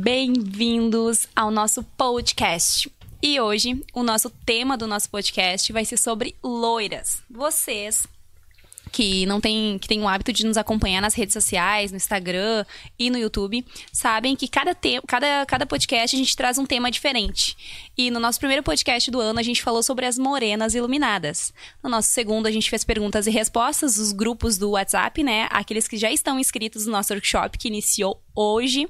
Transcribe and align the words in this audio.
Bem-vindos 0.00 1.26
ao 1.34 1.50
nosso 1.50 1.82
podcast. 1.82 2.88
E 3.20 3.40
hoje, 3.40 3.84
o 3.92 4.04
nosso 4.04 4.30
tema 4.30 4.76
do 4.76 4.86
nosso 4.86 5.10
podcast 5.10 5.72
vai 5.72 5.84
ser 5.84 5.96
sobre 5.96 6.36
loiras. 6.40 7.20
Vocês 7.28 8.06
que 8.88 9.26
não 9.26 9.40
tem 9.40 9.78
que 9.78 9.88
tem 9.88 10.02
o 10.02 10.08
hábito 10.08 10.32
de 10.32 10.46
nos 10.46 10.56
acompanhar 10.56 11.00
nas 11.00 11.14
redes 11.14 11.32
sociais, 11.32 11.90
no 11.90 11.96
Instagram 11.96 12.64
e 12.98 13.10
no 13.10 13.18
YouTube, 13.18 13.64
sabem 13.92 14.34
que 14.34 14.48
cada, 14.48 14.76
cada, 15.06 15.46
cada 15.46 15.66
podcast 15.66 16.14
a 16.14 16.18
gente 16.18 16.36
traz 16.36 16.58
um 16.58 16.66
tema 16.66 16.90
diferente. 16.90 17.56
E 17.96 18.10
no 18.10 18.20
nosso 18.20 18.38
primeiro 18.38 18.62
podcast 18.62 19.10
do 19.10 19.20
ano 19.20 19.40
a 19.40 19.42
gente 19.42 19.62
falou 19.62 19.82
sobre 19.82 20.06
as 20.06 20.18
morenas 20.18 20.74
iluminadas. 20.74 21.52
No 21.82 21.90
nosso 21.90 22.08
segundo 22.08 22.46
a 22.46 22.50
gente 22.50 22.70
fez 22.70 22.84
perguntas 22.84 23.26
e 23.26 23.30
respostas, 23.30 23.98
os 23.98 24.12
grupos 24.12 24.58
do 24.58 24.70
WhatsApp, 24.70 25.22
né? 25.22 25.48
Aqueles 25.50 25.86
que 25.86 25.96
já 25.96 26.10
estão 26.10 26.38
inscritos 26.38 26.86
no 26.86 26.92
nosso 26.92 27.12
workshop 27.12 27.58
que 27.58 27.68
iniciou 27.68 28.22
hoje. 28.34 28.88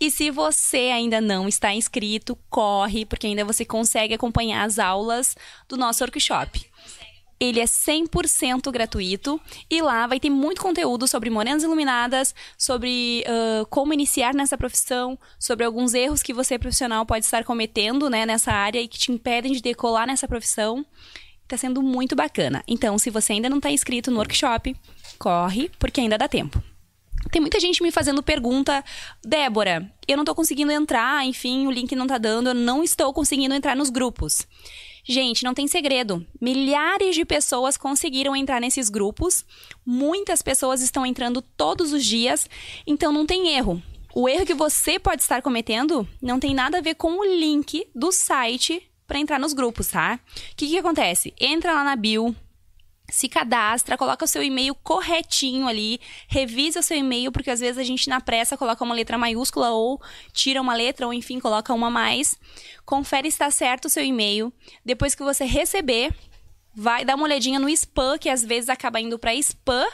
E 0.00 0.10
se 0.10 0.30
você 0.30 0.90
ainda 0.92 1.20
não 1.20 1.46
está 1.46 1.74
inscrito, 1.74 2.36
corre, 2.48 3.04
porque 3.04 3.26
ainda 3.26 3.44
você 3.44 3.64
consegue 3.64 4.14
acompanhar 4.14 4.64
as 4.64 4.78
aulas 4.78 5.36
do 5.68 5.76
nosso 5.76 6.02
workshop. 6.02 6.69
Ele 7.40 7.58
é 7.58 7.64
100% 7.64 8.70
gratuito 8.70 9.40
e 9.70 9.80
lá 9.80 10.06
vai 10.06 10.20
ter 10.20 10.28
muito 10.28 10.60
conteúdo 10.60 11.08
sobre 11.08 11.30
morenas 11.30 11.62
iluminadas, 11.62 12.34
sobre 12.58 13.24
uh, 13.26 13.64
como 13.66 13.94
iniciar 13.94 14.34
nessa 14.34 14.58
profissão, 14.58 15.18
sobre 15.38 15.64
alguns 15.64 15.94
erros 15.94 16.22
que 16.22 16.34
você 16.34 16.58
profissional 16.58 17.06
pode 17.06 17.24
estar 17.24 17.42
cometendo 17.42 18.10
né, 18.10 18.26
nessa 18.26 18.52
área 18.52 18.78
e 18.78 18.86
que 18.86 18.98
te 18.98 19.10
impedem 19.10 19.52
de 19.52 19.62
decolar 19.62 20.06
nessa 20.06 20.28
profissão. 20.28 20.84
Está 21.44 21.56
sendo 21.56 21.82
muito 21.82 22.14
bacana. 22.14 22.62
Então, 22.68 22.98
se 22.98 23.08
você 23.08 23.32
ainda 23.32 23.48
não 23.48 23.56
está 23.56 23.70
inscrito 23.70 24.10
no 24.10 24.18
workshop, 24.18 24.76
corre, 25.18 25.70
porque 25.78 26.00
ainda 26.00 26.18
dá 26.18 26.28
tempo. 26.28 26.62
Tem 27.30 27.40
muita 27.40 27.58
gente 27.58 27.82
me 27.82 27.90
fazendo 27.90 28.22
pergunta, 28.22 28.84
Débora, 29.24 29.90
eu 30.06 30.16
não 30.16 30.22
estou 30.22 30.34
conseguindo 30.34 30.72
entrar, 30.72 31.24
enfim, 31.24 31.66
o 31.66 31.70
link 31.70 31.94
não 31.96 32.04
está 32.04 32.18
dando, 32.18 32.50
eu 32.50 32.54
não 32.54 32.82
estou 32.82 33.12
conseguindo 33.12 33.54
entrar 33.54 33.74
nos 33.74 33.90
grupos. 33.90 34.46
Gente, 35.10 35.42
não 35.42 35.52
tem 35.52 35.66
segredo. 35.66 36.24
Milhares 36.40 37.16
de 37.16 37.24
pessoas 37.24 37.76
conseguiram 37.76 38.36
entrar 38.36 38.60
nesses 38.60 38.88
grupos. 38.88 39.44
Muitas 39.84 40.40
pessoas 40.40 40.80
estão 40.80 41.04
entrando 41.04 41.42
todos 41.42 41.92
os 41.92 42.04
dias, 42.04 42.48
então 42.86 43.10
não 43.10 43.26
tem 43.26 43.48
erro. 43.56 43.82
O 44.14 44.28
erro 44.28 44.46
que 44.46 44.54
você 44.54 45.00
pode 45.00 45.22
estar 45.22 45.42
cometendo 45.42 46.06
não 46.22 46.38
tem 46.38 46.54
nada 46.54 46.78
a 46.78 46.80
ver 46.80 46.94
com 46.94 47.18
o 47.18 47.24
link 47.24 47.88
do 47.92 48.12
site 48.12 48.88
para 49.04 49.18
entrar 49.18 49.40
nos 49.40 49.52
grupos, 49.52 49.88
tá? 49.88 50.20
O 50.52 50.56
que, 50.56 50.68
que 50.68 50.78
acontece? 50.78 51.34
Entra 51.40 51.72
lá 51.72 51.82
na 51.82 51.96
bio, 51.96 52.32
se 53.10 53.28
cadastra, 53.28 53.96
coloca 53.96 54.24
o 54.24 54.28
seu 54.28 54.42
e-mail 54.42 54.74
corretinho 54.74 55.66
ali, 55.66 56.00
revisa 56.28 56.80
o 56.80 56.82
seu 56.82 56.96
e-mail, 56.96 57.32
porque 57.32 57.50
às 57.50 57.60
vezes 57.60 57.78
a 57.78 57.84
gente 57.84 58.08
na 58.08 58.20
pressa 58.20 58.56
coloca 58.56 58.84
uma 58.84 58.94
letra 58.94 59.18
maiúscula 59.18 59.70
ou 59.70 60.00
tira 60.32 60.60
uma 60.60 60.74
letra, 60.74 61.06
ou 61.06 61.12
enfim, 61.12 61.40
coloca 61.40 61.74
uma 61.74 61.90
mais. 61.90 62.38
Confere 62.84 63.30
se 63.30 63.34
está 63.34 63.50
certo 63.50 63.86
o 63.86 63.90
seu 63.90 64.04
e-mail. 64.04 64.52
Depois 64.84 65.14
que 65.14 65.22
você 65.22 65.44
receber, 65.44 66.14
vai 66.74 67.04
dar 67.04 67.16
uma 67.16 67.24
olhadinha 67.24 67.58
no 67.58 67.68
spam, 67.68 68.18
que 68.18 68.28
às 68.28 68.44
vezes 68.44 68.68
acaba 68.68 69.00
indo 69.00 69.18
para 69.18 69.34
spam, 69.34 69.86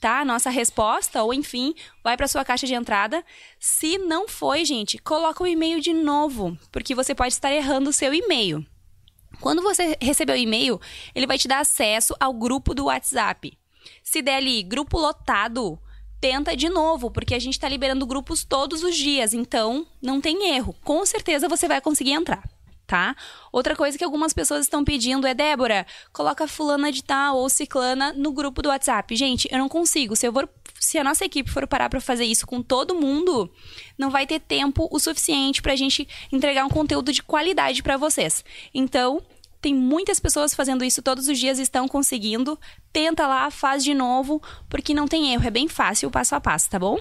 tá? 0.00 0.24
Nossa 0.24 0.50
resposta, 0.50 1.22
ou 1.22 1.34
enfim, 1.34 1.74
vai 2.02 2.16
para 2.16 2.28
sua 2.28 2.44
caixa 2.44 2.66
de 2.66 2.74
entrada. 2.74 3.24
Se 3.58 3.98
não 3.98 4.26
foi, 4.26 4.64
gente, 4.64 4.98
coloca 4.98 5.42
o 5.42 5.46
e-mail 5.46 5.80
de 5.80 5.92
novo, 5.92 6.58
porque 6.72 6.94
você 6.94 7.14
pode 7.14 7.34
estar 7.34 7.52
errando 7.52 7.90
o 7.90 7.92
seu 7.92 8.12
e-mail. 8.14 8.64
Quando 9.40 9.62
você 9.62 9.96
receber 10.00 10.32
o 10.32 10.36
e-mail, 10.36 10.80
ele 11.14 11.26
vai 11.26 11.38
te 11.38 11.48
dar 11.48 11.60
acesso 11.60 12.14
ao 12.20 12.32
grupo 12.32 12.74
do 12.74 12.84
WhatsApp. 12.84 13.56
Se 14.02 14.20
der 14.22 14.36
ali 14.36 14.62
grupo 14.62 14.98
lotado, 14.98 15.78
tenta 16.20 16.54
de 16.54 16.68
novo, 16.68 17.10
porque 17.10 17.34
a 17.34 17.38
gente 17.38 17.54
está 17.54 17.68
liberando 17.68 18.06
grupos 18.06 18.44
todos 18.44 18.82
os 18.82 18.94
dias, 18.94 19.32
então 19.32 19.86
não 20.02 20.20
tem 20.20 20.54
erro. 20.54 20.76
Com 20.84 21.04
certeza 21.06 21.48
você 21.48 21.66
vai 21.66 21.80
conseguir 21.80 22.12
entrar. 22.12 22.42
Tá? 22.86 23.14
Outra 23.52 23.76
coisa 23.76 23.96
que 23.96 24.02
algumas 24.02 24.32
pessoas 24.32 24.62
estão 24.62 24.82
pedindo 24.82 25.24
é, 25.24 25.32
Débora, 25.32 25.86
coloca 26.12 26.48
fulana 26.48 26.90
de 26.90 27.04
tal 27.04 27.36
ou 27.36 27.48
ciclana 27.48 28.12
no 28.12 28.32
grupo 28.32 28.60
do 28.60 28.68
WhatsApp. 28.68 29.14
Gente, 29.14 29.46
eu 29.48 29.58
não 29.58 29.68
consigo. 29.68 30.16
Se 30.16 30.26
eu 30.26 30.32
for 30.32 30.48
se 30.80 30.98
a 30.98 31.04
nossa 31.04 31.26
equipe 31.26 31.48
for 31.50 31.66
parar 31.68 31.90
para 31.90 32.00
fazer 32.00 32.24
isso 32.24 32.46
com 32.46 32.62
todo 32.62 32.94
mundo, 32.94 33.52
não 33.98 34.10
vai 34.10 34.26
ter 34.26 34.40
tempo 34.40 34.88
o 34.90 34.98
suficiente 34.98 35.60
para 35.60 35.74
a 35.74 35.76
gente 35.76 36.08
entregar 36.32 36.64
um 36.64 36.70
conteúdo 36.70 37.12
de 37.12 37.22
qualidade 37.22 37.82
para 37.82 37.98
vocês. 37.98 38.42
Então, 38.74 39.22
tem 39.60 39.74
muitas 39.74 40.18
pessoas 40.18 40.54
fazendo 40.54 40.84
isso 40.84 41.02
todos 41.02 41.28
os 41.28 41.38
dias 41.38 41.58
estão 41.58 41.86
conseguindo. 41.86 42.58
Tenta 42.92 43.26
lá, 43.26 43.50
faz 43.50 43.84
de 43.84 43.94
novo, 43.94 44.42
porque 44.68 44.94
não 44.94 45.06
tem 45.06 45.32
erro, 45.32 45.46
é 45.46 45.50
bem 45.50 45.68
fácil, 45.68 46.10
passo 46.10 46.34
a 46.34 46.40
passo, 46.40 46.70
tá 46.70 46.78
bom? 46.78 46.98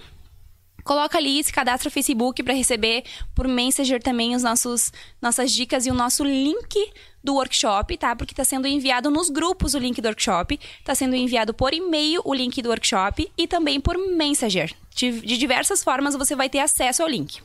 Coloca 0.84 1.18
ali, 1.18 1.44
se 1.44 1.52
cadastra 1.52 1.88
no 1.88 1.94
Facebook 1.94 2.42
para 2.42 2.53
receber 2.53 3.03
por 3.36 3.48
Messenger 3.48 4.02
também 4.02 4.36
os 4.36 4.44
nossos 4.44 4.92
nossas 5.22 5.52
dicas 5.52 5.86
e 5.86 5.92
o 5.92 5.94
nosso 5.94 6.24
link 6.24 6.92
do 7.24 7.36
workshop, 7.36 7.98
tá? 7.98 8.16
Porque 8.16 8.34
está 8.34 8.44
sendo 8.44 8.68
enviado 8.68 9.12
nos 9.12 9.30
grupos 9.30 9.74
o 9.74 9.80
link 9.80 10.02
do 10.02 10.08
workshop, 10.08 10.59
está 10.80 10.96
sendo 10.96 11.16
enviado 11.16 11.53
por 11.53 11.74
e-mail 11.74 12.22
o 12.25 12.34
link 12.34 12.62
do 12.62 12.69
workshop 12.69 13.30
e 13.38 13.48
também 13.48 13.80
por 13.80 13.98
Messenger. 13.98 14.74
De, 14.96 15.22
de 15.22 15.38
diversas 15.38 15.84
formas 15.84 16.16
você 16.16 16.36
vai 16.36 16.50
ter 16.50 16.59
acesso 16.59 17.03
ao 17.03 17.09
link. 17.09 17.42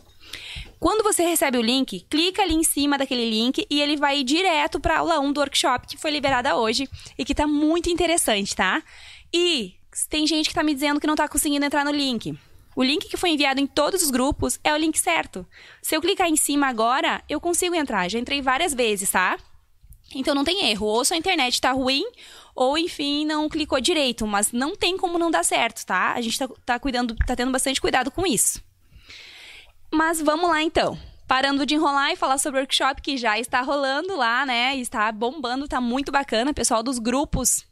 Quando 0.79 1.03
você 1.03 1.23
recebe 1.23 1.57
o 1.57 1.63
link, 1.63 2.07
clica 2.11 2.43
ali 2.43 2.55
em 2.55 2.63
cima 2.63 2.99
daquele 2.99 3.29
link 3.29 3.67
e 3.71 3.81
ele 3.81 3.97
vai 3.97 4.23
direto 4.23 4.79
para 4.79 4.97
a 4.97 4.99
aula 4.99 5.21
1 5.21 5.33
do 5.33 5.41
workshop 5.41 5.87
que 5.87 5.97
foi 5.97 6.11
liberada 6.11 6.57
hoje 6.57 6.89
e 7.17 7.25
que 7.25 7.33
está 7.33 7.47
muito 7.47 7.89
interessante, 7.89 8.55
tá? 8.55 8.83
E 9.33 9.75
tem 10.11 10.27
gente 10.27 10.47
que 10.47 10.53
está 10.53 10.63
me 10.63 10.75
dizendo 10.75 11.01
que 11.01 11.07
não 11.07 11.15
está 11.15 11.27
conseguindo 11.27 11.65
entrar 11.65 11.85
no 11.85 11.91
link. 11.91 12.37
O 12.77 12.83
link 12.83 13.09
que 13.09 13.17
foi 13.17 13.31
enviado 13.31 13.61
em 13.61 13.67
todos 13.67 14.03
os 14.03 14.11
grupos 14.11 14.59
é 14.65 14.75
o 14.75 14.77
link 14.77 14.99
certo. 14.99 15.47
Se 15.81 15.97
eu 15.97 16.01
clicar 16.01 16.29
em 16.29 16.37
cima 16.37 16.67
agora, 16.67 17.23
eu 17.29 17.41
consigo 17.41 17.75
entrar. 17.75 18.09
Já 18.11 18.19
entrei 18.19 18.43
várias 18.43 18.75
vezes, 18.75 19.11
tá? 19.11 19.39
Então 20.15 20.35
não 20.35 20.45
tem 20.45 20.69
erro. 20.71 20.87
Ou 20.87 21.05
sua 21.05 21.17
internet 21.17 21.55
está 21.55 21.71
ruim, 21.73 22.05
ou 22.55 22.77
enfim, 22.77 23.25
não 23.25 23.49
clicou 23.49 23.81
direito. 23.81 24.27
Mas 24.27 24.51
não 24.53 24.75
tem 24.75 24.97
como 24.97 25.19
não 25.19 25.31
dar 25.31 25.45
certo, 25.45 25.87
tá? 25.87 26.13
A 26.13 26.21
gente 26.21 26.33
está 26.33 26.49
tá 26.67 26.79
cuidando, 26.79 27.15
tá 27.27 27.37
tendo 27.37 27.53
bastante 27.53 27.81
cuidado 27.81 28.11
com 28.11 28.27
isso. 28.27 28.61
Mas 29.95 30.21
vamos 30.21 30.51
lá 30.51 30.61
então. 30.61 30.99
Parando 31.29 31.65
de 31.65 31.75
enrolar 31.77 32.11
e 32.11 32.17
falar 32.17 32.37
sobre 32.39 32.59
o 32.59 32.63
workshop 32.63 33.01
que 33.01 33.17
já 33.17 33.39
está 33.39 33.61
rolando 33.61 34.17
lá, 34.17 34.45
né? 34.45 34.77
Está 34.77 35.11
bombando, 35.13 35.69
tá 35.69 35.81
muito 35.81 36.11
bacana. 36.11 36.53
Pessoal 36.53 36.83
dos 36.83 36.99
grupos, 36.99 37.65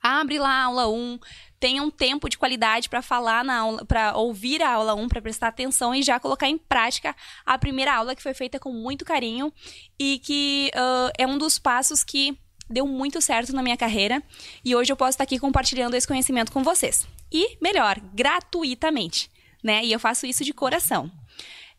abre 0.00 0.38
lá 0.38 0.50
a 0.50 0.64
aula 0.66 0.88
1, 0.88 1.18
tenha 1.58 1.82
um 1.82 1.90
tempo 1.90 2.28
de 2.28 2.38
qualidade 2.38 2.88
para 2.88 3.02
falar 3.02 3.44
na 3.44 3.58
aula, 3.58 3.84
para 3.84 4.16
ouvir 4.16 4.62
a 4.62 4.70
aula 4.74 4.94
1, 4.94 5.08
para 5.08 5.20
prestar 5.20 5.48
atenção 5.48 5.92
e 5.92 6.02
já 6.02 6.20
colocar 6.20 6.48
em 6.48 6.56
prática 6.56 7.16
a 7.44 7.58
primeira 7.58 7.92
aula 7.92 8.14
que 8.14 8.22
foi 8.22 8.32
feita 8.32 8.60
com 8.60 8.70
muito 8.70 9.04
carinho 9.04 9.52
e 9.98 10.20
que 10.20 10.70
uh, 10.76 11.10
é 11.18 11.26
um 11.26 11.36
dos 11.36 11.58
passos 11.58 12.04
que 12.04 12.38
deu 12.70 12.86
muito 12.86 13.20
certo 13.20 13.52
na 13.52 13.62
minha 13.62 13.76
carreira 13.76 14.22
e 14.64 14.76
hoje 14.76 14.92
eu 14.92 14.96
posso 14.96 15.10
estar 15.10 15.24
aqui 15.24 15.38
compartilhando 15.38 15.94
esse 15.94 16.06
conhecimento 16.06 16.52
com 16.52 16.62
vocês. 16.62 17.08
E 17.32 17.58
melhor, 17.60 17.98
gratuitamente, 18.14 19.28
né? 19.62 19.84
E 19.84 19.90
eu 19.90 19.98
faço 19.98 20.26
isso 20.26 20.44
de 20.44 20.52
coração. 20.52 21.10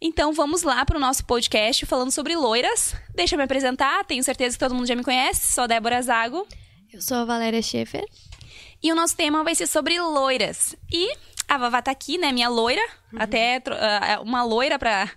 Então 0.02 0.34
vamos 0.34 0.62
lá 0.62 0.86
para 0.86 0.98
o 0.98 1.00
nosso 1.00 1.26
podcast 1.26 1.86
falando 1.86 2.12
sobre 2.12 2.36
loiras. 2.36 2.96
Deixa 3.14 3.36
eu 3.36 3.38
me 3.38 3.44
apresentar, 3.44 4.04
tenho 4.06 4.24
certeza 4.24 4.56
que 4.56 4.60
todo 4.60 4.76
mundo 4.76 4.88
já 4.88 4.96
me 4.96 5.04
conhece. 5.04 5.54
Sou 5.54 5.64
a 5.64 5.68
Débora 5.68 6.02
Zago. 6.02 6.46
Eu 6.92 7.02
sou 7.02 7.18
a 7.18 7.26
Valéria 7.26 7.62
Schaefer. 7.62 8.06
E 8.84 8.92
o 8.92 8.96
nosso 8.96 9.16
tema 9.16 9.44
vai 9.44 9.56
ser 9.56 9.68
sobre 9.68 10.00
loiras. 10.00 10.76
E 10.92 11.14
a 11.48 11.58
Vavá 11.58 11.82
tá 11.82 11.92
aqui, 11.92 12.18
né? 12.18 12.32
Minha 12.32 12.50
loira. 12.50 12.82
Uhum. 13.12 13.22
Até 13.22 13.58
uh, 13.58 14.22
uma 14.22 14.44
loira 14.44 14.78
para 14.78 15.10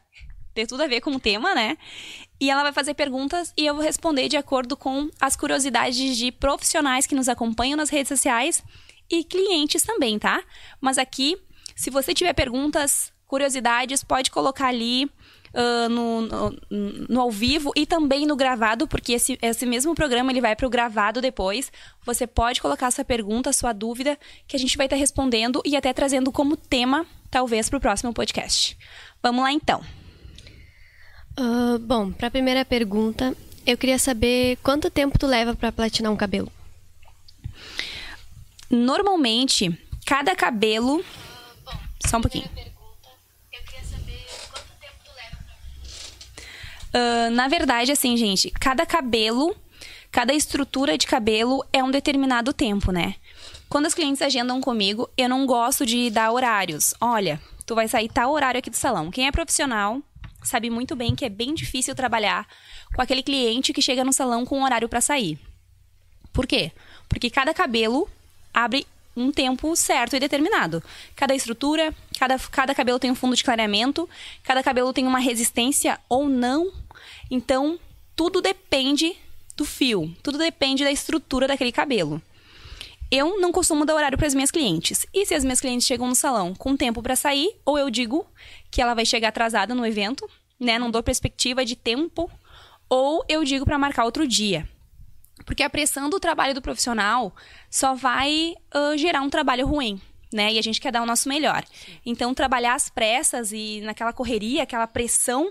ter 0.55 0.67
tudo 0.67 0.83
a 0.83 0.87
ver 0.87 1.00
com 1.00 1.11
o 1.11 1.21
tema, 1.21 1.55
né? 1.55 1.77
E 2.41 2.50
ela 2.50 2.62
vai 2.62 2.72
fazer 2.72 2.94
perguntas 2.94 3.53
e 3.56 3.67
eu 3.67 3.75
vou 3.75 3.83
responder 3.83 4.28
de 4.28 4.37
acordo 4.37 4.77
com 4.77 5.11
as 5.21 5.34
curiosidades 5.34 6.17
de 6.17 6.31
profissionais 6.31 7.06
que 7.06 7.15
nos 7.15 7.28
acompanham 7.28 7.77
nas 7.77 7.91
redes 7.91 8.09
sociais 8.09 8.62
e 9.11 9.25
clientes 9.25 9.83
também, 9.83 10.19
tá? 10.19 10.43
Mas 10.81 10.99
aqui, 10.99 11.37
se 11.75 11.91
você 11.91 12.15
tiver 12.15 12.33
perguntas 12.33 13.12
curiosidades, 13.28 14.03
pode 14.03 14.31
colocar 14.31 14.69
ali 14.69 15.05
uh, 15.05 15.88
no, 15.88 16.23
no, 16.23 16.58
no, 17.08 17.20
ao 17.20 17.31
vivo 17.31 17.70
e 17.76 17.87
também 17.87 18.26
no 18.26 18.35
gravado, 18.35 18.88
porque 18.88 19.12
esse, 19.12 19.38
esse 19.41 19.67
mesmo 19.67 19.94
programa 19.94 20.32
ele 20.32 20.41
vai 20.41 20.56
para 20.56 20.67
o 20.67 20.70
gravado 20.70 21.20
depois. 21.20 21.70
Você 22.05 22.26
pode 22.26 22.61
colocar 22.61 22.91
sua 22.91 23.05
pergunta, 23.05 23.53
sua 23.53 23.73
dúvida, 23.73 24.19
que 24.47 24.56
a 24.56 24.58
gente 24.58 24.76
vai 24.76 24.87
estar 24.87 24.97
tá 24.97 25.00
respondendo 25.00 25.62
e 25.64 25.76
até 25.76 25.93
trazendo 25.93 26.32
como 26.32 26.56
tema, 26.56 27.06
talvez, 27.31 27.69
para 27.69 27.76
o 27.76 27.81
próximo 27.81 28.12
podcast. 28.12 28.76
Vamos 29.23 29.43
lá 29.43 29.53
então. 29.53 29.82
Uh, 31.38 31.79
bom, 31.79 32.11
para 32.11 32.29
a 32.29 32.31
primeira 32.31 32.64
pergunta, 32.64 33.37
eu 33.67 33.76
queria 33.76 33.99
saber 33.99 34.56
quanto 34.62 34.91
tempo 34.91 35.19
tu 35.19 35.26
leva 35.26 35.55
para 35.55 35.70
platinar 35.70 36.11
um 36.11 36.17
cabelo? 36.17 36.50
Normalmente, 38.70 39.79
cada 40.05 40.35
cabelo. 40.35 40.99
Uh, 40.99 41.05
bom, 41.64 41.79
Só 42.06 42.19
um 42.19 42.23
pouquinho. 42.23 42.49
Uh, 46.88 47.31
na 47.31 47.49
verdade, 47.49 47.93
assim, 47.93 48.17
gente, 48.17 48.50
cada 48.50 48.87
cabelo, 48.87 49.55
cada 50.11 50.32
estrutura 50.32 50.96
de 50.96 51.06
cabelo 51.06 51.64
é 51.73 51.82
um 51.82 51.90
determinado 51.90 52.52
tempo, 52.52 52.90
né? 52.90 53.14
Quando 53.69 53.87
os 53.87 53.94
clientes 53.94 54.23
agendam 54.23 54.61
comigo, 54.61 55.08
eu 55.17 55.29
não 55.29 55.46
gosto 55.46 55.85
de 55.85 56.08
dar 56.11 56.32
horários. 56.32 56.94
Olha, 57.00 57.40
tu 57.67 57.75
vai 57.75 57.87
sair 57.87 58.08
tal 58.08 58.32
horário 58.32 58.58
aqui 58.58 58.70
do 58.70 58.76
salão. 58.76 59.11
Quem 59.11 59.26
é 59.26 59.32
profissional 59.32 60.00
sabe 60.43 60.70
muito 60.70 60.96
bem 60.96 61.14
que 61.14 61.25
é 61.25 61.29
bem 61.29 61.52
difícil 61.52 61.94
trabalhar 61.94 62.46
com 62.94 63.02
aquele 63.02 63.23
cliente 63.23 63.73
que 63.73 63.82
chega 63.82 64.05
no 64.05 64.12
salão 64.12 64.46
com 64.46 64.58
um 64.58 64.64
horário 64.64 64.88
para 64.88 65.00
sair. 65.00 65.38
Por 66.32 66.46
quê? 66.46 66.73
Porque 67.08 67.29
cada 67.29 67.52
cabelo 67.52 68.08
abre 68.55 68.87
um 69.19 69.32
tempo 69.32 69.75
certo 69.75 70.17
e 70.17 70.20
determinado. 70.20 70.82
Cada 71.17 71.35
estrutura, 71.35 71.94
cada, 72.19 72.38
cada 72.38 72.75
cabelo 72.75 72.99
tem 72.99 73.11
um 73.11 73.15
fundo 73.15 73.37
de 73.37 73.44
clareamento, 73.44 74.09
cada 74.43 74.62
cabelo 74.62 74.93
tem 74.93 75.06
uma 75.06 75.19
resistência 75.19 75.99
ou 76.09 76.29
não. 76.29 76.73
Então, 77.31 77.79
tudo 78.15 78.41
depende 78.41 79.17
do 79.56 79.65
fio, 79.65 80.15
tudo 80.23 80.38
depende 80.38 80.85
da 80.85 80.93
estrutura 80.93 81.49
daquele 81.49 81.73
cabelo. 81.73 82.23
Eu 83.11 83.41
não 83.41 83.50
costumo 83.50 83.87
dar 83.87 83.94
horário 83.94 84.19
para 84.19 84.26
as 84.26 84.35
minhas 84.35 84.50
clientes. 84.50 85.06
E 85.15 85.25
se 85.25 85.35
as 85.35 85.43
minhas 85.43 85.61
clientes 85.61 85.87
chegam 85.87 86.06
no 86.06 86.15
salão 86.15 86.55
com 86.55 86.76
tempo 86.76 87.03
para 87.03 87.17
sair, 87.17 87.56
ou 87.65 87.79
eu 87.79 87.88
digo 87.88 88.26
que 88.70 88.82
ela 88.82 88.94
vai 88.94 89.06
chegar 89.06 89.29
atrasada 89.29 89.75
no 89.75 89.87
evento, 89.87 90.29
né? 90.61 90.79
Não 90.79 90.91
dou 90.91 91.03
perspectiva 91.03 91.65
de 91.65 91.75
tempo, 91.75 92.31
ou 92.88 93.25
eu 93.29 93.44
digo 93.44 93.65
para 93.65 93.79
marcar 93.79 94.05
outro 94.05 94.29
dia. 94.29 94.69
Porque 95.44 95.62
a 95.62 95.70
pressão 95.70 96.08
do 96.08 96.20
trabalho 96.20 96.55
do 96.55 96.62
profissional 96.62 97.35
só 97.70 97.94
vai 97.94 98.55
uh, 98.75 98.96
gerar 98.96 99.23
um 99.23 99.31
trabalho 99.31 99.67
ruim, 99.67 100.00
né? 100.32 100.52
E 100.52 100.58
a 100.58 100.62
gente 100.62 100.81
quer 100.81 100.93
dar 100.93 101.02
o 101.02 101.06
nosso 101.06 101.29
melhor. 101.29 101.64
Então, 102.05 102.35
trabalhar 102.35 102.75
às 102.75 102.88
pressas 102.88 103.52
e 103.52 103.81
naquela 103.82 104.12
correria, 104.12 104.62
aquela 104.62 104.87
pressão, 104.87 105.50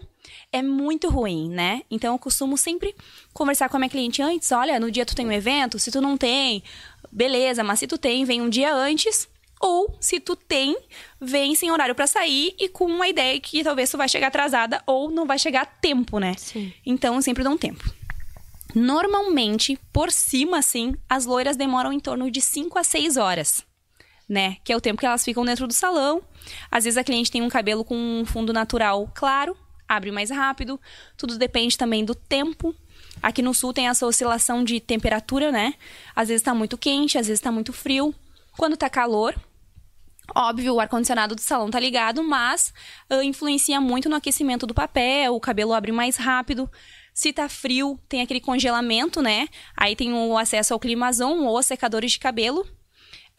é 0.51 0.61
muito 0.61 1.09
ruim, 1.09 1.49
né? 1.49 1.81
Então, 1.89 2.13
eu 2.13 2.19
costumo 2.19 2.57
sempre 2.57 2.95
conversar 3.33 3.69
com 3.69 3.77
a 3.77 3.79
minha 3.79 3.89
cliente 3.89 4.21
antes. 4.21 4.51
Olha, 4.51 4.79
no 4.79 4.91
dia 4.91 5.05
tu 5.05 5.15
tem 5.15 5.25
um 5.25 5.31
evento, 5.31 5.79
se 5.79 5.91
tu 5.91 6.01
não 6.01 6.17
tem, 6.17 6.63
beleza, 7.11 7.63
mas 7.63 7.79
se 7.79 7.87
tu 7.87 7.97
tem, 7.97 8.25
vem 8.25 8.41
um 8.41 8.49
dia 8.49 8.73
antes. 8.73 9.27
Ou, 9.59 9.97
se 9.99 10.19
tu 10.19 10.35
tem, 10.35 10.77
vem 11.19 11.55
sem 11.55 11.71
horário 11.71 11.95
para 11.95 12.05
sair 12.05 12.53
e 12.59 12.69
com 12.69 12.85
uma 12.85 13.07
ideia 13.07 13.39
que 13.39 13.63
talvez 13.63 13.89
tu 13.89 13.97
vai 13.97 14.07
chegar 14.07 14.27
atrasada 14.27 14.83
ou 14.85 15.09
não 15.09 15.25
vai 15.25 15.39
chegar 15.39 15.63
a 15.63 15.65
tempo, 15.65 16.19
né? 16.19 16.35
Sim. 16.37 16.71
Então, 16.85 17.15
eu 17.15 17.21
sempre 17.23 17.43
dou 17.43 17.53
um 17.53 17.57
tempo. 17.57 17.96
Normalmente, 18.75 19.79
por 19.93 20.11
cima, 20.11 20.59
assim, 20.59 20.95
as 21.09 21.25
loiras 21.25 21.55
demoram 21.55 21.91
em 21.91 21.99
torno 21.99 22.29
de 22.29 22.41
5 22.41 22.77
a 22.77 22.83
6 22.83 23.17
horas, 23.17 23.65
né? 24.27 24.57
Que 24.63 24.73
é 24.73 24.77
o 24.77 24.81
tempo 24.81 24.99
que 24.99 25.05
elas 25.05 25.23
ficam 25.23 25.45
dentro 25.45 25.67
do 25.67 25.73
salão. 25.73 26.21
Às 26.69 26.83
vezes 26.83 26.97
a 26.97 27.03
cliente 27.03 27.31
tem 27.31 27.41
um 27.41 27.49
cabelo 27.49 27.85
com 27.85 27.95
um 27.95 28.25
fundo 28.25 28.51
natural 28.51 29.09
claro, 29.13 29.55
abre 29.87 30.11
mais 30.11 30.29
rápido. 30.29 30.79
Tudo 31.15 31.37
depende 31.37 31.77
também 31.77 32.03
do 32.03 32.13
tempo. 32.13 32.75
Aqui 33.21 33.41
no 33.41 33.53
sul 33.53 33.73
tem 33.73 33.87
essa 33.87 34.05
oscilação 34.05 34.63
de 34.63 34.79
temperatura, 34.79 35.51
né? 35.51 35.73
Às 36.15 36.27
vezes 36.27 36.43
tá 36.43 36.53
muito 36.53 36.77
quente, 36.77 37.17
às 37.17 37.27
vezes 37.27 37.41
tá 37.41 37.51
muito 37.51 37.71
frio. 37.73 38.13
Quando 38.57 38.75
tá 38.75 38.89
calor, 38.89 39.35
Óbvio, 40.35 40.73
o 40.75 40.79
ar-condicionado 40.79 41.35
do 41.35 41.41
salão 41.41 41.71
tá 41.71 41.79
ligado, 41.79 42.21
mas 42.21 42.73
uh, 43.09 43.21
influencia 43.23 43.79
muito 43.79 44.09
no 44.09 44.15
aquecimento 44.15 44.67
do 44.67 44.73
papel, 44.73 45.33
o 45.33 45.39
cabelo 45.39 45.73
abre 45.73 45.91
mais 45.91 46.17
rápido. 46.17 46.69
Se 47.17 47.33
tá 47.33 47.49
frio, 47.49 47.99
tem 48.07 48.21
aquele 48.21 48.39
congelamento, 48.39 49.23
né? 49.23 49.47
Aí 49.75 49.95
tem 49.95 50.13
o 50.13 50.37
acesso 50.37 50.71
ao 50.71 50.79
climazon 50.79 51.45
ou 51.45 51.63
secadores 51.63 52.11
de 52.11 52.19
cabelo. 52.19 52.61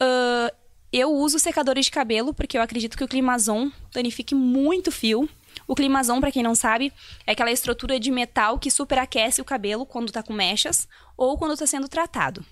Uh, 0.03 0.53
eu 0.93 1.13
uso 1.13 1.39
secadores 1.39 1.85
de 1.85 1.93
cabelo 1.93 2.35
porque 2.35 2.59
eu 2.59 2.61
acredito 2.61 2.99
que 2.99 3.05
o 3.05 3.07
climazon 3.07 3.71
danifique 3.93 4.35
muito 4.35 4.91
fio. 4.91 5.29
O 5.65 5.77
climazon, 5.77 6.19
para 6.19 6.33
quem 6.33 6.43
não 6.43 6.57
sabe, 6.57 6.93
é 7.25 7.31
aquela 7.31 7.53
estrutura 7.53 8.01
de 8.01 8.11
metal 8.11 8.59
que 8.59 8.69
superaquece 8.69 9.41
o 9.41 9.45
cabelo 9.45 9.87
quando 9.87 10.11
tá 10.11 10.25
com 10.25 10.33
mechas 10.33 10.89
ou 11.17 11.39
quando 11.39 11.57
tá 11.57 11.65
sendo 11.65 11.87
tratado. 11.87 12.45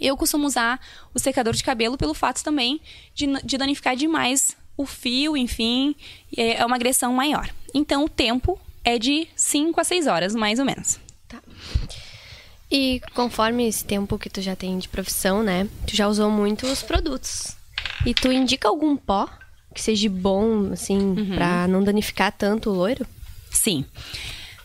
Eu 0.00 0.16
costumo 0.16 0.44
usar 0.44 0.80
o 1.14 1.20
secador 1.20 1.54
de 1.54 1.62
cabelo 1.62 1.96
pelo 1.96 2.14
fato 2.14 2.42
também 2.42 2.80
de, 3.14 3.28
de 3.44 3.56
danificar 3.56 3.94
demais 3.94 4.56
o 4.76 4.86
fio, 4.86 5.36
enfim, 5.36 5.94
é 6.36 6.66
uma 6.66 6.74
agressão 6.74 7.12
maior. 7.12 7.48
Então, 7.72 8.06
o 8.06 8.08
tempo 8.08 8.58
é 8.84 8.98
de 8.98 9.28
5 9.36 9.80
a 9.80 9.84
6 9.84 10.06
horas, 10.06 10.34
mais 10.34 10.58
ou 10.58 10.64
menos. 10.64 10.98
Tá. 11.28 11.40
E 12.70 13.00
conforme 13.14 13.68
esse 13.68 13.84
tempo 13.84 14.18
que 14.18 14.30
tu 14.30 14.40
já 14.40 14.56
tem 14.56 14.78
de 14.78 14.88
profissão, 14.88 15.42
né? 15.42 15.68
Tu 15.86 15.94
já 15.94 16.08
usou 16.08 16.30
muitos 16.30 16.82
produtos. 16.82 17.56
E 18.06 18.14
tu 18.14 18.32
indica 18.32 18.68
algum 18.68 18.96
pó 18.96 19.28
que 19.74 19.80
seja 19.80 20.08
bom, 20.08 20.72
assim, 20.72 20.98
uhum. 20.98 21.34
pra 21.34 21.66
não 21.66 21.82
danificar 21.82 22.32
tanto 22.32 22.70
o 22.70 22.74
loiro? 22.74 23.06
Sim. 23.50 23.84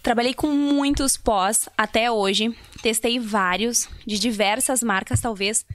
Trabalhei 0.02 0.34
com 0.34 0.48
muitos 0.48 1.18
pós 1.18 1.68
até 1.78 2.10
hoje. 2.10 2.56
Testei 2.82 3.20
vários, 3.20 3.90
de 4.06 4.18
diversas 4.20 4.82
marcas, 4.82 5.20
talvez. 5.20 5.66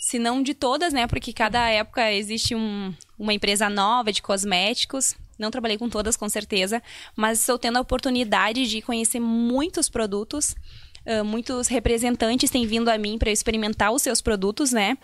Se 0.00 0.18
não 0.18 0.42
de 0.42 0.54
todas, 0.54 0.92
né? 0.92 1.06
Porque 1.06 1.32
cada 1.32 1.68
época 1.68 2.12
existe 2.12 2.54
um, 2.54 2.94
uma 3.18 3.32
empresa 3.32 3.68
nova 3.68 4.12
de 4.12 4.22
cosméticos. 4.22 5.14
Não 5.40 5.50
trabalhei 5.50 5.78
com 5.78 5.88
todas, 5.88 6.16
com 6.16 6.28
certeza, 6.28 6.82
mas 7.16 7.40
estou 7.40 7.58
tendo 7.58 7.78
a 7.78 7.80
oportunidade 7.80 8.68
de 8.68 8.82
conhecer 8.82 9.18
muitos 9.18 9.88
produtos. 9.88 10.54
Uh, 11.06 11.24
muitos 11.24 11.66
representantes 11.66 12.50
têm 12.50 12.66
vindo 12.66 12.90
a 12.90 12.98
mim 12.98 13.16
para 13.16 13.30
experimentar 13.30 13.90
os 13.90 14.02
seus 14.02 14.20
produtos, 14.20 14.70
né? 14.70 14.98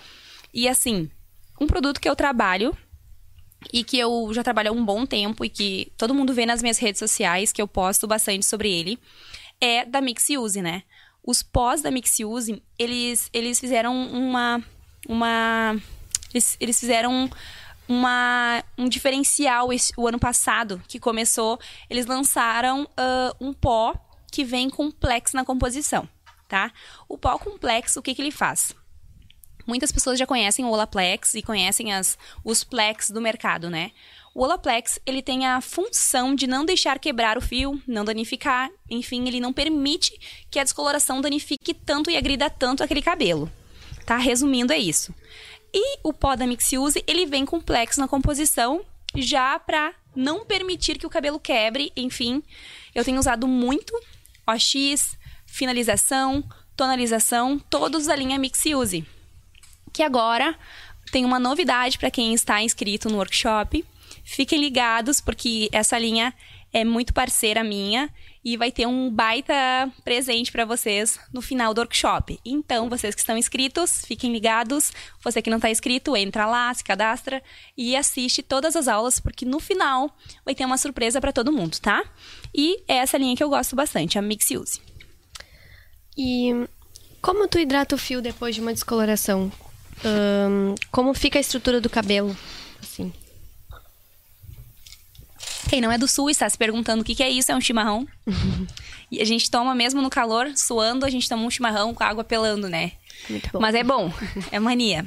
E 0.53 0.69
assim, 0.69 1.11
um 1.59 1.67
produto 1.67 1.99
que 1.99 2.09
eu 2.09 2.15
trabalho 2.15 2.77
e 3.73 3.83
que 3.83 3.99
eu 3.99 4.31
já 4.35 4.43
trabalho 4.43 4.69
há 4.69 4.73
um 4.73 4.85
bom 4.85 5.07
tempo 5.07 5.43
e 5.43 5.49
que 5.49 5.91
todo 5.97 6.15
mundo 6.15 6.35
vê 6.35 6.45
nas 6.45 6.61
minhas 6.61 6.79
redes 6.79 6.99
sociais, 6.99 7.51
que 7.51 7.63
eu 7.63 7.67
posto 7.67 8.07
bastante 8.07 8.45
sobre 8.45 8.71
ele, 8.71 8.99
é 9.59 9.87
da 9.87 10.03
Mixiuse, 10.03 10.61
né? 10.61 10.83
Os 11.25 11.43
pós 11.43 11.81
da 11.81 11.91
Mixiuse, 11.91 12.63
eles, 12.79 13.31
eles 13.33 13.59
fizeram 13.59 13.95
uma. 14.09 14.63
uma 15.09 15.77
eles, 16.33 16.57
eles 16.61 16.79
fizeram 16.79 17.31
uma, 17.89 18.63
um 18.77 18.89
diferencial 18.89 19.73
esse, 19.73 19.93
o 19.97 20.07
ano 20.07 20.19
passado, 20.19 20.83
que 20.89 20.99
começou. 20.99 21.59
Eles 21.89 22.07
lançaram 22.07 22.85
uh, 22.85 23.37
um 23.41 23.53
pó 23.53 23.95
que 24.31 24.45
vem 24.45 24.69
com 24.69 24.91
plex 24.91 25.33
na 25.33 25.45
composição, 25.45 26.09
tá? 26.49 26.73
O 27.09 27.17
pó 27.17 27.39
complexo, 27.39 28.01
o 28.01 28.03
que, 28.03 28.15
que 28.15 28.23
ele 28.23 28.31
faz? 28.31 28.75
Muitas 29.67 29.91
pessoas 29.91 30.19
já 30.19 30.27
conhecem 30.27 30.65
o 30.65 30.71
Olaplex 30.71 31.35
e 31.35 31.43
conhecem 31.43 31.93
as, 31.93 32.17
os 32.45 32.63
plex 32.63 33.11
do 33.11 33.21
mercado, 33.21 33.69
né? 33.69 33.91
O 34.33 34.43
Olaplex, 34.43 35.01
ele 35.07 35.23
tem 35.23 35.47
a 35.47 35.63
função 35.63 36.35
de 36.35 36.47
não 36.47 36.65
deixar 36.65 36.99
quebrar 36.99 37.39
o 37.39 37.41
fio, 37.41 37.81
não 37.87 38.05
danificar, 38.05 38.71
enfim, 38.89 39.27
ele 39.27 39.41
não 39.41 39.53
permite 39.53 40.13
que 40.51 40.59
a 40.59 40.63
descoloração 40.63 41.23
danifique 41.23 41.73
tanto 41.73 42.11
e 42.11 42.17
agrida 42.19 42.51
tanto 42.51 42.83
aquele 42.83 43.01
cabelo. 43.01 43.51
Tá? 44.05 44.19
Resumindo, 44.19 44.73
é 44.75 44.79
isso. 44.79 45.15
E 45.79 45.99
o 46.03 46.11
pó 46.11 46.35
da 46.35 46.47
Mixiuse, 46.47 47.05
ele 47.07 47.27
vem 47.27 47.45
complexo 47.45 48.01
na 48.01 48.09
composição, 48.09 48.81
já 49.15 49.59
para 49.59 49.93
não 50.15 50.43
permitir 50.47 50.99
que 50.99 51.07
o 51.07 51.11
cabelo 51.11 51.39
quebre, 51.39 51.93
enfim. 51.95 52.43
Eu 52.95 53.05
tenho 53.05 53.19
usado 53.19 53.47
muito 53.47 53.93
OX, 54.47 55.19
finalização, 55.45 56.43
tonalização, 56.75 57.59
todos 57.59 58.07
da 58.07 58.17
linha 58.17 58.39
Mixiuse. 58.39 59.05
Que 59.93 60.03
agora 60.03 60.59
tem 61.13 61.27
uma 61.27 61.39
novidade 61.39 61.99
para 61.99 62.11
quem 62.11 62.33
está 62.33 62.63
inscrito 62.63 63.11
no 63.11 63.19
workshop. 63.19 63.85
Fiquem 64.25 64.59
ligados, 64.59 65.21
porque 65.21 65.69
essa 65.71 65.99
linha 65.99 66.33
é 66.73 66.85
muito 66.85 67.15
parceira 67.15 67.65
minha 67.65 68.11
e 68.45 68.57
vai 68.57 68.71
ter 68.71 68.87
um 68.87 69.11
baita 69.11 69.55
presente 70.05 70.53
para 70.53 70.65
vocês 70.65 71.19
no 71.33 71.41
final 71.41 71.73
do 71.73 71.81
workshop. 71.81 72.39
Então, 72.45 72.89
vocês 72.89 73.15
que 73.15 73.21
estão 73.21 73.37
inscritos, 73.37 74.05
fiquem 74.07 74.33
ligados. 74.33 74.93
Você 75.25 75.41
que 75.41 75.51
não 75.51 75.57
está 75.57 75.71
inscrito, 75.71 76.17
entra 76.17 76.47
lá, 76.47 76.73
se 76.73 76.85
cadastra 76.85 77.43
e 77.77 77.97
assiste 77.97 78.43
todas 78.43 78.77
as 78.77 78.89
aulas, 78.89 79.19
porque 79.19 79.45
no 79.45 79.59
final 79.59 80.15
vai 80.45 80.55
ter 80.55 80.65
uma 80.65 80.79
surpresa 80.79 81.21
para 81.21 81.33
todo 81.33 81.53
mundo, 81.53 81.79
tá? 81.81 82.05
E 82.55 82.83
é 82.87 82.97
essa 82.97 83.19
linha 83.19 83.35
que 83.35 83.43
eu 83.43 83.49
gosto 83.49 83.75
bastante, 83.75 84.19
a 84.19 84.23
Mix 84.23 84.51
Use. 84.51 84.81
E 86.17 86.67
como 87.21 87.49
tu 87.49 87.59
hidrata 87.59 87.95
o 87.95 87.99
fio 87.99 88.23
depois 88.23 88.55
de 88.55 88.61
uma 88.61 88.73
descoloração? 88.73 89.51
Como 90.91 91.15
fica 91.15 91.39
a 91.39 91.41
estrutura 91.41 91.81
do 91.81 91.91
cabelo? 91.91 92.37
Assim. 92.81 93.13
Quem 95.69 95.81
não 95.81 95.91
é 95.91 95.99
do 95.99 96.07
sul 96.07 96.31
está 96.31 96.49
se 96.49 96.57
perguntando 96.57 97.03
o 97.03 97.05
que, 97.05 97.15
que 97.15 97.23
é 97.23 97.31
isso, 97.31 97.51
é 97.51 97.57
um 97.57 97.61
chimarrão. 97.61 98.07
e 99.11 99.21
a 99.21 99.25
gente 99.25 99.51
toma 99.51 99.75
mesmo 99.75 100.01
no 100.01 100.11
calor, 100.11 100.53
suando, 100.57 101.05
a 101.05 101.11
gente 101.11 101.29
toma 101.29 101.43
um 101.43 101.51
chimarrão 101.51 101.93
com 101.93 102.03
a 102.03 102.07
água 102.07 102.25
pelando, 102.25 102.69
né? 102.69 102.93
Muito 103.29 103.51
bom. 103.51 103.61
Mas 103.61 103.75
é 103.75 103.83
bom, 103.83 104.13
é 104.51 104.59
mania. 104.59 105.05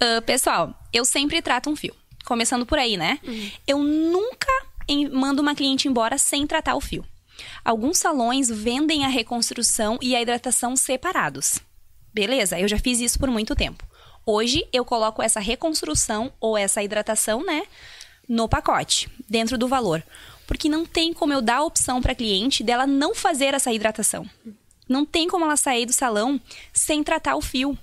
Uh, 0.00 0.22
pessoal, 0.22 0.74
eu 0.92 1.04
sempre 1.04 1.42
trato 1.42 1.68
um 1.68 1.76
fio. 1.76 1.94
Começando 2.24 2.66
por 2.66 2.78
aí, 2.78 2.96
né? 2.96 3.18
Uhum. 3.26 3.50
Eu 3.66 3.78
nunca 3.78 4.48
mando 5.12 5.42
uma 5.42 5.54
cliente 5.54 5.88
embora 5.88 6.16
sem 6.16 6.46
tratar 6.46 6.74
o 6.74 6.80
fio. 6.80 7.04
Alguns 7.64 7.98
salões 7.98 8.48
vendem 8.48 9.04
a 9.04 9.08
reconstrução 9.08 9.98
e 10.00 10.16
a 10.16 10.22
hidratação 10.22 10.76
separados. 10.76 11.58
Beleza, 12.12 12.58
eu 12.58 12.66
já 12.66 12.78
fiz 12.78 13.00
isso 13.00 13.18
por 13.18 13.30
muito 13.30 13.54
tempo. 13.54 13.84
Hoje 14.24 14.66
eu 14.72 14.84
coloco 14.84 15.22
essa 15.22 15.40
reconstrução 15.40 16.32
ou 16.40 16.56
essa 16.56 16.82
hidratação, 16.82 17.44
né? 17.44 17.62
No 18.28 18.48
pacote, 18.48 19.08
dentro 19.28 19.56
do 19.56 19.66
valor. 19.66 20.02
Porque 20.46 20.68
não 20.68 20.84
tem 20.84 21.12
como 21.12 21.32
eu 21.32 21.42
dar 21.42 21.56
a 21.56 21.64
opção 21.64 22.00
para 22.00 22.12
a 22.12 22.14
cliente 22.14 22.62
dela 22.62 22.86
não 22.86 23.14
fazer 23.14 23.54
essa 23.54 23.72
hidratação. 23.72 24.28
Não 24.88 25.04
tem 25.04 25.28
como 25.28 25.44
ela 25.44 25.56
sair 25.56 25.86
do 25.86 25.92
salão 25.92 26.40
sem 26.72 27.02
tratar 27.02 27.36
o 27.36 27.42
fio. 27.42 27.76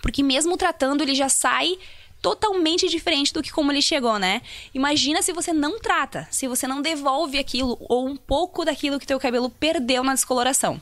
Porque 0.00 0.22
mesmo 0.22 0.56
tratando, 0.56 1.02
ele 1.02 1.14
já 1.14 1.28
sai 1.28 1.78
totalmente 2.24 2.88
diferente 2.88 3.34
do 3.34 3.42
que 3.42 3.52
como 3.52 3.70
ele 3.70 3.82
chegou, 3.82 4.18
né? 4.18 4.40
Imagina 4.72 5.20
se 5.20 5.30
você 5.30 5.52
não 5.52 5.78
trata, 5.78 6.26
se 6.30 6.48
você 6.48 6.66
não 6.66 6.80
devolve 6.80 7.38
aquilo 7.38 7.76
ou 7.80 8.08
um 8.08 8.16
pouco 8.16 8.64
daquilo 8.64 8.98
que 8.98 9.06
teu 9.06 9.20
cabelo 9.20 9.50
perdeu 9.50 10.02
na 10.02 10.14
descoloração. 10.14 10.80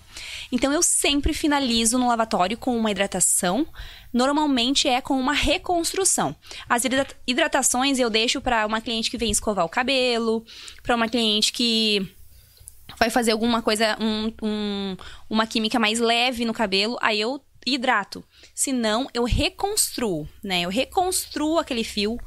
Então 0.52 0.72
eu 0.72 0.80
sempre 0.84 1.34
finalizo 1.34 1.98
no 1.98 2.06
lavatório 2.06 2.56
com 2.56 2.76
uma 2.76 2.92
hidratação, 2.92 3.66
normalmente 4.12 4.86
é 4.86 5.00
com 5.00 5.18
uma 5.18 5.32
reconstrução. 5.32 6.36
As 6.68 6.84
hidratações 7.26 7.98
eu 7.98 8.08
deixo 8.08 8.40
para 8.40 8.64
uma 8.64 8.80
cliente 8.80 9.10
que 9.10 9.18
vem 9.18 9.32
escovar 9.32 9.64
o 9.64 9.68
cabelo, 9.68 10.44
para 10.80 10.94
uma 10.94 11.08
cliente 11.08 11.52
que 11.52 12.08
vai 13.00 13.10
fazer 13.10 13.32
alguma 13.32 13.60
coisa, 13.60 13.98
um, 14.00 14.32
um, 14.40 14.96
uma 15.28 15.44
química 15.44 15.80
mais 15.80 15.98
leve 15.98 16.44
no 16.44 16.54
cabelo, 16.54 16.96
aí 17.00 17.20
eu 17.20 17.42
hidrato. 17.66 18.24
Se 18.54 18.72
não, 18.72 19.08
eu 19.14 19.24
reconstruo, 19.24 20.28
né? 20.42 20.62
Eu 20.62 20.70
reconstruo 20.70 21.58
aquele 21.58 21.84
fio, 21.84 22.18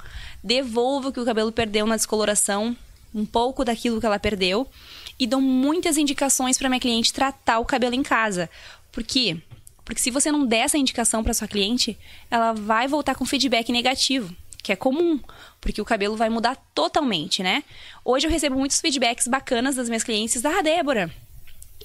devolvo 0.43 1.09
o 1.09 1.11
que 1.11 1.19
o 1.19 1.25
cabelo 1.25 1.51
perdeu 1.51 1.85
na 1.85 1.95
descoloração, 1.95 2.75
um 3.13 3.25
pouco 3.25 3.63
daquilo 3.63 3.99
que 3.99 4.05
ela 4.05 4.19
perdeu, 4.19 4.67
e 5.19 5.27
dou 5.27 5.39
muitas 5.39 5.97
indicações 5.97 6.57
para 6.57 6.67
minha 6.67 6.79
cliente 6.79 7.13
tratar 7.13 7.59
o 7.59 7.65
cabelo 7.65 7.95
em 7.95 8.03
casa. 8.03 8.49
Por 8.91 9.03
quê? 9.03 9.37
Porque 9.85 10.01
se 10.01 10.09
você 10.09 10.31
não 10.31 10.45
der 10.45 10.65
essa 10.65 10.77
indicação 10.77 11.23
para 11.23 11.33
sua 11.33 11.47
cliente, 11.47 11.97
ela 12.29 12.53
vai 12.53 12.87
voltar 12.87 13.15
com 13.15 13.25
feedback 13.25 13.71
negativo 13.71 14.35
que 14.65 14.71
é 14.71 14.75
comum, 14.75 15.19
porque 15.61 15.79
o 15.79 15.85
cabelo 15.85 16.17
vai 16.17 16.27
mudar 16.27 16.55
totalmente, 16.73 17.43
né? 17.43 17.63
Hoje 18.03 18.25
eu 18.25 18.31
recebo 18.31 18.55
muitos 18.55 18.81
feedbacks 18.81 19.27
bacanas 19.27 19.75
das 19.75 19.87
minhas 19.87 20.03
clientes. 20.03 20.43
Ah, 20.43 20.63
Débora, 20.63 21.13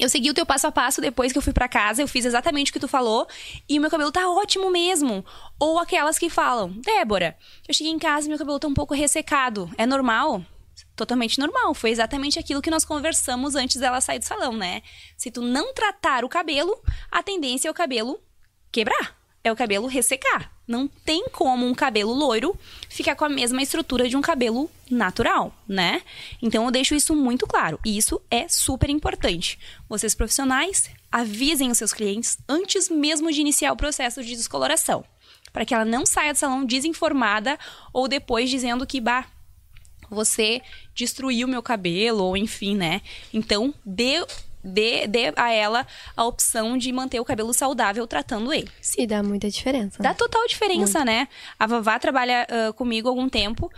eu 0.00 0.08
segui 0.08 0.30
o 0.30 0.34
teu 0.34 0.46
passo 0.46 0.66
a 0.66 0.72
passo 0.72 1.00
depois 1.00 1.32
que 1.32 1.38
eu 1.38 1.42
fui 1.42 1.52
para 1.52 1.68
casa, 1.68 2.02
eu 2.02 2.08
fiz 2.08 2.24
exatamente 2.24 2.70
o 2.70 2.72
que 2.72 2.80
tu 2.80 2.88
falou 2.88 3.26
e 3.68 3.78
o 3.78 3.80
meu 3.80 3.90
cabelo 3.90 4.10
tá 4.10 4.28
ótimo 4.30 4.70
mesmo. 4.70 5.24
Ou 5.58 5.78
aquelas 5.78 6.18
que 6.18 6.30
falam: 6.30 6.70
"Débora, 6.70 7.36
eu 7.68 7.74
cheguei 7.74 7.92
em 7.92 7.98
casa 7.98 8.26
e 8.26 8.28
meu 8.28 8.38
cabelo 8.38 8.58
tá 8.58 8.66
um 8.66 8.74
pouco 8.74 8.94
ressecado. 8.94 9.70
É 9.76 9.86
normal?" 9.86 10.42
Totalmente 10.96 11.38
normal. 11.38 11.74
Foi 11.74 11.90
exatamente 11.90 12.38
aquilo 12.38 12.62
que 12.62 12.70
nós 12.70 12.84
conversamos 12.84 13.54
antes 13.54 13.76
dela 13.76 14.00
sair 14.00 14.18
do 14.18 14.24
salão, 14.24 14.54
né? 14.54 14.82
Se 15.16 15.30
tu 15.30 15.42
não 15.42 15.74
tratar 15.74 16.24
o 16.24 16.28
cabelo, 16.28 16.82
a 17.10 17.22
tendência 17.22 17.68
é 17.68 17.70
o 17.70 17.74
cabelo 17.74 18.18
quebrar 18.72 19.19
é 19.42 19.50
o 19.50 19.56
cabelo 19.56 19.86
ressecar. 19.86 20.50
Não 20.66 20.86
tem 20.86 21.28
como 21.30 21.66
um 21.66 21.74
cabelo 21.74 22.12
loiro 22.12 22.56
ficar 22.88 23.16
com 23.16 23.24
a 23.24 23.28
mesma 23.28 23.62
estrutura 23.62 24.08
de 24.08 24.16
um 24.16 24.20
cabelo 24.20 24.70
natural, 24.90 25.54
né? 25.66 26.02
Então 26.40 26.64
eu 26.64 26.70
deixo 26.70 26.94
isso 26.94 27.14
muito 27.16 27.46
claro. 27.46 27.80
E 27.84 27.96
isso 27.96 28.20
é 28.30 28.48
super 28.48 28.90
importante. 28.90 29.58
Vocês 29.88 30.14
profissionais 30.14 30.90
avisem 31.10 31.70
os 31.70 31.78
seus 31.78 31.92
clientes 31.92 32.38
antes 32.48 32.88
mesmo 32.88 33.32
de 33.32 33.40
iniciar 33.40 33.72
o 33.72 33.76
processo 33.76 34.22
de 34.22 34.36
descoloração, 34.36 35.04
para 35.52 35.64
que 35.64 35.74
ela 35.74 35.84
não 35.84 36.06
saia 36.06 36.32
do 36.32 36.38
salão 36.38 36.64
desinformada 36.64 37.58
ou 37.92 38.06
depois 38.06 38.48
dizendo 38.48 38.86
que 38.86 39.00
bah, 39.00 39.26
você 40.08 40.60
destruiu 40.94 41.48
meu 41.48 41.62
cabelo 41.62 42.24
ou 42.24 42.36
enfim, 42.36 42.76
né? 42.76 43.00
Então, 43.32 43.74
dê 43.84 44.24
dê, 44.62 45.06
dê 45.06 45.32
a 45.36 45.50
ela 45.50 45.86
a 46.16 46.24
opção 46.24 46.76
de 46.76 46.92
manter 46.92 47.20
o 47.20 47.24
cabelo 47.24 47.52
saudável 47.52 48.06
tratando 48.06 48.52
ele. 48.52 48.68
E 48.96 49.06
dá 49.06 49.22
muita 49.22 49.48
diferença. 49.50 50.02
Dá 50.02 50.14
total 50.14 50.46
diferença, 50.46 50.98
muito. 50.98 51.06
né? 51.06 51.28
A 51.58 51.66
Vavá 51.66 51.98
trabalha 51.98 52.46
uh, 52.50 52.72
comigo 52.74 53.08
há 53.08 53.10
algum 53.10 53.28
tempo. 53.28 53.70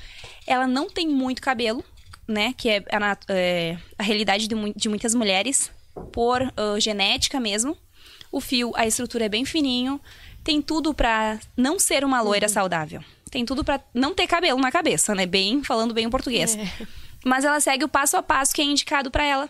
Ela 0.47 0.67
não 0.67 0.91
tem 0.91 1.09
muito 1.09 1.41
cabelo, 1.41 1.85
né? 2.27 2.55
Que 2.57 2.69
é 2.71 2.85
a, 2.91 3.19
é, 3.29 3.79
a 3.99 4.03
realidade 4.03 4.49
de, 4.49 4.55
de, 4.75 4.89
muitas 4.89 5.15
mulheres, 5.15 5.71
por 6.13 6.43
uh, 6.43 6.81
genética 6.81 7.39
mesmo. 7.39 7.77
O 8.31 8.41
fio, 8.41 8.73
a 8.75 8.87
estrutura 8.87 9.27
é 9.27 9.29
bem 9.29 9.45
fininho. 9.45 10.01
Tem 10.43 10.61
tudo 10.61 10.93
para 10.93 11.39
não 11.57 11.79
ser 11.79 12.05
uma 12.05 12.21
loira 12.21 12.47
uhum. 12.47 12.53
saudável. 12.53 13.05
Tem 13.31 13.45
tudo 13.47 13.65
para 13.65 13.81
não 13.95 14.15
ter 14.15 14.27
cabelo 14.27 14.61
na 14.61 14.71
cabeça, 14.71 15.15
né? 15.15 15.25
Bem, 15.25 15.63
falando 15.63 15.95
bem 15.95 16.07
o 16.07 16.11
português. 16.11 16.57
É. 16.57 16.87
Mas 17.25 17.45
ela 17.45 17.61
segue 17.61 17.85
o 17.85 17.89
passo 17.89 18.17
a 18.17 18.23
passo 18.23 18.53
que 18.53 18.61
é 18.61 18.65
indicado 18.65 19.11
para 19.11 19.25
ela 19.25 19.49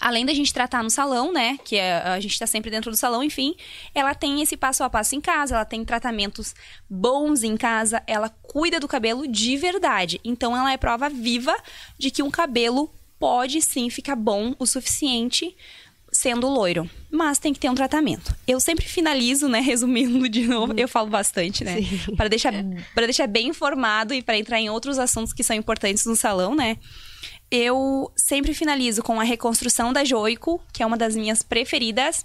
além 0.00 0.24
da 0.24 0.34
gente 0.34 0.52
tratar 0.52 0.82
no 0.82 0.90
salão, 0.90 1.32
né? 1.32 1.58
Que 1.64 1.76
é, 1.76 1.98
a 1.98 2.20
gente 2.20 2.32
está 2.32 2.46
sempre 2.46 2.70
dentro 2.70 2.90
do 2.90 2.96
salão, 2.96 3.22
enfim, 3.22 3.54
ela 3.94 4.14
tem 4.14 4.42
esse 4.42 4.56
passo 4.56 4.84
a 4.84 4.90
passo 4.90 5.14
em 5.14 5.20
casa, 5.20 5.54
ela 5.54 5.64
tem 5.64 5.84
tratamentos 5.84 6.54
bons 6.88 7.42
em 7.42 7.56
casa, 7.56 8.02
ela 8.06 8.28
cuida 8.28 8.80
do 8.80 8.88
cabelo 8.88 9.26
de 9.26 9.56
verdade. 9.56 10.20
Então, 10.24 10.56
ela 10.56 10.72
é 10.72 10.76
prova 10.76 11.08
viva 11.08 11.56
de 11.98 12.10
que 12.10 12.22
um 12.22 12.30
cabelo 12.30 12.90
pode 13.18 13.60
sim 13.62 13.88
ficar 13.90 14.16
bom 14.16 14.54
o 14.58 14.66
suficiente 14.66 15.56
sendo 16.16 16.48
loiro, 16.48 16.88
mas 17.10 17.38
tem 17.38 17.52
que 17.52 17.60
ter 17.60 17.68
um 17.68 17.74
tratamento. 17.74 18.34
Eu 18.46 18.58
sempre 18.58 18.86
finalizo, 18.86 19.48
né, 19.48 19.60
resumindo 19.60 20.28
de 20.28 20.46
novo, 20.46 20.72
eu 20.76 20.88
falo 20.88 21.08
bastante, 21.08 21.62
né, 21.62 21.76
para 22.16 22.28
deixar 22.28 22.52
para 22.94 23.06
deixar 23.06 23.26
bem 23.26 23.48
informado 23.48 24.14
e 24.14 24.22
para 24.22 24.38
entrar 24.38 24.58
em 24.60 24.70
outros 24.70 24.98
assuntos 24.98 25.32
que 25.32 25.44
são 25.44 25.54
importantes 25.54 26.06
no 26.06 26.16
salão, 26.16 26.54
né? 26.54 26.78
Eu 27.50 28.10
sempre 28.16 28.54
finalizo 28.54 29.02
com 29.02 29.20
a 29.20 29.24
reconstrução 29.24 29.92
da 29.92 30.04
Joico, 30.04 30.60
que 30.72 30.82
é 30.82 30.86
uma 30.86 30.96
das 30.96 31.14
minhas 31.14 31.42
preferidas, 31.42 32.24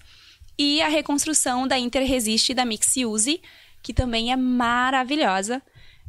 e 0.57 0.81
a 0.81 0.87
reconstrução 0.87 1.67
da 1.67 1.77
Interresist 1.77 2.53
da 2.53 2.65
Mixiuse, 2.65 3.41
que 3.81 3.93
também 3.93 4.31
é 4.31 4.35
maravilhosa. 4.35 5.61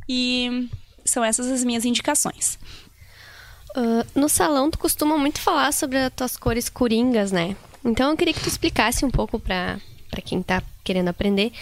E 0.08 0.68
são 1.04 1.24
essas 1.24 1.50
as 1.50 1.64
minhas 1.64 1.84
indicações. 1.84 2.58
Uh, 3.76 4.04
no 4.14 4.28
salão, 4.28 4.70
tu 4.70 4.78
costuma 4.78 5.16
muito 5.16 5.40
falar 5.40 5.72
sobre 5.72 5.98
as 5.98 6.12
tuas 6.12 6.36
cores 6.36 6.68
coringas, 6.68 7.32
né? 7.32 7.56
Então 7.84 8.10
eu 8.10 8.16
queria 8.16 8.34
que 8.34 8.40
tu 8.40 8.48
explicasse 8.48 9.04
um 9.04 9.10
pouco 9.10 9.38
para 9.38 9.80
quem 10.24 10.42
tá 10.42 10.62
querendo 10.84 11.08
aprender 11.08 11.52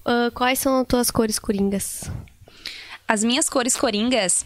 uh, 0.00 0.30
quais 0.32 0.58
são 0.58 0.80
as 0.80 0.86
tuas 0.86 1.10
cores 1.10 1.38
coringas. 1.38 2.10
As 3.06 3.24
minhas 3.24 3.48
cores 3.48 3.76
coringas 3.76 4.44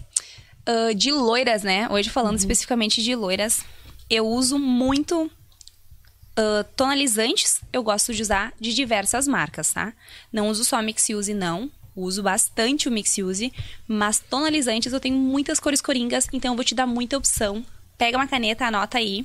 uh, 0.68 0.94
de 0.94 1.12
loiras, 1.12 1.62
né? 1.62 1.88
Hoje 1.90 2.10
falando 2.10 2.32
uhum. 2.32 2.38
especificamente 2.38 3.02
de 3.02 3.14
loiras, 3.14 3.64
eu 4.08 4.26
uso 4.26 4.58
muito 4.58 5.30
uh, 6.38 6.64
tonalizantes. 6.76 7.60
Eu 7.72 7.82
gosto 7.82 8.12
de 8.12 8.22
usar 8.22 8.52
de 8.60 8.74
diversas 8.74 9.26
marcas, 9.26 9.72
tá? 9.72 9.92
Não 10.32 10.48
uso 10.48 10.64
só 10.64 10.80
Mixiuse, 10.82 11.34
não. 11.34 11.70
Uso 11.96 12.24
bastante 12.24 12.88
o 12.88 12.92
Mixiuse, 12.92 13.52
mas 13.86 14.18
tonalizantes 14.18 14.92
eu 14.92 14.98
tenho 14.98 15.16
muitas 15.16 15.60
cores 15.60 15.80
coringas, 15.80 16.26
então 16.32 16.52
eu 16.52 16.56
vou 16.56 16.64
te 16.64 16.74
dar 16.74 16.88
muita 16.88 17.16
opção. 17.16 17.64
Pega 17.96 18.18
uma 18.18 18.26
caneta, 18.26 18.66
anota 18.66 18.98
aí, 18.98 19.24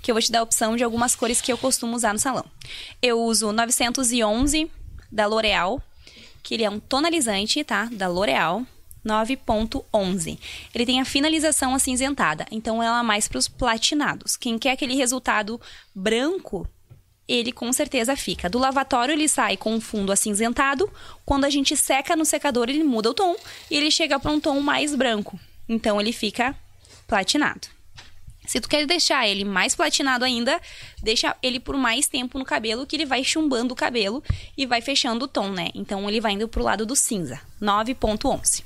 que 0.00 0.10
eu 0.10 0.14
vou 0.14 0.22
te 0.22 0.32
dar 0.32 0.38
a 0.38 0.42
opção 0.42 0.74
de 0.74 0.82
algumas 0.82 1.14
cores 1.14 1.42
que 1.42 1.52
eu 1.52 1.58
costumo 1.58 1.94
usar 1.94 2.14
no 2.14 2.18
salão. 2.18 2.46
Eu 3.02 3.20
uso 3.20 3.52
911 3.52 4.70
da 5.12 5.26
L'Oreal, 5.26 5.82
que 6.42 6.54
ele 6.54 6.64
é 6.64 6.70
um 6.70 6.80
tonalizante, 6.80 7.62
tá? 7.62 7.90
Da 7.92 8.08
L'Oreal. 8.08 8.66
9.11. 9.08 10.38
Ele 10.74 10.86
tem 10.86 11.00
a 11.00 11.04
finalização 11.04 11.74
acinzentada, 11.74 12.46
então 12.50 12.82
ela 12.82 13.00
é 13.00 13.02
mais 13.02 13.26
para 13.26 13.38
os 13.38 13.48
platinados. 13.48 14.36
Quem 14.36 14.58
quer 14.58 14.72
aquele 14.72 14.94
resultado 14.94 15.58
branco, 15.94 16.68
ele 17.26 17.50
com 17.50 17.72
certeza 17.72 18.14
fica. 18.14 18.50
Do 18.50 18.58
lavatório 18.58 19.12
ele 19.12 19.28
sai 19.28 19.56
com 19.56 19.74
um 19.74 19.80
fundo 19.80 20.12
acinzentado, 20.12 20.90
quando 21.24 21.46
a 21.46 21.50
gente 21.50 21.76
seca 21.76 22.14
no 22.14 22.24
secador 22.24 22.68
ele 22.68 22.84
muda 22.84 23.10
o 23.10 23.14
tom 23.14 23.34
e 23.70 23.76
ele 23.76 23.90
chega 23.90 24.20
para 24.20 24.30
um 24.30 24.40
tom 24.40 24.60
mais 24.60 24.94
branco. 24.94 25.38
Então 25.68 26.00
ele 26.00 26.12
fica 26.12 26.54
platinado. 27.06 27.68
Se 28.48 28.62
tu 28.62 28.68
quer 28.68 28.86
deixar 28.86 29.28
ele 29.28 29.44
mais 29.44 29.74
platinado 29.74 30.24
ainda, 30.24 30.58
deixa 31.02 31.36
ele 31.42 31.60
por 31.60 31.76
mais 31.76 32.08
tempo 32.08 32.38
no 32.38 32.46
cabelo, 32.46 32.86
que 32.86 32.96
ele 32.96 33.04
vai 33.04 33.22
chumbando 33.22 33.74
o 33.74 33.76
cabelo 33.76 34.24
e 34.56 34.64
vai 34.64 34.80
fechando 34.80 35.26
o 35.26 35.28
tom, 35.28 35.50
né? 35.50 35.68
Então 35.74 36.08
ele 36.08 36.18
vai 36.18 36.32
indo 36.32 36.48
pro 36.48 36.64
lado 36.64 36.86
do 36.86 36.96
cinza. 36.96 37.38
9.11. 37.60 38.64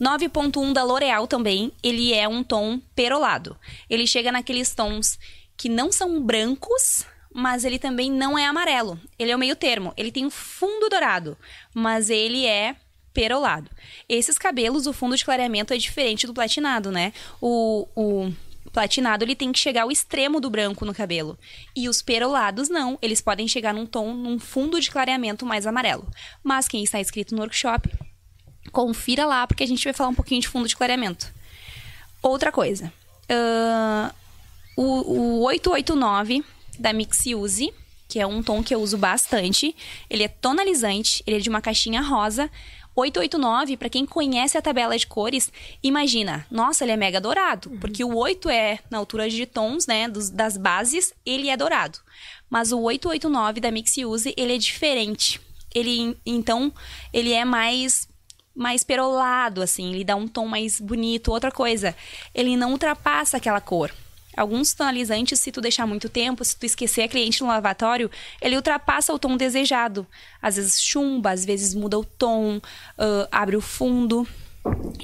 9.1 0.00 0.72
da 0.72 0.82
L'Oreal 0.82 1.26
também, 1.26 1.72
ele 1.82 2.12
é 2.12 2.26
um 2.26 2.42
tom 2.42 2.80
perolado. 2.94 3.56
Ele 3.88 4.06
chega 4.06 4.32
naqueles 4.32 4.74
tons 4.74 5.18
que 5.56 5.68
não 5.68 5.92
são 5.92 6.22
brancos, 6.22 7.04
mas 7.32 7.64
ele 7.64 7.78
também 7.78 8.10
não 8.10 8.38
é 8.38 8.46
amarelo. 8.46 8.98
Ele 9.18 9.30
é 9.30 9.36
o 9.36 9.38
meio 9.38 9.54
termo. 9.54 9.92
Ele 9.96 10.10
tem 10.10 10.24
um 10.24 10.30
fundo 10.30 10.88
dourado, 10.88 11.36
mas 11.74 12.10
ele 12.10 12.46
é 12.46 12.76
perolado. 13.12 13.70
Esses 14.08 14.38
cabelos, 14.38 14.86
o 14.86 14.92
fundo 14.92 15.16
de 15.16 15.24
clareamento 15.24 15.74
é 15.74 15.76
diferente 15.76 16.26
do 16.26 16.34
platinado, 16.34 16.90
né? 16.90 17.12
O, 17.40 17.86
o 17.94 18.32
platinado 18.72 19.24
ele 19.24 19.34
tem 19.34 19.52
que 19.52 19.58
chegar 19.58 19.82
ao 19.82 19.90
extremo 19.90 20.40
do 20.40 20.48
branco 20.48 20.84
no 20.84 20.94
cabelo. 20.94 21.38
E 21.76 21.88
os 21.88 22.00
perolados 22.00 22.68
não, 22.68 22.98
eles 23.02 23.20
podem 23.20 23.46
chegar 23.48 23.74
num 23.74 23.86
tom, 23.86 24.14
num 24.14 24.38
fundo 24.38 24.80
de 24.80 24.90
clareamento 24.90 25.44
mais 25.44 25.66
amarelo. 25.66 26.08
Mas 26.42 26.68
quem 26.68 26.82
está 26.82 27.00
inscrito 27.00 27.34
no 27.34 27.42
workshop 27.42 27.90
confira 28.72 29.26
lá, 29.26 29.46
porque 29.46 29.64
a 29.64 29.66
gente 29.66 29.84
vai 29.84 29.92
falar 29.92 30.10
um 30.10 30.14
pouquinho 30.14 30.40
de 30.40 30.48
fundo 30.48 30.68
de 30.68 30.76
clareamento. 30.76 31.32
Outra 32.22 32.52
coisa. 32.52 32.92
Uh, 33.30 34.14
o, 34.76 35.38
o 35.38 35.42
889 35.42 36.44
da 36.78 36.92
Mixiuse, 36.92 37.72
que 38.08 38.18
é 38.18 38.26
um 38.26 38.42
tom 38.42 38.62
que 38.62 38.74
eu 38.74 38.80
uso 38.80 38.98
bastante. 38.98 39.74
Ele 40.08 40.24
é 40.24 40.28
tonalizante, 40.28 41.22
ele 41.26 41.36
é 41.36 41.40
de 41.40 41.48
uma 41.48 41.60
caixinha 41.60 42.02
rosa. 42.02 42.50
889, 42.94 43.76
para 43.76 43.88
quem 43.88 44.04
conhece 44.04 44.58
a 44.58 44.62
tabela 44.62 44.98
de 44.98 45.06
cores, 45.06 45.50
imagina, 45.82 46.44
nossa, 46.50 46.84
ele 46.84 46.92
é 46.92 46.96
mega 46.96 47.20
dourado, 47.20 47.70
uhum. 47.70 47.78
porque 47.78 48.02
o 48.04 48.16
8 48.16 48.50
é 48.50 48.80
na 48.90 48.98
altura 48.98 49.30
de 49.30 49.46
tons, 49.46 49.86
né, 49.86 50.08
dos, 50.08 50.28
das 50.28 50.56
bases, 50.56 51.14
ele 51.24 51.48
é 51.48 51.56
dourado. 51.56 51.98
Mas 52.50 52.72
o 52.72 52.80
889 52.80 53.60
da 53.60 53.70
Mixiuse, 53.70 54.34
ele 54.36 54.54
é 54.54 54.58
diferente. 54.58 55.40
Ele 55.72 56.16
então, 56.26 56.72
ele 57.12 57.32
é 57.32 57.44
mais 57.44 58.08
mais 58.54 58.84
perolado, 58.84 59.62
assim, 59.62 59.92
ele 59.92 60.04
dá 60.04 60.16
um 60.16 60.28
tom 60.28 60.46
mais 60.46 60.80
bonito. 60.80 61.30
Outra 61.30 61.50
coisa, 61.50 61.94
ele 62.34 62.56
não 62.56 62.72
ultrapassa 62.72 63.36
aquela 63.36 63.60
cor. 63.60 63.90
Alguns 64.36 64.72
tonalizantes, 64.72 65.40
se 65.40 65.50
tu 65.50 65.60
deixar 65.60 65.86
muito 65.86 66.08
tempo, 66.08 66.44
se 66.44 66.56
tu 66.56 66.64
esquecer 66.64 67.02
a 67.02 67.08
cliente 67.08 67.42
no 67.42 67.48
lavatório, 67.48 68.10
ele 68.40 68.56
ultrapassa 68.56 69.12
o 69.12 69.18
tom 69.18 69.36
desejado. 69.36 70.06
Às 70.40 70.56
vezes 70.56 70.80
chumba, 70.80 71.30
às 71.30 71.44
vezes 71.44 71.74
muda 71.74 71.98
o 71.98 72.04
tom, 72.04 72.58
uh, 72.58 73.28
abre 73.30 73.56
o 73.56 73.60
fundo. 73.60 74.26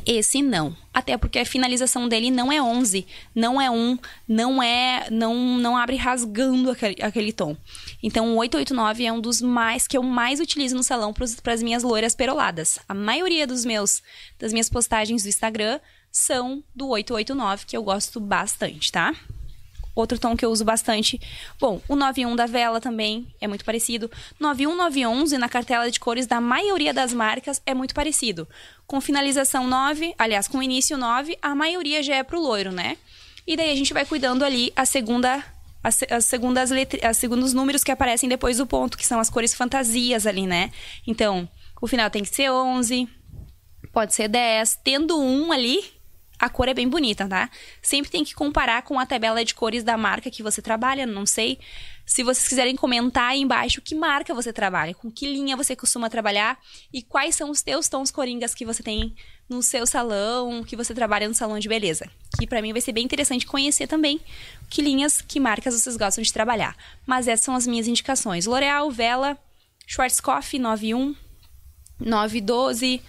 Esse 0.04 0.42
não. 0.42 0.76
Até 0.92 1.16
porque 1.16 1.38
a 1.38 1.46
finalização 1.46 2.08
dele 2.08 2.30
não 2.30 2.52
é 2.52 2.62
11, 2.62 3.06
não 3.34 3.60
é 3.60 3.70
1, 3.70 3.98
não 4.28 4.62
é. 4.62 5.08
Não, 5.10 5.34
não 5.58 5.76
abre 5.76 5.96
rasgando 5.96 6.70
aquele, 6.70 6.96
aquele 7.02 7.32
tom. 7.32 7.56
Então, 8.02 8.34
o 8.34 8.36
889 8.36 9.04
é 9.04 9.12
um 9.12 9.20
dos 9.20 9.40
mais 9.40 9.86
que 9.86 9.96
eu 9.96 10.02
mais 10.02 10.40
utilizo 10.40 10.76
no 10.76 10.82
salão 10.82 11.12
para 11.12 11.52
as 11.52 11.62
minhas 11.62 11.82
loiras 11.82 12.14
peroladas. 12.14 12.78
A 12.88 12.94
maioria 12.94 13.46
dos 13.46 13.64
meus 13.64 14.02
das 14.38 14.52
minhas 14.52 14.68
postagens 14.68 15.22
do 15.22 15.28
Instagram 15.28 15.80
são 16.12 16.62
do 16.74 16.88
889, 16.88 17.66
que 17.66 17.76
eu 17.76 17.82
gosto 17.82 18.20
bastante, 18.20 18.90
tá? 18.92 19.14
Outro 19.96 20.18
tom 20.18 20.36
que 20.36 20.44
eu 20.44 20.50
uso 20.50 20.62
bastante. 20.62 21.18
Bom, 21.58 21.80
o 21.88 21.96
91 21.96 22.36
da 22.36 22.44
Vela 22.44 22.82
também 22.82 23.34
é 23.40 23.48
muito 23.48 23.64
parecido. 23.64 24.10
91, 24.38 24.76
911 24.76 25.38
na 25.38 25.48
cartela 25.48 25.90
de 25.90 25.98
cores 25.98 26.26
da 26.26 26.38
maioria 26.38 26.92
das 26.92 27.14
marcas 27.14 27.62
é 27.64 27.72
muito 27.72 27.94
parecido. 27.94 28.46
Com 28.86 29.00
finalização 29.00 29.66
9, 29.66 30.14
aliás, 30.18 30.46
com 30.46 30.62
início 30.62 30.98
9, 30.98 31.38
a 31.40 31.54
maioria 31.54 32.02
já 32.02 32.16
é 32.16 32.22
pro 32.22 32.38
loiro, 32.38 32.70
né? 32.70 32.98
E 33.46 33.56
daí 33.56 33.70
a 33.70 33.74
gente 33.74 33.94
vai 33.94 34.04
cuidando 34.04 34.44
ali 34.44 34.70
a 34.76 34.84
segunda 34.84 35.42
as, 35.82 36.02
as 36.10 36.24
segundas 36.26 36.70
letras, 36.70 37.02
as 37.02 37.16
segundos 37.16 37.54
números 37.54 37.82
que 37.82 37.92
aparecem 37.92 38.28
depois 38.28 38.58
do 38.58 38.66
ponto, 38.66 38.98
que 38.98 39.06
são 39.06 39.18
as 39.18 39.30
cores 39.30 39.54
fantasias 39.54 40.26
ali, 40.26 40.46
né? 40.46 40.72
Então, 41.06 41.48
o 41.80 41.86
final 41.86 42.10
tem 42.10 42.22
que 42.22 42.34
ser 42.34 42.50
11, 42.50 43.08
pode 43.92 44.12
ser 44.12 44.28
10, 44.28 44.80
tendo 44.84 45.18
um 45.18 45.52
ali, 45.52 45.95
a 46.38 46.48
cor 46.48 46.68
é 46.68 46.74
bem 46.74 46.88
bonita, 46.88 47.26
tá? 47.26 47.50
Sempre 47.80 48.10
tem 48.10 48.24
que 48.24 48.34
comparar 48.34 48.82
com 48.82 48.98
a 48.98 49.06
tabela 49.06 49.44
de 49.44 49.54
cores 49.54 49.82
da 49.82 49.96
marca 49.96 50.30
que 50.30 50.42
você 50.42 50.60
trabalha, 50.60 51.06
não 51.06 51.24
sei. 51.24 51.58
Se 52.04 52.22
vocês 52.22 52.46
quiserem 52.46 52.76
comentar 52.76 53.30
aí 53.30 53.40
embaixo 53.40 53.80
que 53.80 53.94
marca 53.94 54.32
você 54.32 54.52
trabalha, 54.52 54.94
com 54.94 55.10
que 55.10 55.26
linha 55.26 55.56
você 55.56 55.74
costuma 55.74 56.08
trabalhar 56.08 56.58
e 56.92 57.02
quais 57.02 57.34
são 57.34 57.50
os 57.50 57.62
teus 57.62 57.88
tons 57.88 58.10
coringas 58.10 58.54
que 58.54 58.64
você 58.64 58.82
tem 58.82 59.14
no 59.48 59.62
seu 59.62 59.86
salão, 59.86 60.62
que 60.62 60.76
você 60.76 60.94
trabalha 60.94 61.26
no 61.26 61.34
salão 61.34 61.58
de 61.58 61.68
beleza. 61.68 62.08
Que 62.38 62.46
para 62.46 62.62
mim 62.62 62.72
vai 62.72 62.80
ser 62.80 62.92
bem 62.92 63.04
interessante 63.04 63.46
conhecer 63.46 63.86
também 63.86 64.20
que 64.68 64.82
linhas, 64.82 65.20
que 65.20 65.40
marcas 65.40 65.74
vocês 65.74 65.96
gostam 65.96 66.22
de 66.22 66.32
trabalhar. 66.32 66.76
Mas 67.06 67.26
essas 67.26 67.44
são 67.44 67.56
as 67.56 67.66
minhas 67.66 67.88
indicações. 67.88 68.46
L'Oreal, 68.46 68.90
Vela, 68.90 69.38
Schwarzkopf 69.86 70.58
91, 70.58 71.14
912, 71.98 73.02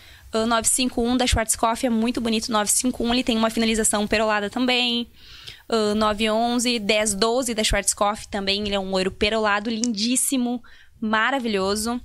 951 0.46 1.18
da 1.18 1.26
Schwarzkopf 1.26 1.86
é 1.86 1.90
muito 1.90 2.22
bonito. 2.22 2.52
951 2.52 3.14
ele 3.14 3.24
tem 3.24 3.38
uma 3.38 3.50
finalização 3.50 4.06
perolada 4.06 4.50
também. 4.50 5.08
Uh, 5.70 5.96
911, 5.96 6.80
1012 6.80 7.54
da 7.54 7.64
Schwarzkopf 7.64 8.28
também. 8.28 8.66
Ele 8.66 8.76
é 8.76 8.80
um 8.80 8.92
ouro 8.92 9.12
perolado 9.12 9.70
lindíssimo, 9.70 10.62
maravilhoso. 11.00 12.02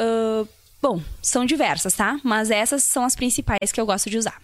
Uh, 0.00 0.48
bom, 0.82 1.00
são 1.22 1.44
diversas, 1.44 1.94
tá? 1.94 2.18
Mas 2.22 2.50
essas 2.50 2.82
são 2.84 3.04
as 3.04 3.14
principais 3.14 3.70
que 3.72 3.80
eu 3.80 3.86
gosto 3.86 4.10
de 4.10 4.18
usar. 4.18 4.42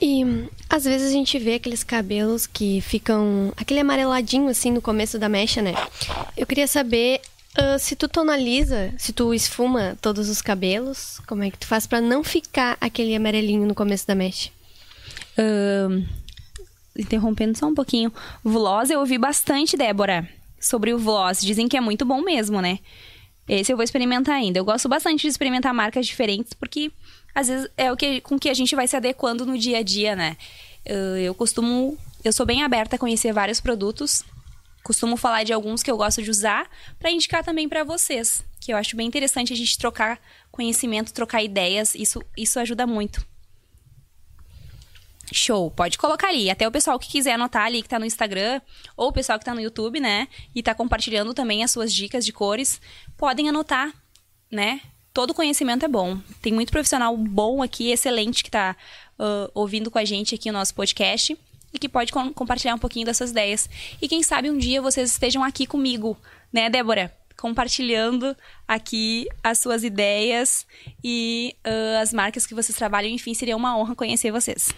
E 0.00 0.48
às 0.68 0.84
vezes 0.84 1.08
a 1.08 1.12
gente 1.12 1.38
vê 1.38 1.54
aqueles 1.54 1.84
cabelos 1.84 2.44
que 2.44 2.80
ficam 2.80 3.52
aquele 3.56 3.80
amareladinho 3.80 4.48
assim 4.48 4.72
no 4.72 4.82
começo 4.82 5.16
da 5.16 5.28
mecha, 5.28 5.62
né? 5.62 5.74
Eu 6.36 6.44
queria 6.44 6.66
saber 6.66 7.20
Uh, 7.58 7.78
se 7.78 7.94
tu 7.94 8.08
tonaliza, 8.08 8.94
se 8.96 9.12
tu 9.12 9.34
esfuma 9.34 9.96
todos 10.00 10.30
os 10.30 10.40
cabelos, 10.40 11.20
como 11.26 11.42
é 11.42 11.50
que 11.50 11.58
tu 11.58 11.66
faz 11.66 11.86
para 11.86 12.00
não 12.00 12.24
ficar 12.24 12.78
aquele 12.80 13.14
amarelinho 13.14 13.66
no 13.66 13.74
começo 13.74 14.06
da 14.06 14.14
mecha? 14.14 14.50
Uh, 15.36 16.02
interrompendo 16.96 17.58
só 17.58 17.66
um 17.66 17.74
pouquinho. 17.74 18.10
Vloss 18.42 18.88
eu 18.88 19.00
ouvi 19.00 19.18
bastante, 19.18 19.76
Débora, 19.76 20.26
sobre 20.58 20.94
o 20.94 20.98
Vloss. 20.98 21.42
Dizem 21.42 21.68
que 21.68 21.76
é 21.76 21.80
muito 21.80 22.06
bom 22.06 22.22
mesmo, 22.22 22.62
né? 22.62 22.78
Esse 23.46 23.70
eu 23.70 23.76
vou 23.76 23.84
experimentar 23.84 24.36
ainda. 24.36 24.58
Eu 24.58 24.64
gosto 24.64 24.88
bastante 24.88 25.22
de 25.22 25.28
experimentar 25.28 25.74
marcas 25.74 26.06
diferentes, 26.06 26.54
porque 26.54 26.90
às 27.34 27.48
vezes 27.48 27.68
é 27.76 27.92
o 27.92 27.96
que, 27.96 28.22
com 28.22 28.38
que 28.38 28.48
a 28.48 28.54
gente 28.54 28.74
vai 28.74 28.88
se 28.88 28.96
adequando 28.96 29.44
no 29.44 29.58
dia 29.58 29.78
a 29.78 29.82
dia, 29.82 30.16
né? 30.16 30.38
Uh, 30.88 31.18
eu 31.18 31.34
costumo. 31.34 31.98
Eu 32.24 32.32
sou 32.32 32.46
bem 32.46 32.62
aberta 32.62 32.96
a 32.96 32.98
conhecer 32.98 33.32
vários 33.32 33.60
produtos 33.60 34.24
costumo 34.82 35.16
falar 35.16 35.44
de 35.44 35.52
alguns 35.52 35.82
que 35.82 35.90
eu 35.90 35.96
gosto 35.96 36.22
de 36.22 36.30
usar 36.30 36.68
para 36.98 37.10
indicar 37.10 37.44
também 37.44 37.68
para 37.68 37.84
vocês, 37.84 38.44
que 38.60 38.72
eu 38.72 38.76
acho 38.76 38.96
bem 38.96 39.06
interessante 39.06 39.52
a 39.52 39.56
gente 39.56 39.78
trocar 39.78 40.20
conhecimento, 40.50 41.12
trocar 41.12 41.42
ideias, 41.42 41.94
isso 41.94 42.22
isso 42.36 42.58
ajuda 42.58 42.86
muito. 42.86 43.24
Show, 45.32 45.70
pode 45.70 45.96
colocar 45.96 46.28
ali. 46.28 46.50
Até 46.50 46.68
o 46.68 46.70
pessoal 46.70 46.98
que 46.98 47.08
quiser 47.08 47.34
anotar 47.34 47.64
ali, 47.64 47.82
que 47.82 47.88
tá 47.88 47.98
no 47.98 48.04
Instagram, 48.04 48.60
ou 48.96 49.08
o 49.08 49.12
pessoal 49.12 49.38
que 49.38 49.44
tá 49.44 49.54
no 49.54 49.62
YouTube, 49.62 49.98
né? 49.98 50.28
E 50.54 50.62
tá 50.62 50.74
compartilhando 50.74 51.32
também 51.32 51.64
as 51.64 51.70
suas 51.70 51.92
dicas 51.92 52.24
de 52.26 52.32
cores, 52.32 52.80
podem 53.16 53.48
anotar, 53.48 53.90
né? 54.50 54.82
Todo 55.14 55.32
conhecimento 55.32 55.86
é 55.86 55.88
bom. 55.88 56.18
Tem 56.42 56.52
muito 56.52 56.70
profissional 56.70 57.16
bom 57.16 57.62
aqui, 57.62 57.90
excelente, 57.90 58.44
que 58.44 58.50
tá 58.50 58.76
uh, 59.18 59.50
ouvindo 59.54 59.90
com 59.90 59.98
a 59.98 60.04
gente 60.04 60.34
aqui 60.34 60.50
o 60.50 60.52
nosso 60.52 60.74
podcast 60.74 61.36
e 61.72 61.78
que 61.78 61.88
pode 61.88 62.12
com 62.12 62.32
compartilhar 62.32 62.74
um 62.74 62.78
pouquinho 62.78 63.06
das 63.06 63.16
suas 63.16 63.30
ideias. 63.30 63.68
E 64.00 64.08
quem 64.08 64.22
sabe 64.22 64.50
um 64.50 64.58
dia 64.58 64.82
vocês 64.82 65.10
estejam 65.10 65.42
aqui 65.42 65.66
comigo, 65.66 66.16
né, 66.52 66.68
Débora? 66.68 67.14
Compartilhando 67.36 68.36
aqui 68.68 69.26
as 69.42 69.58
suas 69.58 69.82
ideias 69.82 70.66
e 71.02 71.56
uh, 71.66 72.00
as 72.00 72.12
marcas 72.12 72.46
que 72.46 72.54
vocês 72.54 72.76
trabalham. 72.76 73.10
Enfim, 73.10 73.34
seria 73.34 73.56
uma 73.56 73.76
honra 73.76 73.96
conhecer 73.96 74.30
vocês. 74.30 74.70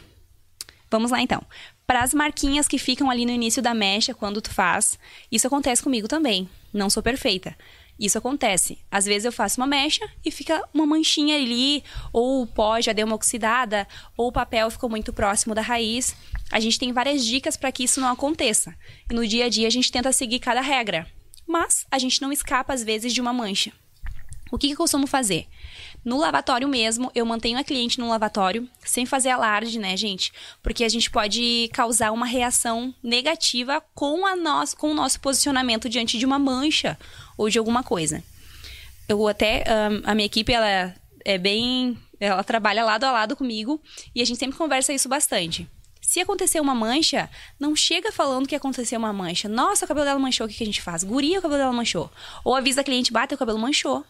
Vamos 0.91 1.11
lá 1.11 1.21
então. 1.21 1.43
Para 1.87 2.03
as 2.03 2.15
marquinhas 2.15 2.67
que 2.67 2.79
ficam 2.79 3.11
ali 3.11 3.27
no 3.27 3.33
início 3.33 3.61
da 3.61 3.75
mecha, 3.75 4.15
quando 4.15 4.41
tu 4.41 4.51
faz, 4.51 4.99
isso 5.31 5.47
acontece 5.47 5.83
comigo 5.83 6.09
também. 6.09 6.49
Não 6.73 6.89
sou 6.89 7.03
perfeita. 7.03 7.55
Isso 7.99 8.19
acontece. 8.19 8.79
Às 8.91 9.05
vezes 9.05 9.25
eu 9.25 9.33
faço 9.33 9.61
uma 9.61 9.67
mecha 9.67 10.05
e 10.25 10.31
fica 10.31 10.63
uma 10.73 10.85
manchinha 10.85 11.37
ali, 11.37 11.85
ou 12.13 12.43
o 12.43 12.47
pó 12.47 12.81
já 12.81 12.93
deu 12.93 13.07
uma 13.07 13.15
oxidada, 13.15 13.87
ou 14.17 14.29
o 14.29 14.33
papel 14.33 14.71
ficou 14.71 14.91
muito 14.91 15.13
próximo 15.13 15.55
da 15.55 15.63
raiz. 15.63 16.15
A 16.51 16.59
gente 16.59 16.79
tem 16.79 16.93
várias 16.93 17.25
dicas 17.25 17.57
para 17.57 17.71
que 17.71 17.85
isso 17.85 18.01
não 18.01 18.09
aconteça. 18.09 18.75
E 19.11 19.15
no 19.15 19.27
dia 19.27 19.47
a 19.47 19.49
dia 19.49 19.69
a 19.69 19.71
gente 19.71 19.93
tenta 19.93 20.13
seguir 20.13 20.41
cada 20.41 20.61
regra. 20.61 21.07
Mas 21.47 21.87
a 21.91 21.99
gente 21.99 22.21
não 22.21 22.33
escapa 22.33 22.73
às 22.73 22.83
vezes 22.83 23.13
de 23.13 23.21
uma 23.21 23.33
mancha. 23.33 23.73
O 24.51 24.59
que, 24.59 24.69
que 24.69 24.75
eu 24.75 24.79
costumo 24.79 25.07
fazer? 25.07 25.47
No 26.05 26.19
lavatório 26.19 26.69
mesmo, 26.69 27.11
eu 27.15 27.25
mantenho 27.25 27.59
a 27.59 27.65
cliente 27.65 27.99
no 27.99 28.09
lavatório, 28.09 28.69
sem 28.85 29.07
fazer 29.07 29.31
alarde, 29.31 29.79
né, 29.79 29.97
gente? 29.97 30.33
Porque 30.63 30.85
a 30.85 30.89
gente 30.89 31.11
pode 31.11 31.69
causar 31.73 32.13
uma 32.13 32.27
reação 32.27 32.95
negativa 33.03 33.83
com, 33.95 34.27
a 34.27 34.37
nós, 34.37 34.75
com 34.75 34.91
o 34.91 34.95
nosso 34.95 35.19
posicionamento 35.19 35.89
diante 35.89 36.19
de 36.19 36.27
uma 36.27 36.39
mancha 36.39 36.99
ou 37.37 37.49
de 37.49 37.59
alguma 37.59 37.83
coisa. 37.83 38.23
Eu 39.09 39.27
até, 39.29 39.64
a 40.05 40.14
minha 40.14 40.27
equipe, 40.27 40.53
ela 40.53 40.94
é 41.25 41.38
bem. 41.38 41.99
Ela 42.20 42.42
trabalha 42.44 42.85
lado 42.85 43.05
a 43.05 43.12
lado 43.12 43.37
comigo 43.37 43.81
e 44.14 44.23
a 44.23 44.25
gente 44.25 44.38
sempre 44.38 44.57
conversa 44.57 44.92
isso 44.92 45.09
bastante. 45.09 45.68
Se 46.01 46.20
acontecer 46.20 46.61
uma 46.61 46.75
mancha, 46.75 47.29
não 47.59 47.75
chega 47.75 48.12
falando 48.12 48.47
que 48.47 48.55
aconteceu 48.55 48.99
uma 48.99 49.12
mancha. 49.12 49.49
Nossa, 49.49 49.85
o 49.85 49.88
cabelo 49.88 50.07
dela 50.07 50.18
manchou, 50.18 50.47
o 50.47 50.49
que, 50.49 50.57
que 50.57 50.62
a 50.62 50.66
gente 50.66 50.83
faz? 50.83 51.03
Guria, 51.03 51.38
o 51.38 51.42
cabelo 51.42 51.61
dela 51.61 51.73
manchou. 51.73 52.11
Ou 52.44 52.55
avisa 52.55 52.83
a 52.83 52.85
cliente, 52.85 53.12
bate, 53.12 53.35
o 53.35 53.38
cabelo 53.38 53.59
manchou. 53.59 54.05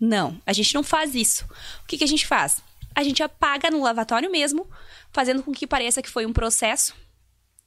Não, 0.00 0.40
a 0.46 0.52
gente 0.52 0.74
não 0.74 0.82
faz 0.82 1.14
isso. 1.14 1.44
O 1.82 1.86
que, 1.86 1.98
que 1.98 2.04
a 2.04 2.08
gente 2.08 2.26
faz? 2.26 2.62
A 2.94 3.02
gente 3.02 3.22
apaga 3.22 3.70
no 3.70 3.82
lavatório 3.82 4.30
mesmo, 4.30 4.66
fazendo 5.12 5.42
com 5.42 5.52
que 5.52 5.66
pareça 5.66 6.02
que 6.02 6.10
foi 6.10 6.26
um 6.26 6.32
processo. 6.32 6.94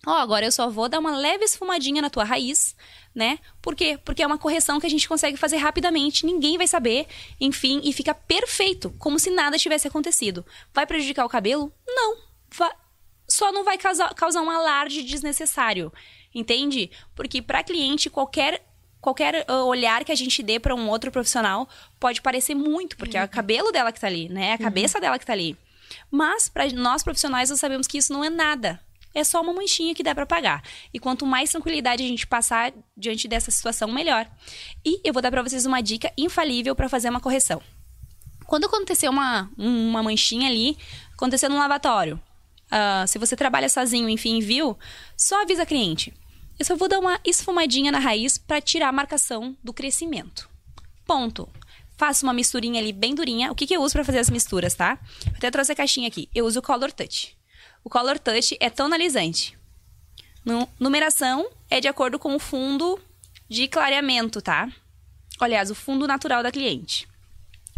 Ó, 0.06 0.12
oh, 0.12 0.16
agora 0.16 0.46
eu 0.46 0.52
só 0.52 0.70
vou 0.70 0.88
dar 0.88 1.00
uma 1.00 1.18
leve 1.18 1.44
esfumadinha 1.44 2.02
na 2.02 2.10
tua 2.10 2.24
raiz, 2.24 2.76
né? 3.14 3.40
Por 3.62 3.76
quê? 3.76 4.00
Porque 4.06 4.22
é 4.22 4.28
uma 4.28 4.38
correção 4.38 4.80
que 4.80 4.86
a 4.86 4.90
gente 4.90 5.08
consegue 5.10 5.36
fazer 5.36 5.58
rapidamente, 5.58 6.26
ninguém 6.26 6.58
vai 6.58 6.68
saber, 6.68 7.08
enfim, 7.42 7.82
e 7.84 7.92
fica 7.92 8.14
perfeito, 8.14 8.92
como 9.00 9.20
se 9.20 9.32
nada 9.32 9.58
tivesse 9.58 9.88
acontecido. 9.88 10.46
Vai 10.74 10.86
prejudicar 10.86 11.26
o 11.26 11.30
cabelo? 11.30 11.74
Não. 11.86 12.18
Vai... 12.50 12.72
Só 13.28 13.52
não 13.52 13.64
vai 13.64 13.78
causar, 13.78 14.14
causar 14.14 14.42
um 14.42 14.50
alarde 14.50 15.04
desnecessário, 15.04 15.92
entende? 16.34 16.90
Porque 17.14 17.42
para 17.42 17.64
cliente, 17.64 18.10
qualquer 18.10 18.64
qualquer 19.02 19.46
uh, 19.50 19.66
olhar 19.66 20.04
que 20.04 20.12
a 20.12 20.16
gente 20.16 20.42
dê 20.44 20.60
para 20.60 20.76
um 20.76 20.90
outro 20.90 21.12
profissional 21.12 21.68
pode 22.00 22.22
parecer 22.22 22.56
muito, 22.56 22.98
porque 22.98 23.16
uhum. 23.16 23.24
é 23.24 23.26
o 23.26 23.30
cabelo 23.30 23.72
dela 23.72 23.92
que 23.92 24.00
tá 24.00 24.08
ali, 24.08 24.28
né? 24.30 24.48
É 24.48 24.52
a 24.52 24.54
uhum. 24.54 24.64
cabeça 24.64 24.98
uhum. 24.98 25.02
dela 25.02 25.20
que 25.20 25.26
tá 25.26 25.34
ali. 25.34 25.58
Mas 26.12 26.50
para 26.50 26.70
nós 26.72 27.04
profissionais 27.04 27.50
nós 27.50 27.60
sabemos 27.60 27.88
que 27.88 27.98
isso 27.98 28.12
não 28.12 28.24
é 28.24 28.30
nada. 28.30 28.80
É 29.14 29.24
só 29.24 29.42
uma 29.42 29.54
manchinha 29.54 29.96
que 29.96 30.04
dá 30.04 30.14
para 30.14 30.26
pagar. 30.26 30.64
E 30.94 31.00
quanto 31.00 31.26
mais 31.26 31.52
tranquilidade 31.52 32.04
a 32.04 32.08
gente 32.08 32.28
passar 32.28 32.74
diante 32.96 33.28
dessa 33.28 33.50
situação, 33.52 33.92
melhor. 33.92 34.30
E 34.86 35.02
eu 35.04 35.14
vou 35.14 35.22
dar 35.22 35.32
para 35.32 35.42
vocês 35.42 35.66
uma 35.66 35.82
dica 35.82 36.12
infalível 36.18 36.76
para 36.76 36.90
fazer 36.90 37.10
uma 37.10 37.20
correção. 37.20 37.62
Quando 38.46 38.66
acontecer 38.66 39.10
uma, 39.10 39.52
uma 39.58 40.02
manchinha 40.02 40.48
ali, 40.48 40.78
aconteceu 41.14 41.50
no 41.50 41.58
lavatório, 41.58 42.20
uh, 42.68 43.08
se 43.08 43.18
você 43.18 43.36
trabalha 43.36 43.70
sozinho, 43.70 44.08
enfim, 44.08 44.40
viu, 44.40 44.78
só 45.18 45.42
avisa 45.42 45.64
a 45.64 45.66
cliente. 45.66 46.14
Eu 46.58 46.66
só 46.66 46.76
vou 46.76 46.88
dar 46.88 47.00
uma 47.00 47.20
esfumadinha 47.24 47.92
na 47.92 48.00
raiz 48.00 48.38
para 48.38 48.62
tirar 48.62 48.90
a 48.90 48.92
marcação 48.92 49.56
do 49.64 49.74
crescimento. 49.74 50.50
Ponto. 51.06 51.48
faço 51.98 52.26
uma 52.26 52.34
misturinha 52.34 52.80
ali 52.80 52.92
bem 52.92 53.14
durinha. 53.14 53.52
O 53.52 53.56
que, 53.56 53.68
que 53.68 53.76
eu 53.76 53.82
uso 53.82 53.94
para 53.94 54.04
fazer 54.04 54.20
as 54.20 54.30
misturas, 54.30 54.74
tá? 54.74 55.00
Eu 55.26 55.34
até 55.38 55.52
trouxe 55.52 55.72
a 55.72 55.76
caixinha 55.76 56.08
aqui. 56.08 56.30
Eu 56.34 56.46
uso 56.46 56.60
o 56.60 56.62
Color 56.62 56.92
Touch. 56.92 57.37
O 57.88 57.90
Color 57.90 58.20
Touch 58.20 58.58
é 58.60 58.70
tonalizante. 58.70 59.58
Numeração 60.78 61.50
é 61.70 61.80
de 61.80 61.88
acordo 61.88 62.20
com 62.20 62.36
o 62.36 62.40
fundo 62.40 63.00
de 63.48 63.66
clareamento, 63.70 64.42
tá? 64.42 64.70
Aliás, 65.40 65.72
o 65.72 65.76
fundo 65.76 66.06
natural 66.06 66.44
da 66.44 66.52
cliente. 66.52 67.08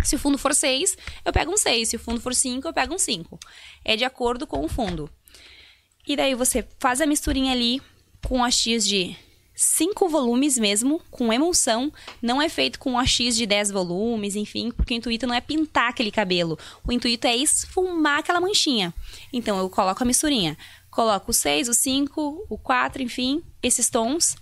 Se 0.04 0.16
o 0.16 0.20
fundo 0.20 0.40
for 0.40 0.56
6, 0.56 0.98
eu 1.24 1.32
pego 1.32 1.52
um 1.52 1.58
6. 1.58 1.90
Se 1.90 1.96
o 1.96 2.00
fundo 2.00 2.20
for 2.20 2.34
5, 2.34 2.68
eu 2.68 2.74
pego 2.74 2.96
um 2.96 2.98
5. 2.98 3.40
É 3.86 3.96
de 3.96 4.04
acordo 4.04 4.48
com 4.48 4.66
o 4.66 4.68
fundo. 4.68 5.08
E 6.08 6.16
daí 6.16 6.34
você 6.34 6.68
faz 6.80 7.02
a 7.02 7.06
misturinha 7.06 7.52
ali 7.52 7.80
com 8.28 8.44
a 8.44 8.50
X 8.50 8.88
de 8.88 9.16
5 9.62 10.08
volumes 10.08 10.58
mesmo, 10.58 11.02
com 11.12 11.34
emulsão. 11.34 11.92
Não 12.22 12.42
é 12.42 12.48
feito 12.48 12.80
com 12.80 12.98
a 12.98 13.06
X 13.06 13.36
de 13.36 13.46
10 13.46 13.72
volumes, 13.72 14.38
enfim, 14.38 14.72
porque 14.72 14.94
o 14.94 14.96
intuito 14.96 15.28
não 15.28 15.36
é 15.36 15.42
pintar 15.42 15.90
aquele 15.90 16.12
cabelo. 16.12 16.58
O 16.88 16.94
intuito 16.94 17.28
é 17.28 17.36
esfumar 17.36 18.20
aquela 18.20 18.40
manchinha. 18.40 18.94
Então 19.34 19.60
eu 19.60 19.70
coloco 19.70 20.02
a 20.02 20.06
misturinha. 20.06 20.58
Coloco 20.90 21.32
o 21.32 21.34
6, 21.34 21.68
o 21.68 21.74
5, 21.74 22.46
o 22.50 22.58
4, 22.58 23.04
enfim, 23.04 23.44
esses 23.62 23.90
tons. 23.90 24.38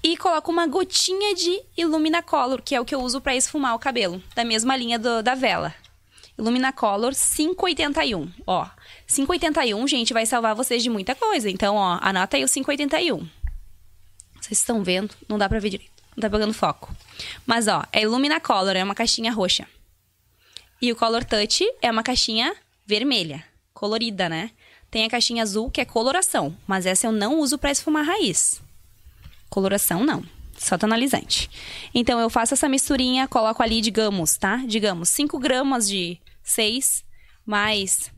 E 0.00 0.16
coloco 0.16 0.52
uma 0.52 0.68
gotinha 0.68 1.34
de 1.34 1.60
Illumina-Color, 1.76 2.62
que 2.62 2.76
é 2.76 2.80
o 2.80 2.84
que 2.84 2.94
eu 2.94 3.00
uso 3.00 3.20
para 3.20 3.34
esfumar 3.34 3.74
o 3.74 3.80
cabelo, 3.80 4.22
da 4.32 4.44
mesma 4.44 4.76
linha 4.76 4.96
do, 4.96 5.24
da 5.24 5.34
vela. 5.34 5.74
Illumina-Color 6.38 7.12
581, 7.14 8.30
ó. 8.46 8.68
581, 9.08 9.88
gente, 9.88 10.12
vai 10.12 10.24
salvar 10.24 10.54
vocês 10.54 10.84
de 10.84 10.88
muita 10.88 11.16
coisa. 11.16 11.50
Então, 11.50 11.74
ó, 11.74 11.98
anota 12.00 12.36
aí 12.36 12.44
o 12.44 12.48
581. 12.48 13.41
Vocês 14.52 14.60
estão 14.60 14.84
vendo? 14.84 15.14
Não 15.26 15.38
dá 15.38 15.48
pra 15.48 15.58
ver 15.58 15.70
direito. 15.70 16.02
Não 16.14 16.20
tá 16.20 16.28
pegando 16.28 16.52
foco. 16.52 16.94
Mas, 17.46 17.68
ó, 17.68 17.84
é 17.90 18.02
Illumina-Color, 18.02 18.76
é 18.76 18.84
uma 18.84 18.94
caixinha 18.94 19.32
roxa. 19.32 19.66
E 20.80 20.92
o 20.92 20.96
Color 20.96 21.24
Touch 21.24 21.64
é 21.80 21.90
uma 21.90 22.02
caixinha 22.02 22.54
vermelha, 22.84 23.42
colorida, 23.72 24.28
né? 24.28 24.50
Tem 24.90 25.06
a 25.06 25.08
caixinha 25.08 25.42
azul, 25.42 25.70
que 25.70 25.80
é 25.80 25.86
coloração, 25.86 26.54
mas 26.66 26.84
essa 26.84 27.06
eu 27.06 27.12
não 27.12 27.38
uso 27.38 27.56
para 27.56 27.70
esfumar 27.70 28.04
raiz. 28.04 28.60
Coloração, 29.48 30.04
não. 30.04 30.22
Só 30.58 30.76
tonalizante. 30.76 31.48
Então, 31.94 32.20
eu 32.20 32.28
faço 32.28 32.52
essa 32.52 32.68
misturinha, 32.68 33.26
coloco 33.26 33.62
ali, 33.62 33.80
digamos, 33.80 34.36
tá? 34.36 34.56
Digamos, 34.66 35.08
5 35.08 35.38
gramas 35.38 35.88
de 35.88 36.20
6, 36.42 37.02
mais 37.46 38.12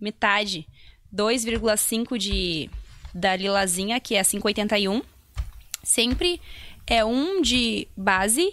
metade, 0.00 0.66
2,5 1.14 2.18
de 2.18 2.68
da 3.14 3.36
lilazinha, 3.36 4.00
que 4.00 4.16
é 4.16 4.24
581. 4.24 5.13
Sempre 5.84 6.40
é 6.86 7.04
um 7.04 7.40
de 7.40 7.86
base 7.96 8.52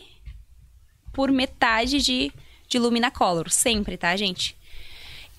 por 1.11 1.31
metade 1.31 2.01
de, 2.01 2.31
de 2.67 2.77
Lumina-Color. 2.77 3.49
Sempre, 3.49 3.97
tá, 3.97 4.15
gente? 4.15 4.55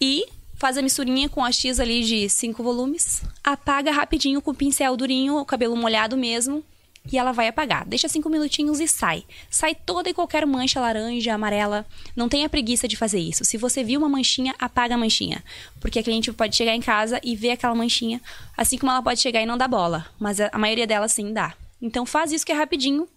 E 0.01 0.25
faz 0.55 0.77
a 0.77 0.83
misturinha 0.83 1.29
com 1.29 1.45
a 1.45 1.51
X 1.51 1.81
ali 1.81 2.03
de 2.05 2.29
5 2.29 2.63
volumes, 2.63 3.23
apaga 3.43 3.91
rapidinho 3.91 4.41
com 4.41 4.53
o 4.53 4.55
pincel 4.55 4.97
durinho, 4.97 5.39
o 5.39 5.45
cabelo 5.45 5.77
molhado 5.77 6.17
mesmo, 6.17 6.65
e 7.11 7.19
ela 7.19 7.33
vai 7.33 7.49
apagar. 7.49 7.85
Deixa 7.87 8.09
cinco 8.09 8.29
minutinhos 8.29 8.79
e 8.79 8.87
sai. 8.87 9.25
Sai 9.51 9.75
toda 9.75 10.09
e 10.09 10.15
qualquer 10.15 10.47
mancha 10.47 10.81
laranja, 10.81 11.35
amarela. 11.35 11.85
Não 12.15 12.29
tenha 12.29 12.49
preguiça 12.49 12.87
de 12.87 12.97
fazer 12.97 13.19
isso. 13.19 13.45
Se 13.45 13.57
você 13.57 13.83
viu 13.83 13.99
uma 13.99 14.09
manchinha, 14.09 14.55
apaga 14.59 14.95
a 14.95 14.99
manchinha. 14.99 15.43
Porque 15.81 15.99
a 15.99 16.03
cliente 16.03 16.33
pode 16.33 16.55
chegar 16.55 16.75
em 16.75 16.81
casa 16.81 17.21
e 17.25 17.35
ver 17.35 17.51
aquela 17.51 17.75
manchinha, 17.75 18.21
assim 18.57 18.79
como 18.79 18.93
ela 18.93 19.03
pode 19.03 19.21
chegar 19.21 19.43
e 19.43 19.47
não 19.47 19.59
dar 19.59 19.67
bola. 19.67 20.07
Mas 20.21 20.41
a 20.41 20.57
maioria 20.57 20.87
delas 20.87 21.13
sim 21.13 21.33
dá. 21.33 21.55
Então 21.83 22.07
faz 22.07 22.31
isso 22.31 22.47
que 22.47 22.53
é 22.53 22.55
rapidinho 22.55 23.09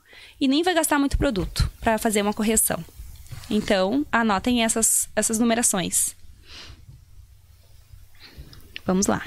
e 0.41 0.47
nem 0.47 0.63
vai 0.63 0.73
gastar 0.73 0.97
muito 0.97 1.17
produto 1.17 1.69
para 1.79 1.99
fazer 1.99 2.23
uma 2.23 2.33
correção. 2.33 2.83
Então, 3.49 4.05
anotem 4.11 4.63
essas, 4.63 5.07
essas 5.15 5.37
numerações. 5.37 6.15
Vamos 8.83 9.05
lá. 9.05 9.23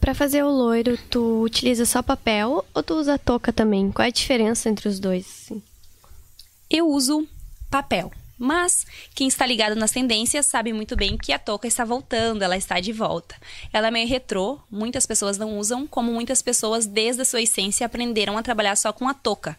Para 0.00 0.14
fazer 0.14 0.42
o 0.42 0.50
loiro, 0.50 0.96
tu 1.10 1.42
utiliza 1.42 1.84
só 1.84 2.02
papel 2.02 2.64
ou 2.72 2.82
tu 2.82 2.94
usa 2.94 3.18
touca 3.18 3.52
também? 3.52 3.92
Qual 3.92 4.04
é 4.04 4.08
a 4.08 4.12
diferença 4.12 4.70
entre 4.70 4.88
os 4.88 4.98
dois? 4.98 5.26
Assim? 5.26 5.62
Eu 6.70 6.88
uso 6.88 7.28
papel. 7.70 8.10
Mas 8.38 8.86
quem 9.14 9.26
está 9.26 9.44
ligado 9.44 9.74
nas 9.74 9.90
tendências 9.90 10.46
sabe 10.46 10.72
muito 10.72 10.94
bem 10.94 11.18
que 11.18 11.32
a 11.32 11.38
touca 11.38 11.66
está 11.66 11.84
voltando, 11.84 12.42
ela 12.42 12.56
está 12.56 12.78
de 12.78 12.92
volta. 12.92 13.34
Ela 13.72 13.88
é 13.88 13.90
meio 13.90 14.06
retrô, 14.06 14.60
muitas 14.70 15.04
pessoas 15.04 15.36
não 15.36 15.58
usam, 15.58 15.86
como 15.86 16.12
muitas 16.12 16.40
pessoas 16.40 16.86
desde 16.86 17.22
a 17.22 17.24
sua 17.24 17.42
essência 17.42 17.84
aprenderam 17.84 18.38
a 18.38 18.42
trabalhar 18.42 18.76
só 18.76 18.92
com 18.92 19.08
a 19.08 19.14
touca. 19.14 19.58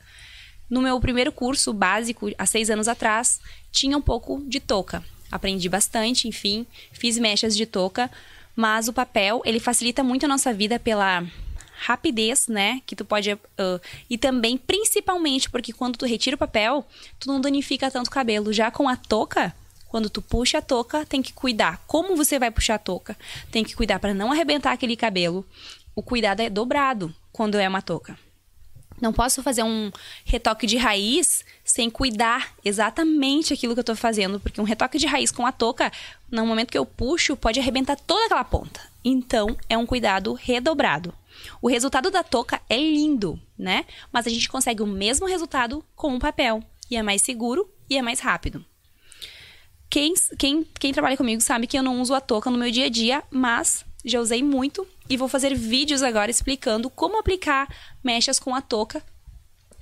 No 0.70 0.82
meu 0.82 1.00
primeiro 1.00 1.32
curso 1.32 1.74
básico, 1.74 2.32
há 2.38 2.46
seis 2.46 2.70
anos 2.70 2.88
atrás, 2.88 3.42
tinha 3.72 3.98
um 3.98 4.02
pouco 4.02 4.42
de 4.48 4.60
touca. 4.60 5.04
Aprendi 5.32 5.68
bastante, 5.68 6.28
enfim, 6.28 6.66
fiz 6.92 7.18
mechas 7.18 7.58
de 7.58 7.66
touca, 7.66 8.10
mas 8.56 8.88
o 8.88 8.94
papel, 8.94 9.42
ele 9.46 9.60
facilita 9.60 10.04
muito 10.04 10.26
a 10.26 10.30
nossa 10.30 10.54
vida 10.54 10.80
pela 10.80 11.24
rapidez, 11.80 12.48
né, 12.48 12.82
que 12.86 12.96
tu 12.96 13.06
pode 13.06 13.34
uh, 13.34 13.40
e 14.10 14.18
também 14.18 14.58
principalmente 14.58 15.50
porque 15.50 15.72
quando 15.72 15.98
tu 15.98 16.06
retira 16.06 16.36
o 16.36 16.40
papel, 16.40 16.86
tu 17.20 17.28
não 17.28 17.40
danifica 17.40 17.90
tanto 17.90 18.08
o 18.08 18.12
cabelo. 18.12 18.52
Já 18.52 18.70
com 18.70 18.88
a 18.88 18.96
touca, 18.96 19.56
quando 19.88 20.10
tu 20.10 20.22
puxa 20.22 20.60
a 20.60 20.62
touca, 20.62 21.06
tem 21.06 21.22
que 21.22 21.34
cuidar 21.34 21.82
como 21.88 22.16
você 22.16 22.38
vai 22.38 22.52
puxar 22.52 22.76
a 22.76 22.80
touca. 22.80 23.18
Tem 23.52 23.64
que 23.64 23.76
cuidar 23.76 24.00
para 24.00 24.14
não 24.14 24.32
arrebentar 24.32 24.72
aquele 24.72 24.96
cabelo. 24.96 25.46
O 25.96 26.04
cuidado 26.04 26.42
é 26.42 26.50
dobrado 26.50 27.14
quando 27.32 27.58
é 27.58 27.68
uma 27.68 27.82
touca. 27.82 28.18
Não 29.02 29.14
posso 29.14 29.42
fazer 29.42 29.64
um 29.64 29.92
retoque 30.26 30.68
de 30.68 30.76
raiz 30.78 31.46
sem 31.64 31.90
cuidar 31.90 32.54
exatamente 32.64 33.54
aquilo 33.54 33.74
que 33.74 33.80
eu 33.80 33.84
tô 33.84 33.96
fazendo, 33.96 34.40
porque 34.40 34.60
um 34.60 34.66
retoque 34.66 34.98
de 34.98 35.08
raiz 35.08 35.32
com 35.32 35.46
a 35.46 35.52
touca, 35.52 35.92
no 36.30 36.46
momento 36.46 36.72
que 36.72 36.78
eu 36.78 36.86
puxo, 36.86 37.38
pode 37.38 37.60
arrebentar 37.60 37.96
toda 37.96 38.26
aquela 38.26 38.44
ponta. 38.44 38.82
Então, 39.04 39.56
é 39.70 39.78
um 39.78 39.86
cuidado 39.86 40.34
redobrado. 40.34 41.14
O 41.62 41.68
resultado 41.68 42.10
da 42.12 42.24
touca 42.24 42.62
é 42.70 42.78
lindo, 42.78 43.40
né? 43.58 43.86
Mas 44.12 44.28
a 44.28 44.30
gente 44.30 44.50
consegue 44.50 44.82
o 44.82 44.88
mesmo 44.88 45.28
resultado 45.28 45.84
com 45.96 46.16
o 46.16 46.20
papel. 46.20 46.64
E 46.90 46.96
é 46.96 47.04
mais 47.04 47.22
seguro 47.22 47.70
e 47.90 47.98
é 47.98 48.02
mais 48.02 48.20
rápido. 48.20 48.64
Quem, 49.90 50.14
quem, 50.38 50.64
quem 50.80 50.94
trabalha 50.94 51.18
comigo 51.18 51.42
sabe 51.42 51.66
que 51.66 51.78
eu 51.78 51.84
não 51.84 52.02
uso 52.02 52.14
a 52.14 52.22
touca 52.22 52.52
no 52.52 52.58
meu 52.58 52.70
dia 52.70 52.86
a 52.86 52.90
dia, 52.90 53.24
mas 53.32 53.84
já 54.06 54.20
usei 54.20 54.44
muito 54.44 54.88
e 55.10 55.18
vou 55.18 55.28
fazer 55.28 55.56
vídeos 55.56 56.04
agora 56.04 56.30
explicando 56.30 56.90
como 56.90 57.18
aplicar 57.18 57.68
mechas 58.04 58.40
com 58.40 58.54
a 58.54 58.62
touca, 58.62 59.04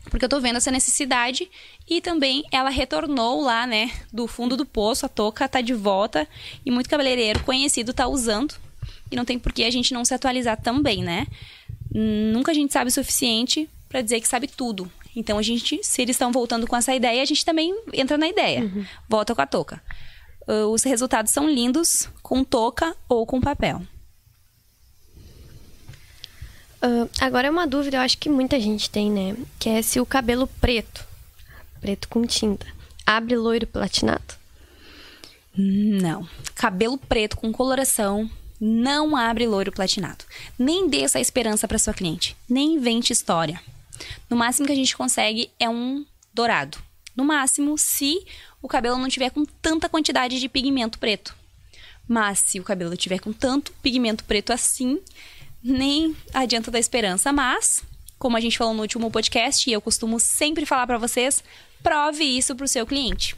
porque 0.10 0.24
eu 0.24 0.30
tô 0.30 0.40
vendo 0.40 0.56
essa 0.56 0.72
necessidade 0.72 1.50
e 1.88 2.00
também 2.00 2.44
ela 2.52 2.70
retornou 2.70 3.42
lá, 3.42 3.68
né, 3.68 3.92
do 4.12 4.26
fundo 4.28 4.56
do 4.56 4.66
poço, 4.66 5.06
a 5.06 5.10
touca 5.10 5.48
tá 5.50 5.60
de 5.60 5.74
volta 5.74 6.28
e 6.66 6.72
muito 6.72 6.90
cabeleireiro 6.90 7.44
conhecido 7.44 7.94
tá 7.94 8.08
usando 8.08 8.56
e 9.12 9.16
não 9.16 9.26
tem 9.26 9.40
por 9.40 9.52
que 9.52 9.64
a 9.64 9.72
gente 9.72 9.94
não 9.94 10.06
se 10.06 10.14
atualizar 10.14 10.62
também, 10.62 11.04
né? 11.04 11.28
Nunca 11.94 12.52
a 12.52 12.56
gente 12.56 12.74
sabe 12.74 12.90
o 12.90 12.94
suficiente 12.94 13.70
para 13.90 14.02
dizer 14.02 14.22
que 14.22 14.28
sabe 14.28 14.48
tudo. 14.48 14.92
Então 15.16 15.38
a 15.38 15.42
gente, 15.42 15.80
se 15.84 16.02
eles 16.02 16.16
estão 16.16 16.32
voltando 16.32 16.68
com 16.68 16.76
essa 16.76 16.94
ideia, 16.94 17.22
a 17.22 17.26
gente 17.26 17.44
também 17.44 17.76
entra 17.94 18.18
na 18.18 18.28
ideia. 18.28 18.62
Uhum. 18.62 18.86
Volta 19.10 19.34
com 19.34 19.42
a 19.42 19.48
touca. 19.48 19.82
Uh, 20.48 20.68
os 20.68 20.84
resultados 20.84 21.32
são 21.32 21.50
lindos 21.50 22.08
com 22.22 22.44
touca 22.44 22.96
ou 23.10 23.26
com 23.26 23.42
papel. 23.42 23.82
Uh, 26.78 27.10
agora 27.20 27.48
é 27.48 27.52
uma 27.52 27.66
dúvida, 27.66 27.98
eu 27.98 28.02
acho 28.02 28.18
que 28.18 28.30
muita 28.30 28.60
gente 28.60 28.90
tem, 28.90 29.12
né? 29.12 29.36
Que 29.60 29.70
é 29.70 29.82
se 29.82 30.00
o 30.00 30.06
cabelo 30.06 30.48
preto, 30.62 31.04
preto 31.82 32.08
com 32.08 32.26
tinta, 32.26 32.68
abre 33.06 33.36
loiro 33.36 33.66
platinado? 33.66 34.36
Não. 35.56 36.30
Cabelo 36.54 36.98
preto 36.98 37.36
com 37.36 37.52
coloração 37.52 38.30
não 38.60 39.16
abre 39.16 39.48
loiro 39.48 39.72
platinado. 39.72 40.26
Nem 40.58 40.90
dê 40.90 41.02
essa 41.02 41.20
esperança 41.20 41.68
para 41.68 41.80
sua 41.80 41.94
cliente. 41.94 42.36
Nem 42.50 42.76
invente 42.76 43.14
história. 43.14 43.62
No 44.30 44.38
máximo 44.38 44.66
que 44.66 44.74
a 44.74 44.76
gente 44.76 44.96
consegue 44.96 45.50
é 45.60 45.70
um 45.70 46.06
dourado. 46.34 46.78
No 47.16 47.24
máximo, 47.24 47.78
se 47.78 48.26
o 48.62 48.68
cabelo 48.68 48.98
não 48.98 49.10
tiver 49.10 49.30
com 49.30 49.46
tanta 49.46 49.90
quantidade 49.90 50.40
de 50.40 50.50
pigmento 50.50 51.00
preto. 51.00 51.36
Mas 52.08 52.40
se 52.40 52.60
o 52.60 52.64
cabelo 52.64 52.96
tiver 52.96 53.20
com 53.20 53.34
tanto 53.34 53.74
pigmento 53.82 54.24
preto 54.24 54.54
assim, 54.54 55.00
nem 55.64 56.16
adianta 56.34 56.72
da 56.72 56.80
esperança, 56.80 57.34
mas 57.34 57.84
como 58.18 58.38
a 58.38 58.40
gente 58.40 58.58
falou 58.58 58.74
no 58.74 58.82
último 58.82 59.12
podcast 59.12 59.70
e 59.70 59.74
eu 59.74 59.82
costumo 59.82 60.20
sempre 60.20 60.66
falar 60.66 60.88
para 60.88 60.98
vocês, 60.98 61.44
prove 61.84 62.24
isso 62.24 62.56
pro 62.56 62.68
seu 62.68 62.86
cliente. 62.86 63.36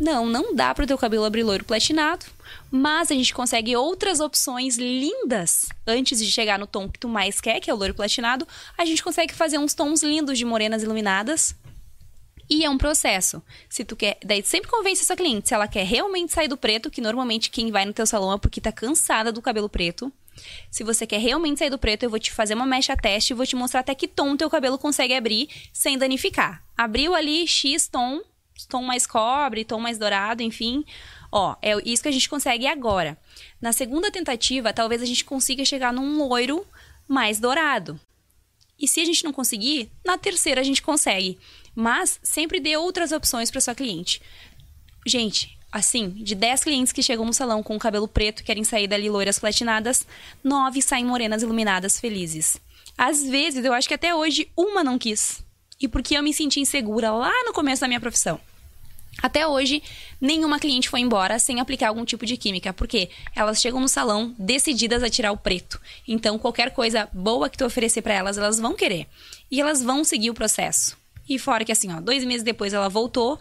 Não, 0.00 0.26
não 0.26 0.54
dá 0.54 0.72
para 0.74 0.84
o 0.84 0.86
teu 0.86 0.96
cabelo 0.96 1.24
abrir 1.24 1.42
loiro 1.42 1.64
platinado, 1.64 2.24
mas 2.70 3.10
a 3.10 3.14
gente 3.14 3.34
consegue 3.34 3.74
outras 3.76 4.20
opções 4.20 4.76
lindas 4.76 5.66
antes 5.86 6.20
de 6.20 6.30
chegar 6.30 6.58
no 6.58 6.66
tom 6.66 6.88
que 6.88 6.98
tu 6.98 7.08
mais 7.08 7.40
quer, 7.40 7.60
que 7.60 7.70
é 7.70 7.74
o 7.74 7.76
loiro 7.76 7.94
platinado. 7.94 8.46
A 8.76 8.84
gente 8.84 9.02
consegue 9.02 9.34
fazer 9.34 9.58
uns 9.58 9.74
tons 9.74 10.02
lindos 10.02 10.38
de 10.38 10.44
morenas 10.44 10.82
iluminadas. 10.82 11.54
E 12.50 12.64
é 12.64 12.70
um 12.70 12.78
processo. 12.78 13.42
Se 13.68 13.84
tu 13.84 13.94
quer, 13.94 14.18
daí 14.24 14.42
sempre 14.42 14.70
convence 14.70 15.02
essa 15.02 15.16
cliente 15.16 15.48
se 15.48 15.54
ela 15.54 15.68
quer 15.68 15.84
realmente 15.84 16.32
sair 16.32 16.48
do 16.48 16.56
preto, 16.56 16.90
que 16.90 17.00
normalmente 17.00 17.50
quem 17.50 17.70
vai 17.70 17.84
no 17.84 17.92
teu 17.92 18.06
salão 18.06 18.32
é 18.32 18.38
porque 18.38 18.60
tá 18.60 18.72
cansada 18.72 19.30
do 19.30 19.42
cabelo 19.42 19.68
preto. 19.68 20.10
Se 20.70 20.84
você 20.84 21.06
quer 21.06 21.20
realmente 21.20 21.58
sair 21.58 21.68
do 21.68 21.78
preto, 21.78 22.04
eu 22.04 22.10
vou 22.10 22.18
te 22.18 22.32
fazer 22.32 22.54
uma 22.54 22.64
mecha 22.64 22.96
teste 22.96 23.32
e 23.32 23.36
vou 23.36 23.44
te 23.44 23.56
mostrar 23.56 23.80
até 23.80 23.94
que 23.94 24.08
tom 24.08 24.36
teu 24.36 24.48
cabelo 24.48 24.78
consegue 24.78 25.14
abrir 25.14 25.48
sem 25.72 25.98
danificar. 25.98 26.62
Abriu 26.76 27.14
ali 27.14 27.46
X 27.46 27.88
tom, 27.88 28.22
tom 28.66 28.82
mais 28.82 29.06
cobre, 29.06 29.64
tom 29.64 29.78
mais 29.78 29.98
dourado, 29.98 30.42
enfim. 30.42 30.84
Ó, 31.30 31.54
é 31.60 31.76
isso 31.84 32.02
que 32.02 32.08
a 32.08 32.12
gente 32.12 32.28
consegue 32.28 32.66
agora. 32.66 33.18
Na 33.60 33.72
segunda 33.72 34.10
tentativa, 34.10 34.72
talvez 34.72 35.02
a 35.02 35.06
gente 35.06 35.24
consiga 35.24 35.64
chegar 35.64 35.92
num 35.92 36.26
loiro 36.26 36.66
mais 37.06 37.38
dourado. 37.38 38.00
E 38.78 38.86
se 38.86 39.00
a 39.00 39.04
gente 39.04 39.24
não 39.24 39.32
conseguir, 39.32 39.90
na 40.04 40.16
terceira 40.16 40.60
a 40.60 40.64
gente 40.64 40.82
consegue. 40.82 41.38
Mas 41.74 42.20
sempre 42.22 42.60
dê 42.60 42.76
outras 42.76 43.12
opções 43.12 43.50
para 43.50 43.60
sua 43.60 43.74
cliente. 43.74 44.22
Gente, 45.06 45.58
assim, 45.70 46.10
de 46.10 46.34
10 46.34 46.62
clientes 46.62 46.92
que 46.92 47.02
chegam 47.02 47.24
no 47.24 47.32
salão 47.32 47.62
com 47.62 47.76
o 47.76 47.78
cabelo 47.78 48.06
preto 48.06 48.44
querem 48.44 48.64
sair 48.64 48.86
dali 48.86 49.08
loiras 49.08 49.38
platinadas, 49.38 50.06
9 50.42 50.80
saem 50.80 51.04
morenas 51.04 51.42
iluminadas 51.42 51.98
felizes. 51.98 52.60
Às 52.96 53.22
vezes, 53.22 53.64
eu 53.64 53.72
acho 53.72 53.88
que 53.88 53.94
até 53.94 54.14
hoje 54.14 54.50
uma 54.56 54.82
não 54.82 54.98
quis. 54.98 55.42
E 55.80 55.86
porque 55.86 56.16
eu 56.16 56.22
me 56.22 56.34
senti 56.34 56.60
insegura 56.60 57.12
lá 57.12 57.32
no 57.44 57.52
começo 57.52 57.80
da 57.80 57.88
minha 57.88 58.00
profissão. 58.00 58.40
Até 59.20 59.46
hoje, 59.46 59.82
nenhuma 60.20 60.60
cliente 60.60 60.88
foi 60.88 61.00
embora 61.00 61.38
sem 61.38 61.60
aplicar 61.60 61.88
algum 61.88 62.04
tipo 62.04 62.24
de 62.24 62.36
química, 62.36 62.72
porque 62.72 63.10
elas 63.34 63.60
chegam 63.60 63.80
no 63.80 63.88
salão 63.88 64.34
decididas 64.38 65.02
a 65.02 65.10
tirar 65.10 65.32
o 65.32 65.36
preto. 65.36 65.80
Então, 66.06 66.38
qualquer 66.38 66.72
coisa 66.72 67.08
boa 67.12 67.48
que 67.48 67.58
tu 67.58 67.64
oferecer 67.64 68.02
para 68.02 68.14
elas, 68.14 68.38
elas 68.38 68.60
vão 68.60 68.74
querer. 68.74 69.08
E 69.50 69.60
elas 69.60 69.82
vão 69.82 70.04
seguir 70.04 70.30
o 70.30 70.34
processo. 70.34 70.96
E 71.28 71.38
fora 71.38 71.64
que 71.64 71.72
assim, 71.72 71.92
ó, 71.92 72.00
dois 72.00 72.24
meses 72.24 72.44
depois 72.44 72.72
ela 72.72 72.88
voltou, 72.88 73.38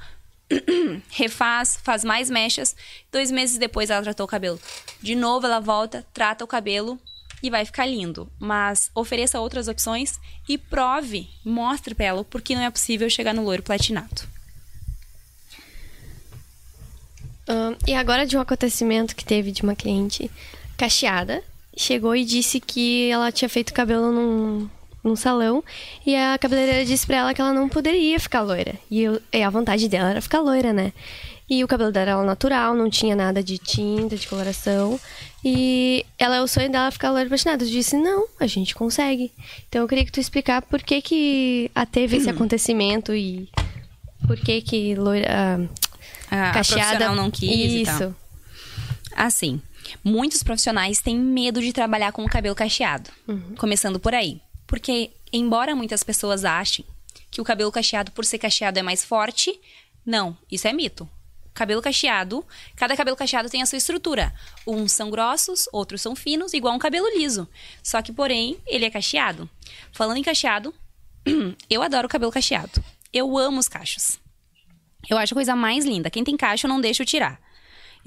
refaz, 1.10 1.80
faz 1.84 2.04
mais 2.04 2.30
mechas. 2.30 2.76
Dois 3.12 3.30
meses 3.30 3.58
depois 3.58 3.90
ela 3.90 4.02
tratou 4.02 4.26
o 4.26 4.30
cabelo. 4.30 4.60
De 5.02 5.16
novo 5.16 5.46
ela 5.46 5.60
volta, 5.60 6.06
trata 6.14 6.44
o 6.44 6.48
cabelo 6.48 7.00
e 7.42 7.50
vai 7.50 7.66
ficar 7.66 7.86
lindo. 7.86 8.30
Mas 8.40 8.90
ofereça 8.96 9.40
outras 9.40 9.68
opções 9.68 10.20
e 10.50 10.58
prove, 10.58 11.30
mostre 11.46 11.94
pra 11.94 12.08
ela 12.08 12.24
por 12.24 12.42
que 12.42 12.56
não 12.56 12.64
é 12.64 12.70
possível 12.72 13.10
chegar 13.10 13.34
no 13.34 13.44
loiro 13.44 13.64
platinado. 13.64 14.37
E 17.88 17.94
agora 17.94 18.26
de 18.26 18.38
um 18.38 18.42
acontecimento 18.42 19.16
que 19.16 19.26
teve 19.26 19.52
de 19.52 19.62
uma 19.62 19.76
cliente 19.76 20.30
cacheada, 20.78 21.44
chegou 21.76 22.16
e 22.16 22.26
disse 22.26 22.60
que 22.60 23.10
ela 23.10 23.32
tinha 23.32 23.48
feito 23.48 23.74
cabelo 23.74 24.12
num, 24.12 24.70
num 25.04 25.16
salão 25.16 25.64
e 26.06 26.16
a 26.16 26.38
cabeleireira 26.38 26.86
disse 26.86 27.06
pra 27.06 27.18
ela 27.18 27.34
que 27.34 27.42
ela 27.42 27.54
não 27.54 27.70
poderia 27.70 28.20
ficar 28.20 28.42
loira. 28.42 28.76
E, 28.90 29.02
eu, 29.02 29.22
e 29.32 29.42
a 29.42 29.50
vontade 29.50 29.88
dela 29.88 30.10
era 30.10 30.22
ficar 30.22 30.42
loira, 30.42 30.74
né? 30.74 30.92
E 31.50 31.64
o 31.64 31.68
cabelo 31.68 31.94
dela 31.94 32.12
era 32.12 32.24
natural, 32.24 32.76
não 32.76 32.90
tinha 32.90 33.16
nada 33.16 33.42
de 33.42 33.58
tinta, 33.58 34.18
de 34.18 34.28
coloração. 34.28 35.00
E 35.44 36.06
ela, 36.20 36.42
o 36.42 36.48
sonho 36.48 36.70
dela 36.70 36.92
ficar 36.92 37.10
loira 37.10 37.30
patinada. 37.30 37.64
Eu 37.64 37.70
disse, 37.70 37.96
não, 37.96 38.28
a 38.38 38.46
gente 38.48 38.76
consegue. 38.76 39.32
Então 39.70 39.82
eu 39.82 39.88
queria 39.88 40.04
que 40.04 40.12
tu 40.12 40.20
explicar 40.20 40.62
por 40.62 40.82
que 40.84 41.02
que 41.02 41.72
teve 41.90 42.18
esse 42.18 42.30
acontecimento 42.30 43.16
e 43.16 43.48
por 44.28 44.36
que 44.36 44.62
que 44.62 44.96
loira 44.96 45.70
a, 46.30 46.52
cacheada 46.52 47.10
a 47.10 47.16
não 47.16 47.32
quis 47.32 47.88
Isso. 47.88 48.16
Assim, 49.16 49.62
muitos 50.04 50.44
profissionais 50.44 51.00
têm 51.00 51.18
medo 51.18 51.62
de 51.62 51.74
trabalhar 51.74 52.12
com 52.12 52.24
o 52.24 52.30
cabelo 52.30 52.56
cacheado. 52.56 53.10
Uhum. 53.28 53.56
Começando 53.58 54.00
por 54.00 54.14
aí. 54.14 54.42
Porque, 54.66 55.12
embora 55.32 55.76
muitas 55.76 56.04
pessoas 56.04 56.46
achem 56.46 56.86
que 57.32 57.42
o 57.42 57.44
cabelo 57.44 57.72
cacheado, 57.72 58.12
por 58.12 58.26
ser 58.26 58.38
cacheado, 58.38 58.80
é 58.80 58.84
mais 58.84 59.04
forte, 59.04 59.60
não, 60.06 60.38
isso 60.52 60.68
é 60.68 60.74
mito. 60.74 61.10
Cabelo 61.54 61.82
cacheado, 61.82 62.46
cada 62.76 62.96
cabelo 62.96 63.18
cacheado 63.18 63.50
tem 63.50 63.64
a 63.64 63.66
sua 63.66 63.78
estrutura. 63.78 64.32
Uns 64.66 64.92
são 64.92 65.10
grossos, 65.10 65.68
outros 65.74 66.02
são 66.02 66.16
finos, 66.16 66.54
igual 66.54 66.76
um 66.76 66.80
cabelo 66.80 67.08
liso. 67.18 67.48
Só 67.82 68.02
que, 68.02 68.14
porém, 68.14 68.58
ele 68.68 68.86
é 68.86 68.92
cacheado. 68.92 69.50
Falando 69.92 70.18
em 70.18 70.24
cacheado, 70.24 70.74
eu 71.68 71.82
adoro 71.82 72.08
cabelo 72.08 72.32
cacheado. 72.32 72.84
Eu 73.12 73.36
amo 73.38 73.60
os 73.60 73.68
cachos. 73.68 74.20
Eu 75.10 75.18
acho 75.18 75.34
a 75.34 75.36
coisa 75.36 75.56
mais 75.56 75.86
linda. 75.86 76.10
Quem 76.10 76.24
tem 76.24 76.38
cacho, 76.38 76.66
eu 76.66 76.70
não 76.70 76.82
deixo 76.82 77.06
tirar. 77.06 77.40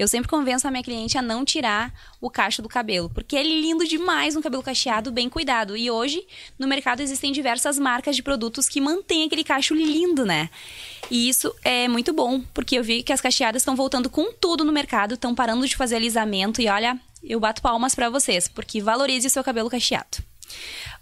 Eu 0.01 0.09
sempre 0.09 0.31
convenço 0.31 0.67
a 0.67 0.71
minha 0.71 0.83
cliente 0.83 1.19
a 1.19 1.23
não 1.23 1.45
tirar 1.45 1.93
o 2.23 2.31
cacho 2.31 2.63
do 2.63 2.71
cabelo, 2.71 3.11
porque 3.11 3.37
é 3.37 3.43
lindo 3.43 3.87
demais 3.87 4.35
um 4.35 4.41
cabelo 4.41 4.63
cacheado 4.63 5.13
bem 5.13 5.29
cuidado. 5.29 5.77
E 5.77 5.91
hoje, 5.91 6.27
no 6.59 6.67
mercado, 6.67 7.01
existem 7.01 7.33
diversas 7.33 7.79
marcas 7.79 8.17
de 8.17 8.23
produtos 8.23 8.67
que 8.67 8.81
mantêm 8.81 9.25
aquele 9.25 9.45
cacho 9.45 9.75
lindo, 9.75 10.25
né? 10.25 10.49
E 11.11 11.29
isso 11.29 11.55
é 11.63 11.87
muito 11.87 12.15
bom, 12.15 12.41
porque 12.55 12.79
eu 12.79 12.83
vi 12.83 13.03
que 13.03 13.13
as 13.13 13.21
cacheadas 13.21 13.61
estão 13.61 13.77
voltando 13.77 14.09
com 14.09 14.33
tudo 14.33 14.65
no 14.65 14.73
mercado, 14.73 15.15
estão 15.15 15.35
parando 15.35 15.69
de 15.69 15.77
fazer 15.77 15.97
alisamento 15.97 16.63
e 16.63 16.69
olha, 16.69 16.99
eu 17.23 17.39
bato 17.39 17.61
palmas 17.61 17.95
para 17.95 18.09
vocês, 18.09 18.49
porque 18.49 18.81
valorize 18.81 19.27
o 19.27 19.31
seu 19.31 19.45
cabelo 19.45 19.69
cacheado. 19.69 20.19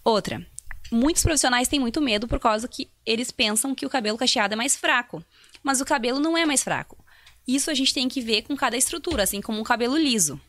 Outra, 0.03 0.45
muitos 0.91 1.23
profissionais 1.23 1.69
têm 1.69 1.79
muito 1.79 2.01
medo 2.01 2.27
por 2.27 2.41
causa 2.41 2.67
que 2.67 2.89
eles 3.07 3.31
pensam 3.31 3.77
que 3.77 3.87
o 3.87 3.91
cabelo 3.91 4.19
cacheado 4.19 4.55
é 4.55 4.57
mais 4.57 4.75
fraco 4.75 5.23
mas 5.63 5.81
o 5.81 5.85
cabelo 5.85 6.21
não 6.21 6.37
é 6.37 6.45
mais 6.47 6.63
fraco. 6.63 6.97
Isso 7.47 7.71
a 7.71 7.75
gente 7.75 7.95
tem 7.95 8.09
que 8.09 8.21
ver 8.21 8.43
com 8.43 8.57
cada 8.57 8.77
estrutura, 8.77 9.23
assim 9.23 9.41
como 9.41 9.59
um 9.59 9.65
cabelo 9.65 9.97
liso. 9.97 10.41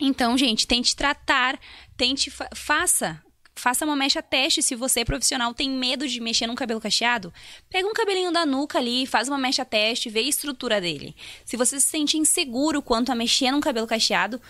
Então, 0.00 0.36
gente, 0.36 0.66
tente 0.66 0.96
tratar, 0.96 1.58
tente 1.96 2.30
fa 2.30 2.48
faça 2.54 3.22
faça 3.56 3.84
uma 3.84 3.94
mecha 3.94 4.20
teste 4.20 4.62
se 4.62 4.74
você 4.74 5.04
profissional 5.04 5.54
tem 5.54 5.70
medo 5.70 6.08
de 6.08 6.20
mexer 6.20 6.46
num 6.46 6.54
cabelo 6.54 6.80
cacheado. 6.80 7.32
Pega 7.70 7.86
um 7.86 7.92
cabelinho 7.92 8.32
da 8.32 8.44
nuca 8.44 8.78
ali, 8.78 9.06
faz 9.06 9.28
uma 9.28 9.38
mecha 9.38 9.64
teste, 9.64 10.10
vê 10.10 10.20
a 10.20 10.28
estrutura 10.28 10.80
dele. 10.80 11.14
Se 11.44 11.56
você 11.56 11.78
se 11.78 11.86
sente 11.86 12.18
inseguro 12.18 12.82
quanto 12.82 13.12
a 13.12 13.14
mexer 13.14 13.50
num 13.50 13.60
cabelo 13.60 13.86
cacheado, 13.86 14.40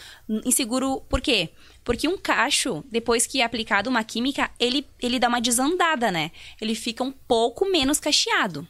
inseguro 0.44 1.02
por 1.02 1.20
quê? 1.20 1.50
Porque 1.84 2.08
um 2.08 2.16
cacho, 2.16 2.82
depois 2.90 3.26
que 3.26 3.40
é 3.40 3.44
aplicado 3.44 3.90
uma 3.90 4.02
química, 4.02 4.50
ele, 4.58 4.86
ele 5.00 5.18
dá 5.18 5.28
uma 5.28 5.40
desandada, 5.40 6.10
né? 6.10 6.30
Ele 6.60 6.74
fica 6.74 7.04
um 7.04 7.12
pouco 7.12 7.70
menos 7.70 8.00
cacheado. 8.00 8.66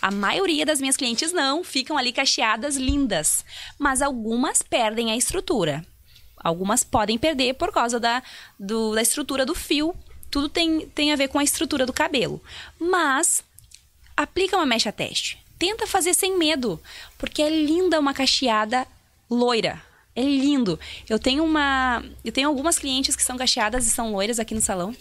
A 0.00 0.10
maioria 0.10 0.64
das 0.64 0.80
minhas 0.80 0.96
clientes 0.96 1.32
não, 1.32 1.62
ficam 1.62 1.98
ali 1.98 2.12
cacheadas 2.12 2.76
lindas, 2.76 3.44
mas 3.78 4.00
algumas 4.00 4.62
perdem 4.62 5.10
a 5.12 5.16
estrutura. 5.16 5.84
Algumas 6.42 6.82
podem 6.82 7.18
perder 7.18 7.54
por 7.54 7.70
causa 7.70 8.00
da, 8.00 8.22
do, 8.58 8.94
da 8.94 9.02
estrutura 9.02 9.44
do 9.44 9.54
fio. 9.54 9.94
Tudo 10.30 10.48
tem, 10.48 10.86
tem 10.88 11.12
a 11.12 11.16
ver 11.16 11.28
com 11.28 11.38
a 11.38 11.44
estrutura 11.44 11.84
do 11.84 11.92
cabelo. 11.92 12.42
Mas 12.78 13.44
aplica 14.16 14.56
uma 14.56 14.64
mecha 14.64 14.90
teste. 14.90 15.38
Tenta 15.58 15.86
fazer 15.86 16.14
sem 16.14 16.38
medo, 16.38 16.80
porque 17.18 17.42
é 17.42 17.50
linda 17.50 18.00
uma 18.00 18.14
cacheada 18.14 18.86
loira. 19.30 19.82
É 20.16 20.22
lindo. 20.22 20.80
Eu 21.08 21.18
tenho 21.18 21.44
uma, 21.44 22.02
eu 22.24 22.32
tenho 22.32 22.48
algumas 22.48 22.78
clientes 22.78 23.14
que 23.14 23.22
são 23.22 23.36
cacheadas 23.36 23.86
e 23.86 23.90
são 23.90 24.12
loiras 24.12 24.38
aqui 24.38 24.54
no 24.54 24.62
salão. 24.62 24.96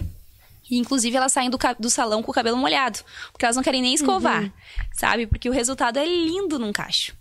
E, 0.69 0.77
inclusive, 0.77 1.15
elas 1.17 1.32
saem 1.32 1.49
do, 1.49 1.58
do 1.79 1.89
salão 1.89 2.21
com 2.21 2.32
o 2.32 2.34
cabelo 2.34 2.58
molhado. 2.58 2.99
Porque 3.32 3.45
elas 3.45 3.55
não 3.55 3.63
querem 3.63 3.82
nem 3.82 3.93
escovar, 3.93 4.43
uhum. 4.43 4.51
sabe? 4.93 5.27
Porque 5.27 5.49
o 5.49 5.53
resultado 5.53 5.97
é 5.97 6.05
lindo 6.05 6.60
num 6.60 6.71
cacho. 6.71 7.13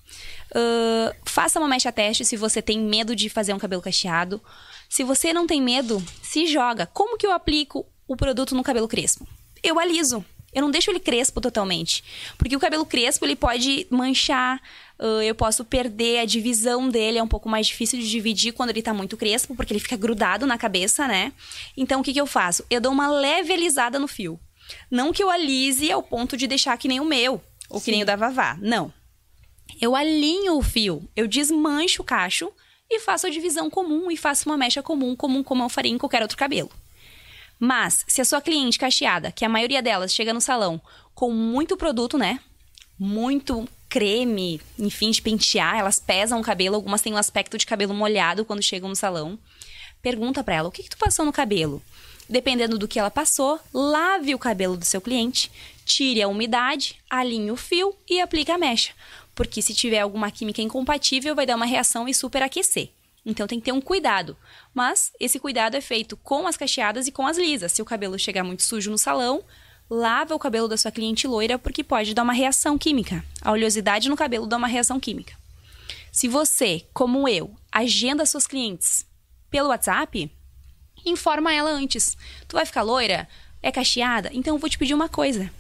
Uh, 0.50 1.14
faça 1.24 1.58
uma 1.58 1.68
mecha 1.68 1.92
teste 1.92 2.24
se 2.24 2.36
você 2.36 2.60
tem 2.62 2.78
medo 2.78 3.14
de 3.14 3.28
fazer 3.28 3.52
um 3.52 3.58
cabelo 3.58 3.82
cacheado. 3.82 4.40
Se 4.88 5.04
você 5.04 5.32
não 5.32 5.46
tem 5.46 5.60
medo, 5.60 6.02
se 6.22 6.46
joga. 6.46 6.86
Como 6.86 7.16
que 7.18 7.26
eu 7.26 7.32
aplico 7.32 7.86
o 8.06 8.16
produto 8.16 8.54
no 8.54 8.62
cabelo 8.62 8.88
crespo? 8.88 9.26
Eu 9.62 9.78
aliso. 9.78 10.24
Eu 10.52 10.62
não 10.62 10.70
deixo 10.70 10.90
ele 10.90 11.00
crespo 11.00 11.40
totalmente. 11.40 12.02
Porque 12.36 12.56
o 12.56 12.60
cabelo 12.60 12.86
crespo, 12.86 13.24
ele 13.24 13.36
pode 13.36 13.86
manchar, 13.90 14.60
uh, 14.98 15.22
eu 15.22 15.34
posso 15.34 15.64
perder 15.64 16.20
a 16.20 16.24
divisão 16.24 16.88
dele, 16.88 17.18
é 17.18 17.22
um 17.22 17.28
pouco 17.28 17.48
mais 17.48 17.66
difícil 17.66 17.98
de 17.98 18.08
dividir 18.08 18.52
quando 18.52 18.70
ele 18.70 18.82
tá 18.82 18.94
muito 18.94 19.16
crespo, 19.16 19.54
porque 19.54 19.72
ele 19.72 19.80
fica 19.80 19.96
grudado 19.96 20.46
na 20.46 20.56
cabeça, 20.56 21.06
né? 21.06 21.32
Então, 21.76 22.00
o 22.00 22.02
que, 22.02 22.12
que 22.12 22.20
eu 22.20 22.26
faço? 22.26 22.64
Eu 22.70 22.80
dou 22.80 22.92
uma 22.92 23.08
leve 23.08 23.52
alisada 23.52 23.98
no 23.98 24.08
fio. 24.08 24.40
Não 24.90 25.12
que 25.12 25.22
eu 25.22 25.30
alise 25.30 25.90
ao 25.92 26.02
ponto 26.02 26.36
de 26.36 26.46
deixar 26.46 26.76
que 26.76 26.88
nem 26.88 27.00
o 27.00 27.04
meu, 27.04 27.42
ou 27.68 27.78
Sim. 27.78 27.84
que 27.84 27.90
nem 27.90 28.02
o 28.02 28.06
da 28.06 28.16
Vavá. 28.16 28.56
Não. 28.60 28.92
Eu 29.80 29.94
alinho 29.94 30.56
o 30.56 30.62
fio, 30.62 31.08
eu 31.14 31.28
desmancho 31.28 32.02
o 32.02 32.04
cacho 32.04 32.50
e 32.90 32.98
faço 33.00 33.26
a 33.26 33.30
divisão 33.30 33.68
comum 33.68 34.10
e 34.10 34.16
faço 34.16 34.48
uma 34.48 34.56
mecha 34.56 34.82
comum, 34.82 35.14
comum 35.14 35.42
como 35.42 35.62
eu 35.62 35.68
faria 35.68 35.92
em 35.92 35.98
qualquer 35.98 36.22
outro 36.22 36.38
cabelo. 36.38 36.70
Mas, 37.58 38.04
se 38.06 38.20
a 38.20 38.24
sua 38.24 38.40
cliente 38.40 38.78
cacheada, 38.78 39.32
que 39.32 39.44
a 39.44 39.48
maioria 39.48 39.82
delas 39.82 40.14
chega 40.14 40.32
no 40.32 40.40
salão 40.40 40.80
com 41.14 41.32
muito 41.32 41.76
produto, 41.76 42.16
né? 42.16 42.38
Muito 42.98 43.68
creme, 43.88 44.60
enfim, 44.78 45.10
de 45.10 45.22
pentear, 45.22 45.76
elas 45.76 45.98
pesam 45.98 46.40
o 46.40 46.44
cabelo, 46.44 46.76
algumas 46.76 47.00
têm 47.00 47.14
um 47.14 47.16
aspecto 47.16 47.56
de 47.58 47.66
cabelo 47.66 47.94
molhado 47.94 48.44
quando 48.44 48.62
chegam 48.62 48.88
no 48.88 48.96
salão. 48.96 49.38
Pergunta 50.00 50.44
para 50.44 50.54
ela: 50.54 50.68
o 50.68 50.72
que, 50.72 50.82
que 50.82 50.90
tu 50.90 50.98
passou 50.98 51.24
no 51.24 51.32
cabelo? 51.32 51.82
Dependendo 52.28 52.78
do 52.78 52.86
que 52.86 52.98
ela 52.98 53.10
passou, 53.10 53.58
lave 53.72 54.34
o 54.34 54.38
cabelo 54.38 54.76
do 54.76 54.84
seu 54.84 55.00
cliente, 55.00 55.50
tire 55.84 56.20
a 56.20 56.28
umidade, 56.28 56.96
alinhe 57.08 57.50
o 57.50 57.56
fio 57.56 57.94
e 58.08 58.20
aplique 58.20 58.52
a 58.52 58.58
mecha. 58.58 58.92
Porque 59.34 59.62
se 59.62 59.72
tiver 59.72 60.00
alguma 60.00 60.30
química 60.30 60.60
incompatível, 60.60 61.34
vai 61.34 61.46
dar 61.46 61.56
uma 61.56 61.64
reação 61.64 62.06
e 62.06 62.12
superaquecer. 62.12 62.90
Então 63.28 63.46
tem 63.46 63.60
que 63.60 63.66
ter 63.66 63.72
um 63.72 63.80
cuidado. 63.80 64.34
Mas 64.72 65.12
esse 65.20 65.38
cuidado 65.38 65.76
é 65.76 65.82
feito 65.82 66.16
com 66.16 66.46
as 66.46 66.56
cacheadas 66.56 67.06
e 67.06 67.12
com 67.12 67.26
as 67.26 67.36
lisas. 67.36 67.72
Se 67.72 67.82
o 67.82 67.84
cabelo 67.84 68.18
chegar 68.18 68.42
muito 68.42 68.62
sujo 68.62 68.90
no 68.90 68.96
salão, 68.96 69.44
lava 69.90 70.34
o 70.34 70.38
cabelo 70.38 70.66
da 70.66 70.78
sua 70.78 70.90
cliente 70.90 71.26
loira 71.26 71.58
porque 71.58 71.84
pode 71.84 72.14
dar 72.14 72.22
uma 72.22 72.32
reação 72.32 72.78
química. 72.78 73.22
A 73.42 73.52
oleosidade 73.52 74.08
no 74.08 74.16
cabelo 74.16 74.46
dá 74.46 74.56
uma 74.56 74.66
reação 74.66 74.98
química. 74.98 75.34
Se 76.10 76.26
você, 76.26 76.86
como 76.94 77.28
eu, 77.28 77.54
agenda 77.70 78.24
suas 78.24 78.46
clientes 78.46 79.04
pelo 79.50 79.68
WhatsApp, 79.68 80.32
informa 81.04 81.52
ela 81.52 81.70
antes. 81.70 82.16
Tu 82.48 82.56
vai 82.56 82.64
ficar 82.64 82.80
loira? 82.80 83.28
É 83.62 83.70
cacheada? 83.70 84.30
Então 84.32 84.54
eu 84.54 84.58
vou 84.58 84.70
te 84.70 84.78
pedir 84.78 84.94
uma 84.94 85.08
coisa. 85.08 85.50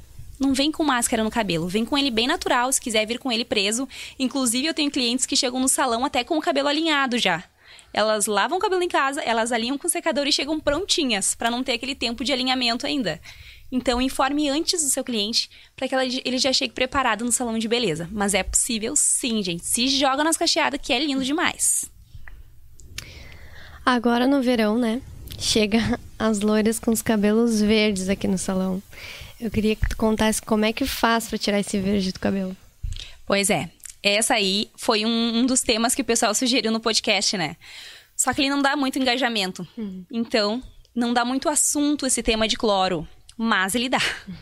Não 0.40 0.54
vem 0.54 0.72
com 0.72 0.84
máscara 0.84 1.22
no 1.22 1.30
cabelo, 1.30 1.68
vem 1.68 1.84
com 1.84 1.98
ele 1.98 2.10
bem 2.10 2.26
natural, 2.26 2.72
se 2.72 2.80
quiser 2.80 3.04
vir 3.06 3.18
com 3.18 3.30
ele 3.30 3.44
preso. 3.44 3.86
Inclusive, 4.18 4.68
eu 4.68 4.74
tenho 4.74 4.90
clientes 4.90 5.26
que 5.26 5.36
chegam 5.36 5.60
no 5.60 5.68
salão 5.68 6.04
até 6.04 6.24
com 6.24 6.38
o 6.38 6.40
cabelo 6.40 6.68
alinhado 6.68 7.18
já. 7.18 7.44
Elas 7.92 8.26
lavam 8.26 8.58
o 8.58 8.60
cabelo 8.60 8.82
em 8.82 8.88
casa, 8.88 9.20
elas 9.22 9.50
alinham 9.50 9.78
com 9.78 9.86
o 9.86 9.90
secador 9.90 10.26
e 10.26 10.32
chegam 10.32 10.60
prontinhas, 10.60 11.34
para 11.34 11.50
não 11.50 11.64
ter 11.64 11.72
aquele 11.72 11.94
tempo 11.94 12.22
de 12.22 12.32
alinhamento 12.32 12.86
ainda. 12.86 13.20
Então, 13.70 14.00
informe 14.00 14.48
antes 14.48 14.82
do 14.82 14.88
seu 14.88 15.04
cliente 15.04 15.50
para 15.76 15.86
que 15.86 15.94
ele 16.24 16.38
já 16.38 16.52
chegue 16.52 16.72
preparado 16.72 17.24
no 17.24 17.30
salão 17.30 17.58
de 17.58 17.68
beleza. 17.68 18.08
Mas 18.10 18.32
é 18.32 18.42
possível 18.42 18.96
sim, 18.96 19.42
gente. 19.42 19.64
Se 19.64 19.88
joga 19.88 20.24
nas 20.24 20.36
cacheadas, 20.36 20.80
que 20.82 20.92
é 20.92 20.98
lindo 20.98 21.24
demais. 21.24 21.90
Agora 23.84 24.26
no 24.26 24.42
verão, 24.42 24.78
né? 24.78 25.02
Chega 25.38 25.78
as 26.18 26.40
loiras 26.40 26.78
com 26.78 26.90
os 26.90 27.02
cabelos 27.02 27.60
verdes 27.60 28.08
aqui 28.08 28.26
no 28.26 28.38
salão. 28.38 28.82
Eu 29.40 29.50
queria 29.50 29.76
que 29.76 29.88
tu 29.88 29.96
contasse 29.96 30.42
como 30.42 30.64
é 30.64 30.72
que 30.72 30.86
faz 30.86 31.28
para 31.28 31.38
tirar 31.38 31.60
esse 31.60 31.78
verde 31.78 32.10
do 32.12 32.18
cabelo. 32.18 32.56
Pois 33.26 33.50
é. 33.50 33.70
Essa 34.16 34.34
aí 34.34 34.70
foi 34.76 35.04
um, 35.04 35.38
um, 35.38 35.46
dos 35.46 35.62
temas 35.62 35.94
que 35.94 36.02
o 36.02 36.04
pessoal 36.04 36.34
sugeriu 36.34 36.72
no 36.72 36.80
podcast, 36.80 37.36
né? 37.36 37.56
Só 38.16 38.32
que 38.32 38.40
ele 38.40 38.50
não 38.50 38.62
dá 38.62 38.76
muito 38.76 38.98
engajamento. 38.98 39.66
Uhum. 39.76 40.04
Então, 40.10 40.62
não 40.94 41.12
dá 41.12 41.24
muito 41.24 41.48
assunto 41.48 42.06
esse 42.06 42.22
tema 42.22 42.48
de 42.48 42.56
cloro 42.56 43.06
mas 43.38 43.76
ele 43.76 43.88
dá. 43.88 43.98
Uhum. 44.26 44.34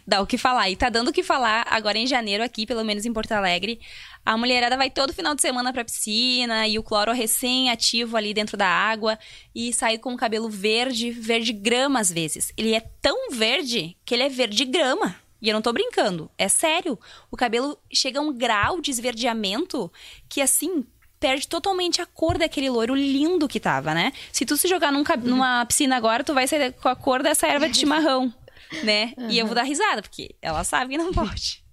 Dá 0.06 0.22
o 0.22 0.26
que 0.26 0.38
falar. 0.38 0.70
E 0.70 0.76
tá 0.76 0.88
dando 0.88 1.08
o 1.08 1.12
que 1.12 1.22
falar 1.22 1.66
agora 1.68 1.98
em 1.98 2.06
janeiro 2.06 2.42
aqui, 2.42 2.64
pelo 2.64 2.82
menos 2.82 3.04
em 3.04 3.12
Porto 3.12 3.32
Alegre. 3.32 3.78
A 4.24 4.38
mulherada 4.38 4.74
vai 4.74 4.90
todo 4.90 5.12
final 5.12 5.34
de 5.34 5.42
semana 5.42 5.70
pra 5.70 5.84
piscina 5.84 6.66
e 6.66 6.78
o 6.78 6.82
cloro 6.82 7.12
recém-ativo 7.12 8.16
ali 8.16 8.32
dentro 8.32 8.56
da 8.56 8.66
água 8.66 9.18
e 9.54 9.70
sai 9.74 9.98
com 9.98 10.14
o 10.14 10.16
cabelo 10.16 10.48
verde, 10.48 11.10
verde 11.10 11.52
grama 11.52 12.00
às 12.00 12.10
vezes. 12.10 12.50
Ele 12.56 12.74
é 12.74 12.80
tão 12.80 13.30
verde 13.30 13.94
que 14.06 14.14
ele 14.14 14.22
é 14.22 14.28
verde 14.30 14.64
grama. 14.64 15.14
E 15.40 15.48
eu 15.48 15.54
não 15.54 15.62
tô 15.62 15.72
brincando, 15.72 16.30
é 16.36 16.48
sério. 16.48 16.98
O 17.30 17.36
cabelo 17.36 17.78
chega 17.92 18.18
a 18.18 18.22
um 18.22 18.32
grau 18.32 18.80
de 18.80 18.90
esverdeamento 18.90 19.90
que 20.28 20.40
assim 20.40 20.84
perde 21.20 21.48
totalmente 21.48 22.00
a 22.00 22.06
cor 22.06 22.38
daquele 22.38 22.70
loiro 22.70 22.94
lindo 22.94 23.48
que 23.48 23.60
tava, 23.60 23.94
né? 23.94 24.12
Se 24.32 24.46
tu 24.46 24.56
se 24.56 24.68
jogar 24.68 24.92
num, 24.92 25.04
numa 25.22 25.64
piscina 25.66 25.96
agora, 25.96 26.24
tu 26.24 26.34
vai 26.34 26.46
sair 26.46 26.72
com 26.72 26.88
a 26.88 26.96
cor 26.96 27.22
dessa 27.22 27.46
erva 27.46 27.68
de 27.68 27.78
chimarrão, 27.78 28.32
né? 28.84 29.12
Uhum. 29.16 29.30
E 29.30 29.38
eu 29.38 29.46
vou 29.46 29.54
dar 29.54 29.64
risada, 29.64 30.02
porque 30.02 30.34
ela 30.40 30.64
sabe 30.64 30.92
que 30.92 30.98
não 30.98 31.12
pode. 31.12 31.64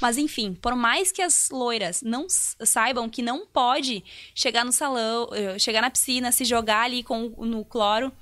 Mas 0.00 0.18
enfim, 0.18 0.54
por 0.54 0.76
mais 0.76 1.10
que 1.10 1.22
as 1.22 1.48
loiras 1.50 2.02
não 2.02 2.26
saibam 2.28 3.08
que 3.08 3.22
não 3.22 3.46
pode 3.46 4.04
chegar 4.34 4.64
no 4.64 4.72
salão, 4.72 5.30
eh, 5.32 5.58
chegar 5.58 5.80
na 5.80 5.90
piscina, 5.90 6.30
se 6.30 6.44
jogar 6.44 6.82
ali 6.82 7.02
com, 7.02 7.28
no 7.38 7.64
cloro, 7.64 8.12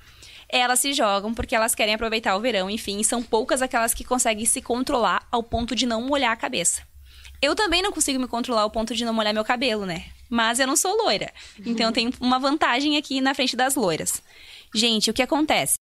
elas 0.59 0.79
se 0.79 0.93
jogam 0.93 1.33
porque 1.33 1.55
elas 1.55 1.75
querem 1.75 1.93
aproveitar 1.93 2.35
o 2.35 2.39
verão, 2.39 2.69
enfim, 2.69 3.03
são 3.03 3.21
poucas 3.21 3.61
aquelas 3.61 3.93
que 3.93 4.03
conseguem 4.03 4.45
se 4.45 4.61
controlar 4.61 5.27
ao 5.31 5.43
ponto 5.43 5.75
de 5.75 5.85
não 5.85 6.01
molhar 6.01 6.31
a 6.31 6.37
cabeça. 6.37 6.81
Eu 7.41 7.53
também 7.53 7.81
não 7.81 7.91
consigo 7.91 8.19
me 8.19 8.27
controlar 8.27 8.61
ao 8.61 8.71
ponto 8.71 8.95
de 8.95 9.03
não 9.03 9.13
molhar 9.13 9.33
meu 9.33 9.43
cabelo, 9.43 9.85
né? 9.85 10.05
Mas 10.29 10.59
eu 10.59 10.65
não 10.65 10.75
sou 10.75 10.95
loira. 10.95 11.31
Então 11.65 11.91
tenho 11.91 12.11
uma 12.19 12.39
vantagem 12.39 12.97
aqui 12.97 13.19
na 13.21 13.33
frente 13.33 13.55
das 13.55 13.75
loiras. 13.75 14.21
Gente, 14.73 15.09
o 15.09 15.13
que 15.13 15.21
acontece? 15.21 15.75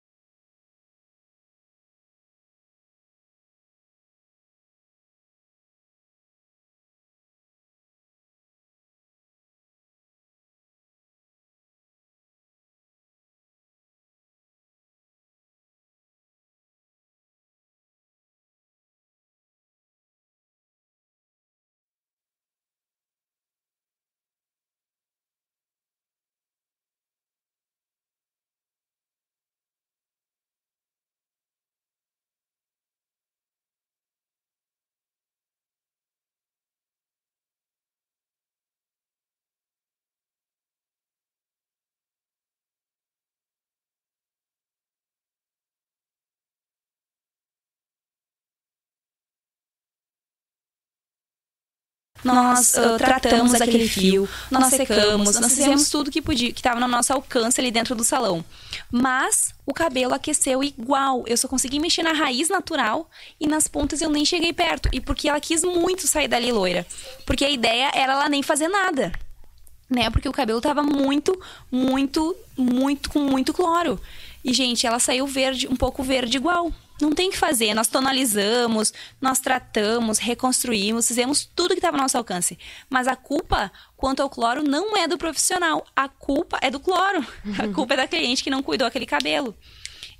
Nós 52.24 52.74
uh, 52.74 52.96
tratamos 52.96 53.54
aquele 53.54 53.86
fio, 53.86 54.28
nós 54.50 54.68
secamos, 54.68 55.38
nós 55.38 55.54
fizemos 55.54 55.90
tudo 55.90 56.10
que 56.10 56.22
podia, 56.22 56.52
que 56.52 56.60
estava 56.60 56.80
no 56.80 56.88
nosso 56.88 57.12
alcance 57.12 57.60
ali 57.60 57.70
dentro 57.70 57.94
do 57.94 58.02
salão. 58.02 58.44
Mas 58.90 59.54
o 59.66 59.74
cabelo 59.74 60.14
aqueceu 60.14 60.62
igual. 60.62 61.24
Eu 61.26 61.36
só 61.36 61.48
consegui 61.48 61.78
mexer 61.78 62.02
na 62.02 62.12
raiz 62.12 62.48
natural 62.48 63.08
e 63.40 63.46
nas 63.46 63.68
pontas 63.68 64.00
eu 64.00 64.10
nem 64.10 64.24
cheguei 64.24 64.52
perto. 64.52 64.88
E 64.92 65.00
porque 65.00 65.28
ela 65.28 65.40
quis 65.40 65.62
muito 65.62 66.06
sair 66.06 66.28
dali 66.28 66.50
loira. 66.50 66.86
Porque 67.26 67.44
a 67.44 67.50
ideia 67.50 67.90
era 67.94 68.12
ela 68.12 68.28
nem 68.28 68.42
fazer 68.42 68.68
nada. 68.68 69.12
Né? 69.88 70.08
Porque 70.10 70.28
o 70.28 70.32
cabelo 70.32 70.60
tava 70.60 70.82
muito, 70.82 71.38
muito, 71.70 72.34
muito, 72.56 73.10
com 73.10 73.20
muito 73.20 73.52
cloro. 73.52 74.00
E, 74.44 74.52
gente, 74.52 74.86
ela 74.86 74.98
saiu 74.98 75.26
verde, 75.26 75.66
um 75.68 75.76
pouco 75.76 76.02
verde 76.02 76.36
igual. 76.36 76.72
Não 77.00 77.12
tem 77.12 77.30
que 77.30 77.36
fazer. 77.36 77.74
Nós 77.74 77.88
tonalizamos, 77.88 78.92
nós 79.20 79.40
tratamos, 79.40 80.18
reconstruímos, 80.18 81.08
fizemos 81.08 81.44
tudo 81.44 81.70
que 81.70 81.78
estava 81.78 81.96
ao 81.96 82.02
nosso 82.02 82.16
alcance. 82.16 82.58
Mas 82.88 83.08
a 83.08 83.16
culpa 83.16 83.70
quanto 83.96 84.22
ao 84.22 84.30
cloro 84.30 84.62
não 84.62 84.96
é 84.96 85.08
do 85.08 85.18
profissional. 85.18 85.84
A 85.94 86.08
culpa 86.08 86.58
é 86.60 86.70
do 86.70 86.78
cloro. 86.78 87.26
A 87.58 87.68
culpa 87.68 87.94
é 87.94 87.96
da 87.96 88.06
cliente 88.06 88.44
que 88.44 88.50
não 88.50 88.62
cuidou 88.62 88.86
aquele 88.86 89.06
cabelo. 89.06 89.56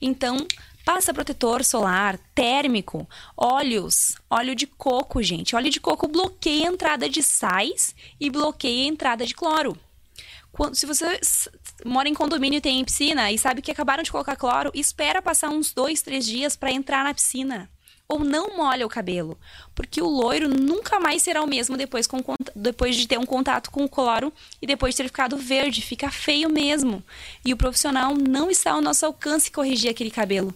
Então, 0.01 0.47
passa 0.85 1.15
protetor 1.15 1.65
solar, 1.65 2.19
térmico, 2.35 3.09
óleos, 3.37 4.17
óleo 4.29 4.55
de 4.55 4.67
coco, 4.67 5.23
gente. 5.23 5.55
Óleo 5.55 5.71
de 5.71 5.81
coco 5.81 6.09
bloqueia 6.09 6.69
a 6.69 6.73
entrada 6.73 7.09
de 7.09 7.23
sais 7.23 7.95
e 8.21 8.29
bloqueia 8.29 8.85
a 8.85 8.89
entrada 8.89 9.25
de 9.25 9.35
cloro. 9.35 9.79
Quando, 10.55 10.77
se 10.77 10.87
você 10.87 11.21
mora 11.85 12.09
em 12.09 12.15
condomínio 12.15 12.59
e 12.59 12.61
tem 12.61 12.85
piscina 12.85 13.33
e 13.33 13.37
sabe 13.37 13.61
que 13.61 13.73
acabaram 13.73 14.05
de 14.05 14.13
colocar 14.13 14.37
cloro, 14.37 14.71
espera 14.73 15.21
passar 15.21 15.51
uns 15.51 15.73
dois, 15.73 16.01
três 16.01 16.25
dias 16.25 16.55
para 16.55 16.71
entrar 16.71 17.03
na 17.03 17.13
piscina. 17.13 17.69
Ou 18.07 18.21
não 18.21 18.57
molha 18.57 18.87
o 18.87 18.89
cabelo, 18.89 19.37
porque 19.75 20.01
o 20.01 20.07
loiro 20.07 20.49
nunca 20.49 21.01
mais 21.01 21.25
será 21.25 21.43
o 21.43 21.47
mesmo 21.47 21.77
depois, 21.77 22.07
com, 22.07 22.23
depois 22.55 22.95
de 22.95 23.09
ter 23.09 23.19
um 23.19 23.27
contato 23.27 23.69
com 23.69 23.85
o 23.85 23.89
cloro 23.89 24.33
e 24.63 24.67
depois 24.67 24.95
de 24.95 24.99
ter 24.99 25.09
ficado 25.09 25.37
verde, 25.37 25.83
fica 25.83 26.09
feio 26.09 26.49
mesmo. 26.49 27.03
E 27.45 27.53
o 27.53 27.57
profissional 27.57 28.15
não 28.15 28.49
está 28.49 28.71
ao 28.73 28.81
nosso 28.81 29.05
alcance 29.05 29.51
corrigir 29.51 29.91
aquele 29.91 30.11
cabelo. 30.11 30.55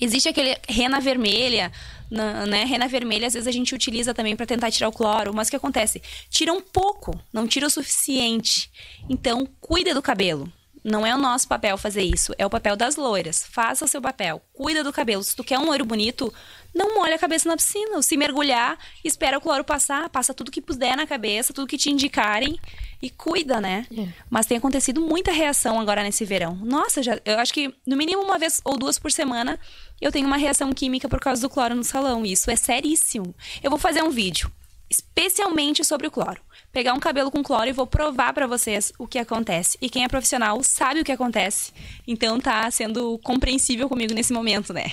Existe 0.00 0.28
aquele 0.28 0.58
rena 0.68 0.98
vermelha, 0.98 1.70
na, 2.10 2.46
né? 2.46 2.64
Rena 2.64 2.88
vermelha, 2.88 3.26
às 3.26 3.34
vezes 3.34 3.46
a 3.46 3.52
gente 3.52 3.74
utiliza 3.74 4.14
também 4.14 4.36
para 4.36 4.46
tentar 4.46 4.70
tirar 4.70 4.88
o 4.88 4.92
cloro, 4.92 5.34
mas 5.34 5.48
o 5.48 5.50
que 5.50 5.56
acontece? 5.56 6.02
Tira 6.30 6.52
um 6.52 6.60
pouco, 6.60 7.18
não 7.32 7.46
tira 7.46 7.66
o 7.66 7.70
suficiente. 7.70 8.70
Então, 9.08 9.46
cuida 9.60 9.94
do 9.94 10.02
cabelo. 10.02 10.50
Não 10.84 11.04
é 11.04 11.12
o 11.12 11.18
nosso 11.18 11.48
papel 11.48 11.76
fazer 11.76 12.02
isso, 12.02 12.32
é 12.38 12.46
o 12.46 12.50
papel 12.50 12.76
das 12.76 12.94
loiras. 12.94 13.44
Faça 13.44 13.84
o 13.84 13.88
seu 13.88 14.00
papel, 14.00 14.40
cuida 14.52 14.84
do 14.84 14.92
cabelo. 14.92 15.20
Se 15.20 15.34
tu 15.34 15.42
quer 15.42 15.58
um 15.58 15.64
loiro 15.64 15.84
bonito, 15.84 16.32
não 16.72 16.94
molha 16.94 17.16
a 17.16 17.18
cabeça 17.18 17.48
na 17.48 17.56
piscina. 17.56 18.00
Se 18.02 18.16
mergulhar, 18.16 18.78
espera 19.02 19.36
o 19.36 19.40
cloro 19.40 19.64
passar, 19.64 20.08
passa 20.10 20.32
tudo 20.32 20.48
que 20.48 20.60
puder 20.60 20.96
na 20.96 21.04
cabeça, 21.04 21.52
tudo 21.52 21.66
que 21.66 21.76
te 21.76 21.90
indicarem 21.90 22.56
e 23.02 23.10
cuida, 23.10 23.60
né? 23.60 23.84
É. 23.96 24.06
Mas 24.30 24.46
tem 24.46 24.58
acontecido 24.58 25.00
muita 25.00 25.32
reação 25.32 25.80
agora 25.80 26.04
nesse 26.04 26.24
verão. 26.24 26.54
Nossa, 26.54 27.02
já, 27.02 27.20
eu 27.24 27.38
acho 27.40 27.52
que 27.52 27.74
no 27.84 27.96
mínimo 27.96 28.22
uma 28.22 28.38
vez 28.38 28.60
ou 28.64 28.78
duas 28.78 28.96
por 28.96 29.10
semana 29.10 29.58
eu 30.00 30.12
tenho 30.12 30.26
uma 30.26 30.36
reação 30.36 30.72
química 30.72 31.08
por 31.08 31.20
causa 31.20 31.40
do 31.40 31.48
cloro 31.48 31.74
no 31.74 31.84
salão. 31.84 32.24
Isso 32.24 32.50
é 32.50 32.56
seríssimo. 32.56 33.34
Eu 33.62 33.70
vou 33.70 33.78
fazer 33.78 34.02
um 34.02 34.10
vídeo 34.10 34.50
especialmente 34.88 35.84
sobre 35.84 36.06
o 36.06 36.10
cloro. 36.10 36.40
Pegar 36.72 36.92
um 36.92 37.00
cabelo 37.00 37.30
com 37.30 37.42
cloro 37.42 37.68
e 37.68 37.72
vou 37.72 37.86
provar 37.86 38.32
para 38.32 38.46
vocês 38.46 38.92
o 38.98 39.06
que 39.06 39.18
acontece. 39.18 39.76
E 39.80 39.88
quem 39.88 40.04
é 40.04 40.08
profissional 40.08 40.62
sabe 40.62 41.00
o 41.00 41.04
que 41.04 41.12
acontece. 41.12 41.72
Então 42.06 42.38
tá 42.40 42.70
sendo 42.70 43.18
compreensível 43.18 43.88
comigo 43.88 44.14
nesse 44.14 44.32
momento, 44.32 44.72
né? 44.72 44.92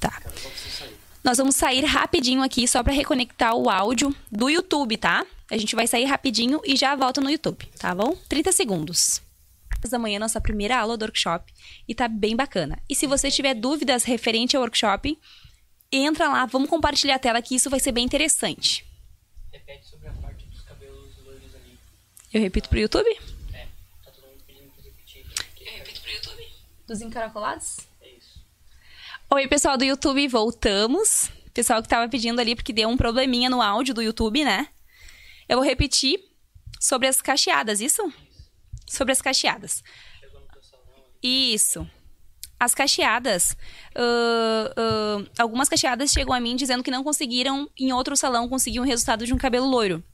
Tá. 0.00 0.20
Nós 1.22 1.38
vamos 1.38 1.56
sair 1.56 1.84
rapidinho 1.84 2.42
aqui 2.42 2.68
só 2.68 2.82
para 2.82 2.92
reconectar 2.92 3.54
o 3.54 3.70
áudio 3.70 4.14
do 4.30 4.50
YouTube, 4.50 4.98
tá? 4.98 5.24
A 5.50 5.56
gente 5.56 5.74
vai 5.74 5.86
sair 5.86 6.04
rapidinho 6.04 6.60
e 6.64 6.76
já 6.76 6.94
volta 6.94 7.20
no 7.20 7.30
YouTube, 7.30 7.66
tá 7.78 7.94
bom? 7.94 8.14
30 8.28 8.52
segundos 8.52 9.22
da 9.90 9.98
manhã, 9.98 10.18
nossa 10.18 10.40
primeira 10.40 10.78
aula 10.78 10.96
do 10.96 11.02
workshop, 11.04 11.52
e 11.86 11.94
tá 11.94 12.08
bem 12.08 12.34
bacana. 12.36 12.80
E 12.88 12.94
se 12.94 13.06
você 13.06 13.30
tiver 13.30 13.54
dúvidas 13.54 14.04
referente 14.04 14.56
ao 14.56 14.62
workshop, 14.62 15.18
entra 15.90 16.28
lá, 16.28 16.46
vamos 16.46 16.68
compartilhar 16.68 17.16
a 17.16 17.18
tela 17.18 17.42
que 17.42 17.54
isso 17.54 17.70
vai 17.70 17.80
ser 17.80 17.92
bem 17.92 18.04
interessante. 18.04 18.84
Repete 19.52 19.86
sobre 19.88 20.08
a 20.08 20.12
parte 20.12 20.46
dos 20.46 20.60
cabelos 20.62 21.16
loiros 21.24 21.54
ali. 21.54 21.78
Eu 22.32 22.40
repito 22.40 22.68
pro 22.68 22.78
YouTube? 22.78 23.08
É, 23.52 23.66
tá 24.04 24.10
todo 24.10 24.26
mundo 24.26 24.42
pedindo 24.46 24.70
pra 24.72 24.82
repetir. 24.82 25.24
Eu 25.60 25.72
repito 25.78 26.00
pro 26.00 26.10
YouTube? 26.10 26.48
Dos 26.86 27.00
encaracolados? 27.00 27.78
É 28.02 28.10
isso. 28.10 28.44
Oi, 29.30 29.46
pessoal 29.48 29.76
do 29.76 29.84
YouTube, 29.84 30.26
voltamos. 30.28 31.30
Pessoal 31.52 31.80
que 31.80 31.88
tava 31.88 32.08
pedindo 32.08 32.40
ali 32.40 32.56
porque 32.56 32.72
deu 32.72 32.88
um 32.88 32.96
probleminha 32.96 33.48
no 33.48 33.62
áudio 33.62 33.94
do 33.94 34.02
YouTube, 34.02 34.44
né? 34.44 34.68
Eu 35.48 35.58
vou 35.58 35.64
repetir 35.64 36.18
sobre 36.80 37.06
as 37.06 37.22
cacheadas, 37.22 37.80
isso? 37.80 38.02
Sobre 38.86 39.12
as 39.12 39.22
cacheadas. 39.22 39.82
Isso. 41.22 41.88
As 42.58 42.74
cacheadas. 42.74 43.56
Uh, 43.96 45.22
uh, 45.22 45.30
algumas 45.38 45.68
cacheadas 45.68 46.12
chegam 46.12 46.34
a 46.34 46.40
mim 46.40 46.56
dizendo 46.56 46.82
que 46.82 46.90
não 46.90 47.02
conseguiram, 47.02 47.68
em 47.78 47.92
outro 47.92 48.16
salão, 48.16 48.48
conseguir 48.48 48.80
um 48.80 48.84
resultado 48.84 49.26
de 49.26 49.32
um 49.32 49.38
cabelo 49.38 49.66
loiro. 49.66 50.04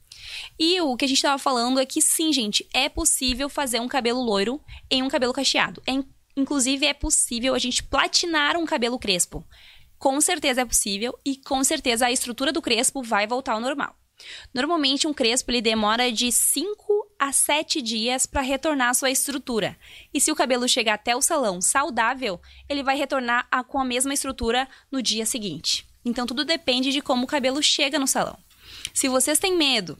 E 0.59 0.79
o 0.81 0.95
que 0.95 1.05
a 1.05 1.07
gente 1.07 1.17
estava 1.17 1.37
falando 1.37 1.79
é 1.79 1.85
que 1.85 2.01
sim, 2.01 2.31
gente, 2.31 2.67
é 2.73 2.87
possível 2.89 3.49
fazer 3.49 3.79
um 3.79 3.87
cabelo 3.87 4.21
loiro 4.21 4.61
em 4.89 5.03
um 5.03 5.09
cabelo 5.09 5.33
cacheado. 5.33 5.81
É, 5.87 5.93
inclusive, 6.35 6.85
é 6.85 6.93
possível 6.93 7.53
a 7.53 7.59
gente 7.59 7.83
platinar 7.83 8.57
um 8.57 8.65
cabelo 8.65 8.99
crespo. 8.99 9.45
Com 9.97 10.19
certeza 10.19 10.61
é 10.61 10.65
possível 10.65 11.17
e 11.23 11.37
com 11.37 11.63
certeza 11.63 12.07
a 12.07 12.11
estrutura 12.11 12.51
do 12.51 12.61
crespo 12.61 13.03
vai 13.03 13.27
voltar 13.27 13.53
ao 13.53 13.61
normal. 13.61 13.95
Normalmente, 14.53 15.07
um 15.07 15.13
crespo 15.13 15.51
ele 15.51 15.61
demora 15.61 16.11
de 16.11 16.31
5 16.31 17.11
a 17.17 17.31
7 17.31 17.81
dias 17.81 18.25
para 18.25 18.41
retornar 18.41 18.89
à 18.89 18.93
sua 18.93 19.11
estrutura. 19.11 19.77
E 20.13 20.19
se 20.19 20.31
o 20.31 20.35
cabelo 20.35 20.67
chegar 20.67 20.95
até 20.95 21.15
o 21.15 21.21
salão 21.21 21.61
saudável, 21.61 22.41
ele 22.67 22.83
vai 22.83 22.97
retornar 22.97 23.47
a, 23.51 23.63
com 23.63 23.79
a 23.79 23.85
mesma 23.85 24.13
estrutura 24.13 24.67
no 24.91 25.01
dia 25.01 25.25
seguinte. 25.25 25.87
Então, 26.03 26.25
tudo 26.25 26.43
depende 26.43 26.91
de 26.91 27.01
como 27.01 27.23
o 27.25 27.27
cabelo 27.27 27.61
chega 27.61 27.99
no 27.99 28.07
salão. 28.07 28.37
Se 28.93 29.07
vocês 29.07 29.39
têm 29.39 29.55
medo 29.55 29.97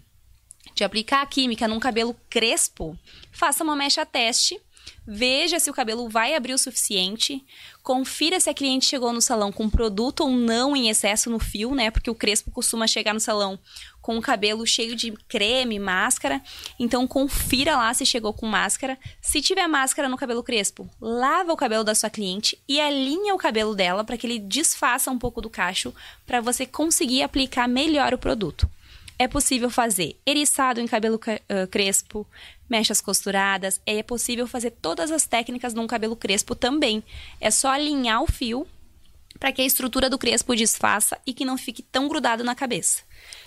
de 0.73 0.83
aplicar 0.83 1.21
a 1.21 1.25
química 1.25 1.67
num 1.67 1.79
cabelo 1.79 2.15
crespo, 2.29 2.97
faça 3.31 3.63
uma 3.63 3.75
mecha 3.75 4.05
teste 4.05 4.59
Veja 5.05 5.59
se 5.59 5.69
o 5.69 5.73
cabelo 5.73 6.07
vai 6.07 6.35
abrir 6.35 6.53
o 6.53 6.57
suficiente. 6.57 7.43
Confira 7.81 8.39
se 8.39 8.49
a 8.49 8.53
cliente 8.53 8.85
chegou 8.85 9.11
no 9.11 9.21
salão 9.21 9.51
com 9.51 9.67
produto 9.67 10.21
ou 10.21 10.29
não 10.29 10.75
em 10.75 10.89
excesso 10.89 11.29
no 11.29 11.39
fio, 11.39 11.73
né? 11.73 11.89
Porque 11.89 12.09
o 12.09 12.15
crespo 12.15 12.51
costuma 12.51 12.85
chegar 12.85 13.13
no 13.13 13.19
salão 13.19 13.57
com 13.99 14.17
o 14.17 14.21
cabelo 14.21 14.65
cheio 14.65 14.95
de 14.95 15.11
creme, 15.27 15.79
máscara. 15.79 16.39
Então 16.79 17.07
confira 17.07 17.75
lá 17.75 17.91
se 17.95 18.05
chegou 18.05 18.31
com 18.31 18.45
máscara. 18.45 18.97
Se 19.19 19.41
tiver 19.41 19.67
máscara 19.67 20.07
no 20.07 20.17
cabelo 20.17 20.43
crespo, 20.43 20.87
lava 21.01 21.51
o 21.51 21.57
cabelo 21.57 21.83
da 21.83 21.95
sua 21.95 22.09
cliente 22.09 22.57
e 22.67 22.79
alinha 22.79 23.33
o 23.33 23.39
cabelo 23.39 23.75
dela 23.75 24.03
para 24.03 24.17
que 24.17 24.27
ele 24.27 24.37
desfaça 24.37 25.09
um 25.09 25.17
pouco 25.17 25.41
do 25.41 25.49
cacho 25.49 25.93
para 26.27 26.41
você 26.41 26.65
conseguir 26.65 27.23
aplicar 27.23 27.67
melhor 27.67 28.13
o 28.13 28.19
produto. 28.19 28.69
É 29.21 29.27
possível 29.27 29.69
fazer 29.69 30.19
eriçado 30.25 30.81
em 30.81 30.87
cabelo 30.87 31.19
crespo, 31.69 32.25
mechas 32.67 32.99
costuradas, 32.99 33.79
é 33.85 34.01
possível 34.01 34.47
fazer 34.47 34.71
todas 34.71 35.11
as 35.11 35.27
técnicas 35.27 35.75
num 35.75 35.85
cabelo 35.85 36.15
crespo 36.15 36.55
também. 36.55 37.03
É 37.39 37.51
só 37.51 37.69
alinhar 37.69 38.23
o 38.23 38.25
fio 38.25 38.65
para 39.39 39.51
que 39.51 39.61
a 39.61 39.65
estrutura 39.65 40.09
do 40.09 40.17
crespo 40.17 40.55
desfaça 40.55 41.19
e 41.23 41.35
que 41.35 41.45
não 41.45 41.55
fique 41.55 41.83
tão 41.83 42.07
grudado 42.07 42.43
na 42.43 42.55
cabeça. 42.55 43.03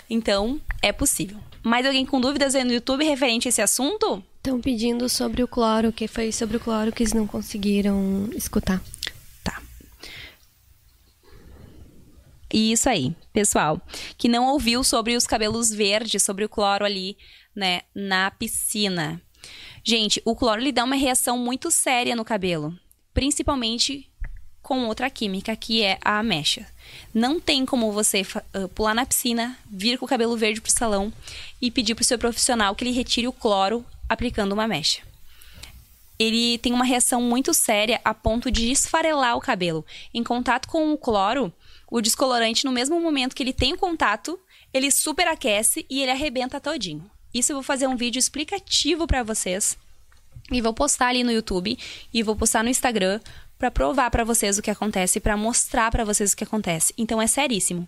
Então, 0.08 0.60
é 0.80 0.92
possível. 0.92 1.40
Mais 1.60 1.84
alguém 1.84 2.06
com 2.06 2.20
dúvidas 2.20 2.54
aí 2.54 2.62
no 2.62 2.72
YouTube 2.72 3.04
referente 3.04 3.48
a 3.48 3.50
esse 3.50 3.60
assunto? 3.60 4.22
Estão 4.36 4.60
pedindo 4.60 5.08
sobre 5.08 5.42
o 5.42 5.48
cloro, 5.48 5.90
que 5.90 6.06
foi 6.06 6.30
sobre 6.30 6.56
o 6.56 6.60
cloro 6.60 6.92
que 6.92 7.02
eles 7.02 7.12
não 7.12 7.26
conseguiram 7.26 8.30
escutar. 8.36 8.80
Tá. 9.42 9.60
Isso 12.52 12.88
aí, 12.88 13.14
pessoal, 13.32 13.80
que 14.16 14.28
não 14.28 14.46
ouviu 14.46 14.84
sobre 14.84 15.16
os 15.16 15.26
cabelos 15.26 15.70
verdes, 15.70 16.22
sobre 16.22 16.44
o 16.44 16.48
cloro 16.48 16.84
ali 16.84 17.16
né, 17.54 17.82
na 17.94 18.30
piscina. 18.30 19.20
Gente, 19.82 20.20
o 20.24 20.34
cloro 20.34 20.60
lhe 20.60 20.72
dá 20.72 20.84
uma 20.84 20.96
reação 20.96 21.36
muito 21.36 21.70
séria 21.70 22.16
no 22.16 22.24
cabelo, 22.24 22.76
principalmente 23.12 24.10
com 24.62 24.86
outra 24.86 25.10
química, 25.10 25.54
que 25.54 25.82
é 25.82 25.98
a 26.02 26.18
amexa. 26.18 26.66
Não 27.12 27.38
tem 27.38 27.66
como 27.66 27.92
você 27.92 28.22
uh, 28.22 28.68
pular 28.70 28.94
na 28.94 29.04
piscina, 29.04 29.58
vir 29.70 29.98
com 29.98 30.06
o 30.06 30.08
cabelo 30.08 30.36
verde 30.36 30.60
pro 30.60 30.72
salão 30.72 31.12
e 31.60 31.70
pedir 31.70 31.94
pro 31.94 32.02
seu 32.02 32.18
profissional 32.18 32.74
que 32.74 32.82
ele 32.82 32.92
retire 32.92 33.28
o 33.28 33.32
cloro 33.32 33.84
aplicando 34.08 34.52
uma 34.52 34.66
mecha. 34.66 35.02
Ele 36.18 36.56
tem 36.58 36.72
uma 36.72 36.84
reação 36.84 37.20
muito 37.20 37.52
séria 37.52 38.00
a 38.04 38.14
ponto 38.14 38.50
de 38.50 38.70
esfarelar 38.70 39.36
o 39.36 39.40
cabelo. 39.40 39.84
Em 40.14 40.24
contato 40.24 40.68
com 40.68 40.92
o 40.92 40.98
cloro, 40.98 41.52
o 41.94 42.00
descolorante, 42.00 42.64
no 42.64 42.72
mesmo 42.72 43.00
momento 43.00 43.36
que 43.36 43.42
ele 43.44 43.52
tem 43.52 43.72
o 43.72 43.78
contato, 43.78 44.36
ele 44.72 44.90
superaquece 44.90 45.86
e 45.88 46.02
ele 46.02 46.10
arrebenta 46.10 46.58
todinho. 46.58 47.08
Isso 47.32 47.52
eu 47.52 47.56
vou 47.56 47.62
fazer 47.62 47.86
um 47.86 47.94
vídeo 47.94 48.18
explicativo 48.18 49.06
para 49.06 49.22
vocês. 49.22 49.78
E 50.50 50.60
vou 50.60 50.74
postar 50.74 51.10
ali 51.10 51.22
no 51.22 51.30
YouTube 51.30 51.78
e 52.12 52.22
vou 52.24 52.34
postar 52.34 52.64
no 52.64 52.68
Instagram 52.68 53.20
para 53.56 53.70
provar 53.70 54.10
para 54.10 54.24
vocês 54.24 54.58
o 54.58 54.62
que 54.62 54.72
acontece, 54.72 55.20
para 55.20 55.36
mostrar 55.36 55.88
para 55.92 56.04
vocês 56.04 56.32
o 56.32 56.36
que 56.36 56.42
acontece. 56.42 56.92
Então 56.98 57.22
é 57.22 57.28
seríssimo. 57.28 57.86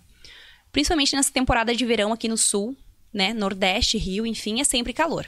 Principalmente 0.71 1.13
nessa 1.13 1.33
temporada 1.33 1.75
de 1.75 1.85
verão 1.85 2.13
aqui 2.13 2.29
no 2.29 2.37
sul, 2.37 2.77
né? 3.13 3.33
Nordeste, 3.33 3.97
Rio, 3.97 4.25
enfim, 4.25 4.61
é 4.61 4.63
sempre 4.63 4.93
calor. 4.93 5.27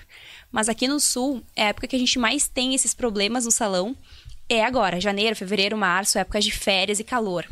Mas 0.49 0.69
aqui 0.69 0.87
no 0.87 1.01
sul, 1.01 1.43
é 1.53 1.63
a 1.63 1.67
época 1.67 1.85
que 1.85 1.97
a 1.97 1.99
gente 1.99 2.17
mais 2.17 2.47
tem 2.47 2.73
esses 2.73 2.93
problemas 2.93 3.43
no 3.43 3.51
salão. 3.51 3.93
É 4.47 4.63
agora, 4.63 5.01
janeiro, 5.01 5.35
fevereiro, 5.35 5.77
março, 5.77 6.17
época 6.17 6.39
de 6.39 6.49
férias 6.53 7.01
e 7.01 7.03
calor. 7.03 7.45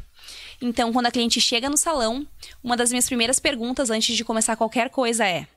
Então, 0.61 0.91
quando 0.91 1.07
a 1.07 1.11
cliente 1.11 1.39
chega 1.39 1.69
no 1.69 1.78
salão, 1.78 2.25
uma 2.63 2.78
das 2.78 2.89
minhas 2.89 3.05
primeiras 3.05 3.39
perguntas 3.39 3.89
antes 3.89 4.15
de 4.15 4.23
começar 4.23 4.55
qualquer 4.55 4.89
coisa 4.89 5.28
é: 5.28 5.47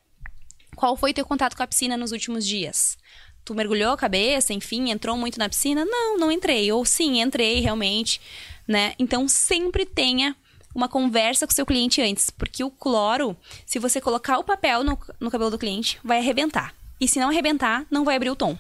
qual 0.76 0.96
foi 0.96 1.12
teu 1.12 1.24
contato 1.24 1.56
com 1.56 1.62
a 1.62 1.66
piscina 1.66 1.96
nos 1.96 2.12
últimos 2.12 2.46
dias? 2.46 2.98
Tu 3.44 3.54
mergulhou 3.54 3.92
a 3.92 3.96
cabeça, 3.96 4.52
enfim, 4.52 4.90
entrou 4.90 5.16
muito 5.16 5.38
na 5.38 5.48
piscina? 5.48 5.84
Não, 5.84 6.18
não 6.18 6.30
entrei. 6.30 6.70
Ou 6.72 6.84
sim, 6.84 7.20
entrei 7.20 7.60
realmente, 7.60 8.20
né? 8.68 8.94
Então 8.98 9.26
sempre 9.26 9.86
tenha 9.86 10.36
uma 10.74 10.88
conversa 10.88 11.46
com 11.46 11.52
o 11.52 11.54
seu 11.54 11.66
cliente 11.66 12.00
antes, 12.00 12.30
porque 12.30 12.62
o 12.62 12.70
cloro, 12.70 13.36
se 13.66 13.78
você 13.78 14.00
colocar 14.00 14.38
o 14.38 14.44
papel 14.44 14.84
no, 14.84 14.98
no 15.18 15.30
cabelo 15.30 15.50
do 15.50 15.58
cliente, 15.58 15.98
vai 16.04 16.18
arrebentar. 16.18 16.74
E 17.00 17.08
se 17.08 17.18
não 17.18 17.28
arrebentar, 17.28 17.86
não 17.90 18.04
vai 18.04 18.16
abrir 18.16 18.30
o 18.30 18.36
tom. 18.36 18.56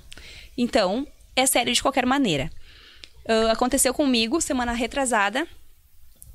Então, 0.56 1.06
é 1.36 1.46
sério 1.46 1.72
de 1.72 1.82
qualquer 1.82 2.06
maneira. 2.06 2.50
Uh, 3.24 3.50
aconteceu 3.50 3.94
comigo 3.94 4.40
semana 4.40 4.72
retrasada. 4.72 5.46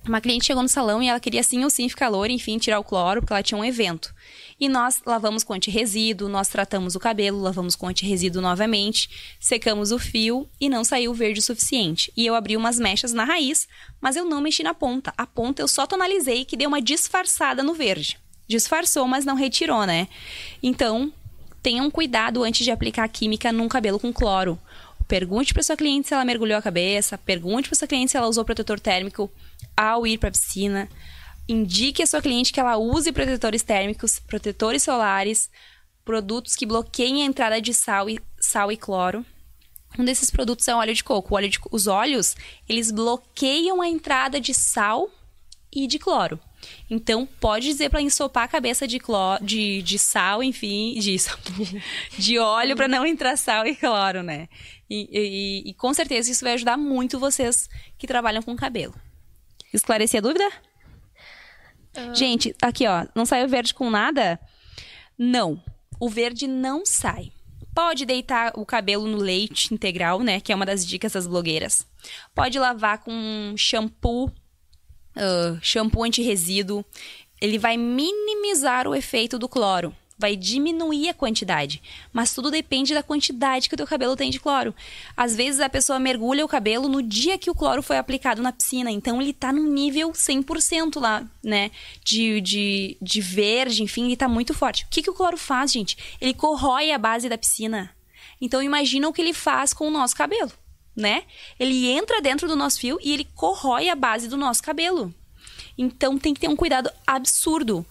Uma 0.07 0.21
cliente 0.21 0.45
chegou 0.45 0.61
no 0.61 0.69
salão 0.69 1.01
e 1.01 1.07
ela 1.07 1.19
queria 1.19 1.41
sim 1.41 1.63
ou 1.63 1.69
sim 1.69 1.89
ficar 1.89 2.09
loura, 2.09 2.31
enfim, 2.31 2.59
tirar 2.59 2.79
o 2.79 2.83
cloro, 2.83 3.21
porque 3.21 3.33
ela 3.33 3.41
tinha 3.41 3.57
um 3.57 3.65
evento. 3.65 4.13
E 4.59 4.69
nós 4.69 5.01
lavamos 5.03 5.43
com 5.43 5.53
antirresíduo, 5.53 6.29
nós 6.29 6.47
tratamos 6.47 6.95
o 6.95 6.99
cabelo, 6.99 7.41
lavamos 7.41 7.75
com 7.75 7.87
antirresíduo 7.87 8.39
novamente, 8.39 9.09
secamos 9.39 9.91
o 9.91 9.97
fio 9.97 10.47
e 10.61 10.69
não 10.69 10.83
saiu 10.83 11.11
verde 11.11 11.39
o 11.39 11.43
suficiente. 11.43 12.13
E 12.15 12.23
eu 12.23 12.35
abri 12.35 12.55
umas 12.55 12.79
mechas 12.79 13.13
na 13.13 13.23
raiz, 13.23 13.67
mas 13.99 14.15
eu 14.15 14.25
não 14.25 14.41
mexi 14.41 14.61
na 14.61 14.75
ponta. 14.75 15.11
A 15.17 15.25
ponta 15.25 15.63
eu 15.63 15.67
só 15.67 15.87
tonalizei 15.87 16.45
que 16.45 16.55
deu 16.55 16.67
uma 16.67 16.81
disfarçada 16.81 17.63
no 17.63 17.73
verde. 17.73 18.19
Disfarçou, 18.47 19.07
mas 19.07 19.25
não 19.25 19.33
retirou, 19.33 19.87
né? 19.87 20.07
Então, 20.61 21.11
tenham 21.63 21.89
cuidado 21.89 22.43
antes 22.43 22.63
de 22.63 22.69
aplicar 22.69 23.07
química 23.09 23.51
num 23.51 23.67
cabelo 23.67 23.99
com 23.99 24.13
cloro. 24.13 24.59
Pergunte 25.07 25.51
para 25.51 25.63
sua 25.63 25.75
cliente 25.75 26.07
se 26.07 26.13
ela 26.13 26.25
mergulhou 26.25 26.57
a 26.57 26.61
cabeça, 26.61 27.17
pergunte 27.17 27.69
para 27.69 27.77
sua 27.77 27.87
cliente 27.87 28.11
se 28.11 28.17
ela 28.17 28.27
usou 28.27 28.45
protetor 28.45 28.79
térmico 28.79 29.31
ao 29.75 30.05
ir 30.05 30.17
para 30.17 30.29
a 30.29 30.31
piscina 30.31 30.89
indique 31.47 32.01
a 32.01 32.07
sua 32.07 32.21
cliente 32.21 32.51
que 32.51 32.59
ela 32.59 32.77
use 32.77 33.11
protetores 33.11 33.61
térmicos, 33.61 34.19
protetores 34.19 34.83
solares, 34.83 35.49
produtos 36.03 36.55
que 36.55 36.65
bloqueiem 36.65 37.23
a 37.23 37.25
entrada 37.25 37.61
de 37.61 37.73
sal 37.73 38.09
e, 38.09 38.19
sal 38.39 38.71
e 38.71 38.77
cloro. 38.77 39.25
Um 39.97 40.03
desses 40.03 40.29
produtos 40.29 40.67
é 40.67 40.75
o 40.75 40.77
óleo 40.77 40.93
de 40.93 41.03
coco. 41.03 41.35
Óleo 41.35 41.49
de, 41.49 41.59
os 41.71 41.87
óleos, 41.87 42.35
eles 42.67 42.91
bloqueiam 42.91 43.81
a 43.81 43.87
entrada 43.87 44.39
de 44.41 44.53
sal 44.53 45.09
e 45.71 45.87
de 45.87 45.97
cloro. 45.97 46.39
Então, 46.89 47.27
pode 47.39 47.67
dizer 47.67 47.89
para 47.89 48.01
ensopar 48.01 48.43
a 48.43 48.47
cabeça 48.47 48.87
de, 48.87 48.99
cloro, 48.99 49.43
de, 49.43 49.81
de 49.83 49.99
sal, 49.99 50.41
enfim, 50.41 50.97
de, 50.99 51.15
de 52.17 52.39
óleo 52.39 52.75
para 52.75 52.87
não 52.87 53.05
entrar 53.05 53.37
sal 53.37 53.65
e 53.65 53.75
cloro, 53.75 54.23
né? 54.23 54.49
E, 54.89 55.09
e, 55.11 55.69
e, 55.69 55.73
com 55.73 55.93
certeza 55.93 56.31
isso 56.31 56.43
vai 56.43 56.53
ajudar 56.53 56.77
muito 56.77 57.19
vocês 57.19 57.69
que 57.97 58.07
trabalham 58.07 58.41
com 58.41 58.55
cabelo. 58.55 58.93
Esclareci 59.75 60.17
a 60.17 60.21
dúvida? 60.21 60.49
Gente, 62.13 62.55
aqui 62.61 62.87
ó, 62.87 63.05
não 63.15 63.25
saiu 63.25 63.47
verde 63.47 63.73
com 63.73 63.89
nada? 63.89 64.39
Não, 65.17 65.61
o 65.99 66.09
verde 66.09 66.47
não 66.47 66.85
sai. 66.85 67.31
Pode 67.73 68.05
deitar 68.05 68.53
o 68.55 68.65
cabelo 68.65 69.07
no 69.07 69.17
leite 69.17 69.73
integral, 69.73 70.21
né? 70.21 70.39
Que 70.39 70.51
é 70.51 70.55
uma 70.55 70.65
das 70.65 70.85
dicas 70.85 71.11
das 71.11 71.27
blogueiras. 71.27 71.85
Pode 72.33 72.57
lavar 72.57 72.99
com 72.99 73.53
shampoo, 73.57 74.27
uh, 74.27 75.59
shampoo 75.61 76.03
anti-resíduo. 76.03 76.85
Ele 77.41 77.57
vai 77.57 77.75
minimizar 77.75 78.87
o 78.87 78.95
efeito 78.95 79.37
do 79.37 79.49
cloro 79.49 79.93
vai 80.17 80.35
diminuir 80.35 81.09
a 81.09 81.13
quantidade, 81.13 81.81
mas 82.13 82.33
tudo 82.33 82.49
depende 82.49 82.93
da 82.93 83.03
quantidade 83.03 83.67
que 83.67 83.75
o 83.75 83.77
teu 83.77 83.85
cabelo 83.85 84.15
tem 84.15 84.29
de 84.29 84.39
cloro. 84.39 84.73
Às 85.15 85.35
vezes 85.35 85.59
a 85.59 85.69
pessoa 85.69 85.99
mergulha 85.99 86.45
o 86.45 86.47
cabelo 86.47 86.87
no 86.87 87.01
dia 87.01 87.37
que 87.37 87.49
o 87.49 87.55
cloro 87.55 87.83
foi 87.83 87.97
aplicado 87.97 88.41
na 88.41 88.51
piscina, 88.51 88.89
então 88.89 89.21
ele 89.21 89.33
tá 89.33 89.51
num 89.51 89.69
nível 89.71 90.11
100% 90.11 91.01
lá, 91.01 91.25
né, 91.43 91.69
de, 92.03 92.39
de, 92.39 92.97
de 93.01 93.21
verde, 93.21 93.83
enfim, 93.83 94.05
ele 94.05 94.15
tá 94.15 94.27
muito 94.29 94.53
forte. 94.53 94.85
O 94.85 94.87
que, 94.89 95.01
que 95.01 95.09
o 95.09 95.13
cloro 95.13 95.37
faz, 95.37 95.71
gente? 95.71 95.97
Ele 96.21 96.33
corrói 96.33 96.91
a 96.91 96.97
base 96.97 97.27
da 97.27 97.37
piscina. 97.37 97.93
Então 98.39 98.61
imagina 98.61 99.07
o 99.07 99.13
que 99.13 99.21
ele 99.21 99.33
faz 99.33 99.73
com 99.73 99.87
o 99.87 99.91
nosso 99.91 100.15
cabelo. 100.15 100.51
né? 100.95 101.23
Ele 101.59 101.87
entra 101.87 102.21
dentro 102.21 102.47
do 102.47 102.55
nosso 102.55 102.79
fio 102.79 102.97
e 103.03 103.11
ele 103.11 103.27
corrói 103.35 103.89
a 103.89 103.95
base 103.95 104.29
do 104.29 104.37
nosso 104.37 104.63
cabelo. 104.63 105.13
Então 105.77 106.17
tem 106.17 106.33
que 106.33 106.39
ter 106.39 106.47
um 106.47 106.55
cuidado 106.55 106.89
absurdo. 107.05 107.85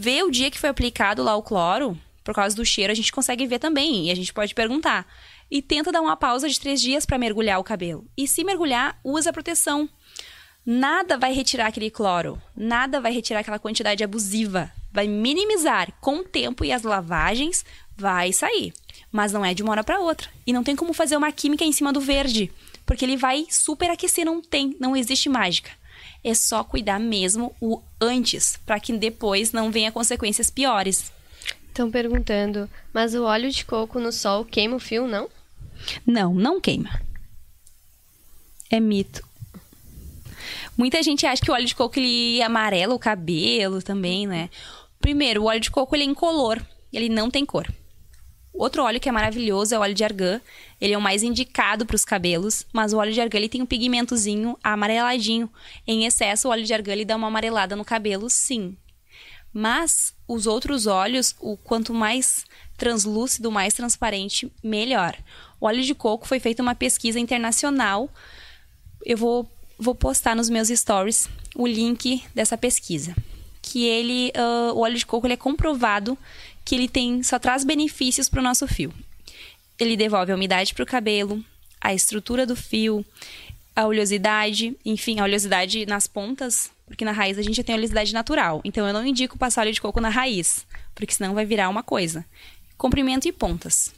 Vê 0.00 0.22
o 0.22 0.30
dia 0.30 0.48
que 0.48 0.60
foi 0.60 0.70
aplicado 0.70 1.24
lá 1.24 1.34
o 1.34 1.42
cloro, 1.42 1.98
por 2.22 2.32
causa 2.32 2.54
do 2.54 2.64
cheiro, 2.64 2.92
a 2.92 2.94
gente 2.94 3.10
consegue 3.10 3.46
ver 3.46 3.58
também. 3.58 4.06
E 4.06 4.10
a 4.12 4.14
gente 4.14 4.32
pode 4.32 4.54
perguntar. 4.54 5.04
E 5.50 5.60
tenta 5.60 5.90
dar 5.90 6.00
uma 6.00 6.14
pausa 6.14 6.48
de 6.48 6.60
três 6.60 6.80
dias 6.80 7.04
para 7.04 7.18
mergulhar 7.18 7.58
o 7.58 7.64
cabelo. 7.64 8.06
E 8.16 8.28
se 8.28 8.44
mergulhar, 8.44 9.00
usa 9.02 9.32
proteção. 9.32 9.88
Nada 10.64 11.16
vai 11.16 11.32
retirar 11.32 11.66
aquele 11.66 11.90
cloro. 11.90 12.40
Nada 12.54 13.00
vai 13.00 13.12
retirar 13.12 13.40
aquela 13.40 13.58
quantidade 13.58 14.04
abusiva. 14.04 14.70
Vai 14.92 15.08
minimizar 15.08 15.92
com 16.00 16.18
o 16.18 16.24
tempo 16.24 16.64
e 16.64 16.70
as 16.70 16.82
lavagens, 16.82 17.64
vai 17.96 18.32
sair. 18.32 18.72
Mas 19.10 19.32
não 19.32 19.44
é 19.44 19.52
de 19.52 19.62
uma 19.62 19.72
hora 19.72 19.82
para 19.82 19.98
outra. 19.98 20.28
E 20.46 20.52
não 20.52 20.62
tem 20.62 20.76
como 20.76 20.92
fazer 20.92 21.16
uma 21.16 21.32
química 21.32 21.64
em 21.64 21.72
cima 21.72 21.92
do 21.92 22.00
verde, 22.00 22.52
porque 22.86 23.04
ele 23.04 23.16
vai 23.16 23.46
superaquecer, 23.50 24.24
não 24.24 24.40
tem, 24.40 24.76
não 24.78 24.94
existe 24.94 25.28
mágica. 25.28 25.70
É 26.22 26.34
só 26.34 26.64
cuidar 26.64 26.98
mesmo 26.98 27.54
o 27.60 27.80
antes, 28.00 28.58
para 28.66 28.80
que 28.80 28.92
depois 28.96 29.52
não 29.52 29.70
venha 29.70 29.92
consequências 29.92 30.50
piores. 30.50 31.12
Estão 31.68 31.90
perguntando, 31.90 32.68
mas 32.92 33.14
o 33.14 33.24
óleo 33.24 33.50
de 33.50 33.64
coco 33.64 34.00
no 34.00 34.10
sol 34.10 34.44
queima 34.44 34.76
o 34.76 34.80
fio, 34.80 35.06
não? 35.06 35.28
Não, 36.04 36.34
não 36.34 36.60
queima. 36.60 37.00
É 38.70 38.80
mito. 38.80 39.26
Muita 40.76 41.02
gente 41.02 41.26
acha 41.26 41.42
que 41.42 41.50
o 41.50 41.54
óleo 41.54 41.66
de 41.66 41.74
coco 41.74 41.98
ele 41.98 42.42
amarela 42.42 42.94
o 42.94 42.98
cabelo 42.98 43.82
também, 43.82 44.26
né? 44.26 44.50
Primeiro, 45.00 45.42
o 45.42 45.46
óleo 45.46 45.60
de 45.60 45.70
coco 45.70 45.94
ele 45.94 46.04
é 46.04 46.06
incolor, 46.06 46.60
ele 46.92 47.08
não 47.08 47.30
tem 47.30 47.44
cor. 47.44 47.66
Outro 48.52 48.82
óleo 48.82 48.98
que 48.98 49.08
é 49.08 49.12
maravilhoso 49.12 49.74
é 49.74 49.78
o 49.78 49.82
óleo 49.82 49.94
de 49.94 50.04
argan. 50.04 50.40
Ele 50.80 50.92
é 50.92 50.98
o 50.98 51.00
mais 51.00 51.22
indicado 51.22 51.86
para 51.86 51.94
os 51.94 52.04
cabelos, 52.04 52.66
mas 52.72 52.92
o 52.92 52.96
óleo 52.96 53.12
de 53.12 53.20
argan 53.20 53.38
ele 53.38 53.48
tem 53.48 53.62
um 53.62 53.66
pigmentozinho 53.66 54.58
amareladinho. 54.62 55.50
Em 55.86 56.04
excesso, 56.04 56.48
o 56.48 56.50
óleo 56.50 56.64
de 56.64 56.74
argan 56.74 56.92
ele 56.92 57.04
dá 57.04 57.16
uma 57.16 57.28
amarelada 57.28 57.76
no 57.76 57.84
cabelo, 57.84 58.28
sim. 58.28 58.76
Mas 59.52 60.14
os 60.26 60.46
outros 60.46 60.86
óleos, 60.86 61.34
o 61.40 61.56
quanto 61.56 61.94
mais 61.94 62.44
translúcido, 62.76 63.50
mais 63.50 63.74
transparente, 63.74 64.50
melhor. 64.62 65.16
O 65.60 65.66
óleo 65.66 65.82
de 65.82 65.94
coco 65.94 66.26
foi 66.26 66.38
feita 66.38 66.62
uma 66.62 66.74
pesquisa 66.74 67.18
internacional. 67.18 68.08
Eu 69.04 69.16
vou, 69.16 69.50
vou 69.78 69.94
postar 69.94 70.36
nos 70.36 70.48
meus 70.48 70.68
stories 70.68 71.28
o 71.54 71.66
link 71.66 72.22
dessa 72.34 72.56
pesquisa. 72.56 73.16
Que 73.60 73.84
ele, 73.84 74.32
uh, 74.36 74.72
o 74.74 74.80
óleo 74.80 74.96
de 74.96 75.04
coco 75.04 75.26
ele 75.26 75.34
é 75.34 75.36
comprovado 75.36 76.16
que 76.68 76.74
ele 76.74 76.86
tem 76.86 77.22
só 77.22 77.38
traz 77.38 77.64
benefícios 77.64 78.28
para 78.28 78.40
o 78.40 78.42
nosso 78.42 78.68
fio. 78.68 78.92
Ele 79.78 79.96
devolve 79.96 80.32
a 80.32 80.34
umidade 80.34 80.74
para 80.74 80.82
o 80.82 80.86
cabelo, 80.86 81.42
a 81.80 81.94
estrutura 81.94 82.44
do 82.44 82.54
fio, 82.54 83.02
a 83.74 83.86
oleosidade, 83.86 84.76
enfim, 84.84 85.18
a 85.18 85.22
oleosidade 85.22 85.86
nas 85.86 86.06
pontas, 86.06 86.70
porque 86.84 87.06
na 87.06 87.12
raiz 87.12 87.38
a 87.38 87.42
gente 87.42 87.56
já 87.56 87.64
tem 87.64 87.74
oleosidade 87.74 88.12
natural. 88.12 88.60
Então 88.64 88.86
eu 88.86 88.92
não 88.92 89.06
indico 89.06 89.38
passar 89.38 89.62
óleo 89.62 89.72
de 89.72 89.80
coco 89.80 89.98
na 89.98 90.10
raiz, 90.10 90.66
porque 90.94 91.14
senão 91.14 91.32
vai 91.32 91.46
virar 91.46 91.70
uma 91.70 91.82
coisa. 91.82 92.22
Comprimento 92.76 93.26
e 93.26 93.32
pontas. 93.32 93.94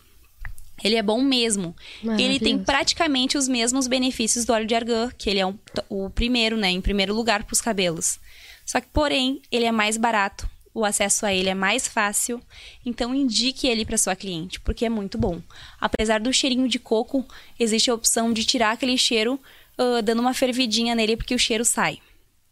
Ele 0.80 0.94
é 0.94 1.02
bom 1.02 1.20
mesmo. 1.20 1.74
Ele 2.04 2.38
tem 2.38 2.56
praticamente 2.56 3.36
os 3.36 3.48
mesmos 3.48 3.88
benefícios 3.88 4.44
do 4.44 4.52
óleo 4.52 4.66
de 4.66 4.76
argan, 4.76 5.10
que 5.18 5.28
ele 5.28 5.40
é 5.40 5.46
um, 5.46 5.58
o 5.88 6.08
primeiro, 6.08 6.56
né, 6.56 6.70
em 6.70 6.80
primeiro 6.80 7.12
lugar 7.16 7.42
para 7.42 7.52
os 7.52 7.60
cabelos. 7.60 8.20
Só 8.64 8.80
que, 8.80 8.86
porém, 8.92 9.42
ele 9.50 9.64
é 9.64 9.72
mais 9.72 9.96
barato 9.96 10.48
o 10.72 10.84
acesso 10.84 11.26
a 11.26 11.34
ele 11.34 11.48
é 11.48 11.54
mais 11.54 11.88
fácil, 11.88 12.40
então 12.84 13.14
indique 13.14 13.66
ele 13.66 13.84
para 13.84 13.98
sua 13.98 14.14
cliente, 14.14 14.60
porque 14.60 14.84
é 14.84 14.88
muito 14.88 15.18
bom. 15.18 15.40
Apesar 15.80 16.20
do 16.20 16.32
cheirinho 16.32 16.68
de 16.68 16.78
coco, 16.78 17.26
existe 17.58 17.90
a 17.90 17.94
opção 17.94 18.32
de 18.32 18.44
tirar 18.44 18.72
aquele 18.72 18.96
cheiro 18.96 19.40
uh, 19.78 20.02
dando 20.02 20.20
uma 20.20 20.34
fervidinha 20.34 20.94
nele, 20.94 21.16
porque 21.16 21.34
o 21.34 21.38
cheiro 21.38 21.64
sai. 21.64 21.98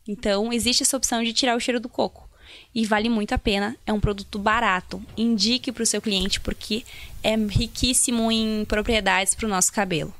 Então, 0.06 0.52
existe 0.52 0.82
essa 0.82 0.96
opção 0.96 1.22
de 1.22 1.32
tirar 1.32 1.56
o 1.56 1.60
cheiro 1.60 1.78
do 1.78 1.88
coco. 1.88 2.28
E 2.74 2.86
vale 2.86 3.08
muito 3.08 3.32
a 3.32 3.38
pena, 3.38 3.76
é 3.86 3.92
um 3.92 4.00
produto 4.00 4.38
barato. 4.38 5.02
Indique 5.16 5.70
para 5.70 5.82
o 5.82 5.86
seu 5.86 6.00
cliente, 6.00 6.40
porque 6.40 6.84
é 7.22 7.36
riquíssimo 7.36 8.32
em 8.32 8.64
propriedades 8.64 9.34
para 9.34 9.46
o 9.46 9.50
nosso 9.50 9.72
cabelo. 9.72 10.14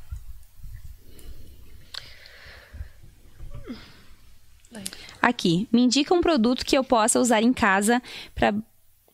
Aqui, 5.21 5.69
me 5.73 5.83
indica 5.83 6.15
um 6.15 6.21
produto 6.21 6.65
que 6.65 6.77
eu 6.77 6.85
possa 6.85 7.21
usar 7.21 7.43
em 7.43 7.53
casa 7.53 8.03
para 8.35 8.55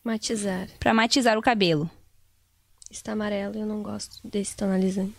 matizar. 0.03 0.67
Para 0.79 0.93
matizar 0.93 1.37
o 1.37 1.41
cabelo. 1.41 1.89
Está 2.89 3.13
amarelo, 3.13 3.57
eu 3.57 3.65
não 3.65 3.81
gosto 3.81 4.25
desse 4.27 4.55
tonalizante. 4.55 5.13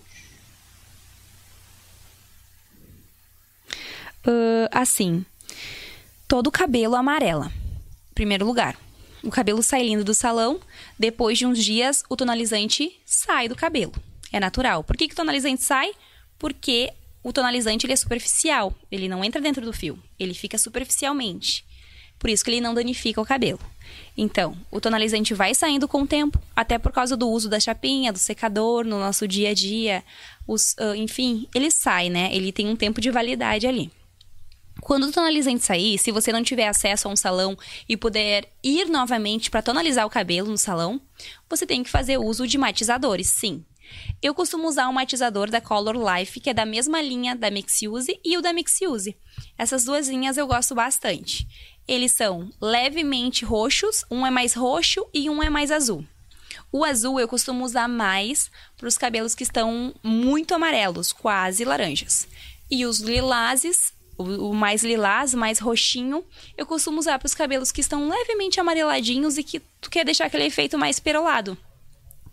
Uh, 4.27 4.67
assim, 4.73 5.25
todo 6.27 6.49
o 6.49 6.53
cabelo 6.53 6.97
amarela. 6.97 7.53
Primeiro 8.15 8.47
lugar, 8.47 8.77
o 9.23 9.31
cabelo 9.31 9.63
sai 9.63 9.83
lindo 9.83 10.05
do 10.05 10.15
salão. 10.15 10.61
Depois 10.99 11.37
de 11.37 11.47
uns 11.47 11.63
dias, 11.63 12.03
o 12.09 12.17
tonalizante 12.17 12.99
sai 13.05 13.49
do 13.49 13.55
cabelo. 13.55 13.93
É 14.33 14.41
natural. 14.41 14.83
Por 14.83 14.97
que, 14.97 15.07
que 15.09 15.15
o 15.15 15.17
tonalizante 15.17 15.63
sai? 15.63 15.93
Porque 16.39 16.93
o 17.27 17.33
tonalizante 17.33 17.85
ele 17.85 17.93
é 17.93 17.97
superficial, 17.97 18.73
ele 18.89 19.09
não 19.09 19.25
entra 19.25 19.41
dentro 19.41 19.67
do 19.67 19.73
fio, 19.73 19.99
ele 20.17 20.33
fica 20.33 20.57
superficialmente. 20.57 21.65
Por 22.21 22.31
isso 22.31 22.45
que 22.45 22.51
ele 22.53 22.61
não 22.61 22.73
danifica 22.73 23.21
o 23.21 23.27
cabelo. 23.27 23.59
Então, 24.17 24.57
o 24.71 24.81
tonalizante 24.81 25.35
vai 25.35 25.53
saindo 25.53 25.89
com 25.89 26.03
o 26.03 26.07
tempo, 26.07 26.41
até 26.55 26.79
por 26.79 26.93
causa 26.93 27.17
do 27.17 27.29
uso 27.29 27.49
da 27.49 27.59
chapinha, 27.59 28.13
do 28.13 28.19
secador 28.21 28.85
no 28.85 29.01
nosso 29.01 29.27
dia 29.27 29.51
a 29.51 29.55
dia, 29.55 30.05
os, 30.47 30.75
uh, 30.75 30.95
enfim, 30.95 31.49
ele 31.53 31.69
sai, 31.69 32.09
né? 32.09 32.31
Ele 32.33 32.53
tem 32.53 32.69
um 32.69 32.77
tempo 32.77 33.01
de 33.01 33.11
validade 33.11 33.67
ali. 33.67 33.91
Quando 34.81 35.09
o 35.09 35.13
tonalizante 35.13 35.65
sair, 35.65 35.99
se 35.99 36.13
você 36.13 36.31
não 36.31 36.45
tiver 36.45 36.69
acesso 36.69 37.09
a 37.09 37.11
um 37.11 37.17
salão 37.17 37.59
e 37.89 37.97
puder 37.97 38.49
ir 38.63 38.87
novamente 38.87 39.51
para 39.51 39.63
tonalizar 39.63 40.07
o 40.07 40.11
cabelo 40.11 40.49
no 40.49 40.57
salão, 40.57 41.01
você 41.51 41.67
tem 41.67 41.83
que 41.83 41.91
fazer 41.91 42.19
uso 42.19 42.47
de 42.47 42.57
matizadores, 42.57 43.31
sim. 43.31 43.65
Eu 44.23 44.35
costumo 44.35 44.67
usar 44.67 44.89
o 44.89 44.93
matizador 44.93 45.51
da 45.51 45.61
Color 45.61 45.97
Life, 45.97 46.41
que 46.41 46.51
é 46.51 46.55
da 46.55 46.65
mesma 46.65 47.03
linha 47.03 47.37
da 47.37 47.51
Mixiuse 47.51 48.19
e 48.25 48.37
o 48.37 48.43
da 48.43 48.53
Mixiuse. 48.53 49.17
Essas 49.59 49.85
duas 49.85 50.09
linhas 50.09 50.37
eu 50.37 50.47
gosto 50.47 50.75
bastante. 50.75 51.47
Eles 51.87 52.13
são 52.13 52.51
levemente 52.61 53.45
roxos, 53.45 54.05
um 54.11 54.27
é 54.27 54.31
mais 54.31 54.55
roxo 54.55 55.07
e 55.13 55.31
um 55.31 55.43
é 55.43 55.51
mais 55.51 55.71
azul. 55.71 56.05
O 56.73 56.85
azul 56.85 57.21
eu 57.21 57.29
costumo 57.29 57.65
usar 57.65 57.89
mais 57.89 58.51
para 58.77 58.89
os 58.89 58.99
cabelos 58.99 59.35
que 59.35 59.43
estão 59.43 59.95
muito 60.03 60.55
amarelos, 60.55 61.13
quase 61.13 61.65
laranjas. 61.65 62.27
E 62.71 62.85
os 62.85 62.99
lilazes, 62.99 63.93
o 64.19 64.53
mais 64.53 64.83
lilás, 64.83 65.35
mais 65.35 65.59
roxinho, 65.59 66.25
eu 66.57 66.67
costumo 66.67 66.99
usar 66.99 67.19
para 67.19 67.27
os 67.27 67.35
cabelos 67.35 67.71
que 67.71 67.81
estão 67.81 68.09
levemente 68.09 68.59
amareladinhos 68.59 69.39
e 69.39 69.45
que 69.45 69.61
tu 69.81 69.89
quer 69.89 70.05
deixar 70.05 70.27
aquele 70.27 70.45
efeito 70.45 70.77
mais 70.77 70.99
perolado 70.99 71.57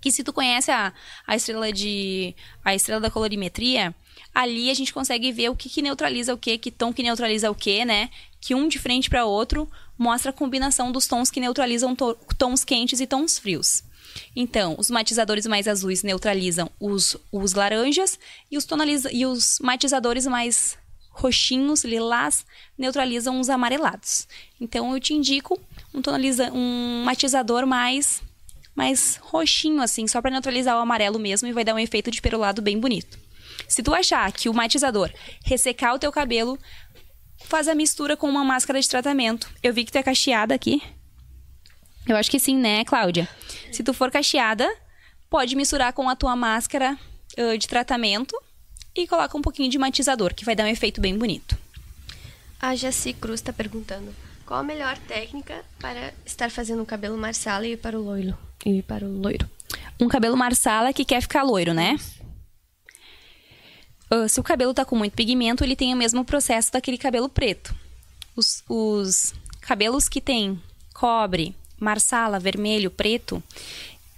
que 0.04 0.12
se 0.12 0.22
tu 0.22 0.34
conhece 0.34 0.70
a, 0.70 0.92
a 1.26 1.34
estrela 1.34 1.72
de 1.72 2.36
a 2.62 2.76
estrela 2.76 3.00
da 3.00 3.10
colorimetria, 3.10 3.96
ali 4.36 4.70
a 4.70 4.74
gente 4.74 4.94
consegue 4.94 5.32
ver 5.32 5.48
o 5.48 5.56
que, 5.56 5.70
que 5.70 5.82
neutraliza 5.82 6.34
o 6.34 6.38
que, 6.38 6.58
que 6.58 6.70
tom 6.70 6.92
que 6.92 7.02
neutraliza 7.02 7.50
o 7.50 7.56
que, 7.56 7.86
né? 7.86 8.10
Que 8.42 8.54
um 8.54 8.68
de 8.68 8.78
frente 8.78 9.10
para 9.10 9.24
outro 9.24 9.66
mostra 9.98 10.32
a 10.32 10.34
combinação 10.34 10.92
dos 10.92 11.08
tons 11.08 11.32
que 11.32 11.40
neutralizam 11.40 11.96
to 11.96 12.18
tons 12.38 12.66
quentes 12.66 13.00
e 13.00 13.08
tons 13.08 13.40
frios. 13.40 13.82
Então, 14.36 14.76
os 14.78 14.92
matizadores 14.92 15.46
mais 15.46 15.70
azuis 15.70 16.04
neutralizam 16.04 16.70
os, 16.78 17.16
os 17.32 17.54
laranjas 17.54 18.20
e 18.52 18.58
os, 18.58 18.66
tonaliza 18.66 19.10
e 19.10 19.26
os 19.26 19.58
matizadores 19.62 20.28
mais 20.28 20.78
roxinhos, 21.12 21.86
lilás, 21.86 22.46
neutralizam 22.78 23.40
os 23.40 23.50
amarelados. 23.50 24.28
Então, 24.60 24.94
eu 24.94 25.00
te 25.00 25.14
indico 25.14 25.58
um, 25.94 26.02
tonaliza 26.02 26.52
um 26.52 27.04
matizador 27.06 27.66
mais 27.66 28.22
mais 28.76 29.18
roxinho, 29.22 29.82
assim, 29.82 30.08
só 30.08 30.22
para 30.22 30.32
neutralizar 30.32 30.78
o 30.78 30.82
amarelo 30.82 31.20
mesmo 31.20 31.48
e 31.48 31.54
vai 31.54 31.64
dar 31.64 31.76
um 31.76 31.80
efeito 31.80 32.10
de 32.10 32.22
perolado 32.22 32.62
bem 32.62 32.80
bonito. 32.80 33.20
Se 33.68 33.84
tu 33.84 33.94
achar 33.94 34.32
que 34.32 34.50
o 34.50 34.54
matizador 34.54 35.12
ressecar 35.46 35.94
o 35.94 36.00
teu 36.00 36.12
cabelo, 36.12 36.58
faz 37.46 37.68
a 37.68 37.76
mistura 37.76 38.18
com 38.18 38.28
uma 38.28 38.44
máscara 38.44 38.80
de 38.80 38.90
tratamento. 38.90 39.50
Eu 39.62 39.74
vi 39.74 39.84
que 39.84 39.92
tu 39.92 39.98
é 39.98 40.04
cacheada 40.04 40.54
aqui. 40.54 40.82
Eu 42.08 42.18
acho 42.18 42.30
que 42.30 42.40
sim, 42.40 42.58
né, 42.58 42.84
Cláudia? 42.84 43.28
Se 43.72 43.84
tu 43.84 43.94
for 43.94 44.12
cacheada, 44.12 44.70
pode 45.30 45.56
misturar 45.56 45.94
com 45.94 46.10
a 46.10 46.16
tua 46.16 46.36
máscara 46.36 46.98
uh, 47.38 47.58
de 47.58 47.68
tratamento 47.68 48.36
e 48.96 49.08
coloca 49.08 49.38
um 49.38 49.42
pouquinho 49.42 49.70
de 49.70 49.78
matizador, 49.78 50.34
que 50.34 50.46
vai 50.46 50.56
dar 50.56 50.66
um 50.66 50.68
efeito 50.68 51.00
bem 51.00 51.18
bonito. 51.18 51.58
A 52.62 52.76
Jaci 52.76 53.14
Cruz 53.14 53.40
está 53.40 53.54
perguntando: 53.54 54.14
qual 54.46 54.60
a 54.60 54.64
melhor 54.64 54.98
técnica 55.00 55.64
para 55.80 56.14
estar 56.26 56.52
fazendo 56.52 56.84
o 56.84 56.86
cabelo 56.86 57.18
marsala 57.18 57.66
e 57.66 57.78
para 57.78 57.98
o 57.98 58.04
loiro? 58.04 58.38
E 58.66 58.82
para 58.82 59.06
o 59.06 59.12
loiro. 59.12 59.50
Um 60.00 60.08
cabelo 60.08 60.38
marsala 60.38 60.94
que 60.94 61.06
quer 61.06 61.22
ficar 61.22 61.44
loiro, 61.44 61.74
né? 61.74 61.98
Uh, 64.12 64.30
se 64.30 64.40
o 64.40 64.44
cabelo 64.44 64.74
tá 64.74 64.86
com 64.86 64.96
muito 64.96 65.14
pigmento, 65.14 65.64
ele 65.64 65.76
tem 65.76 65.94
o 65.94 65.98
mesmo 65.98 66.24
processo 66.24 66.72
daquele 66.72 66.98
cabelo 66.98 67.28
preto. 67.28 67.76
Os, 68.36 68.64
os 68.70 69.34
cabelos 69.62 70.08
que 70.08 70.22
tem 70.22 70.62
cobre, 70.94 71.56
marsala, 71.80 72.40
vermelho, 72.40 72.92
preto, 72.92 73.42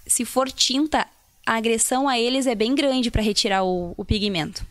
se 0.05 0.25
for 0.25 0.51
tinta, 0.51 1.07
a 1.45 1.55
agressão 1.55 2.07
a 2.07 2.19
eles 2.19 2.47
é 2.47 2.55
bem 2.55 2.75
grande 2.75 3.09
para 3.09 3.21
retirar 3.21 3.63
o, 3.63 3.93
o 3.95 4.03
pigmento. 4.05 4.65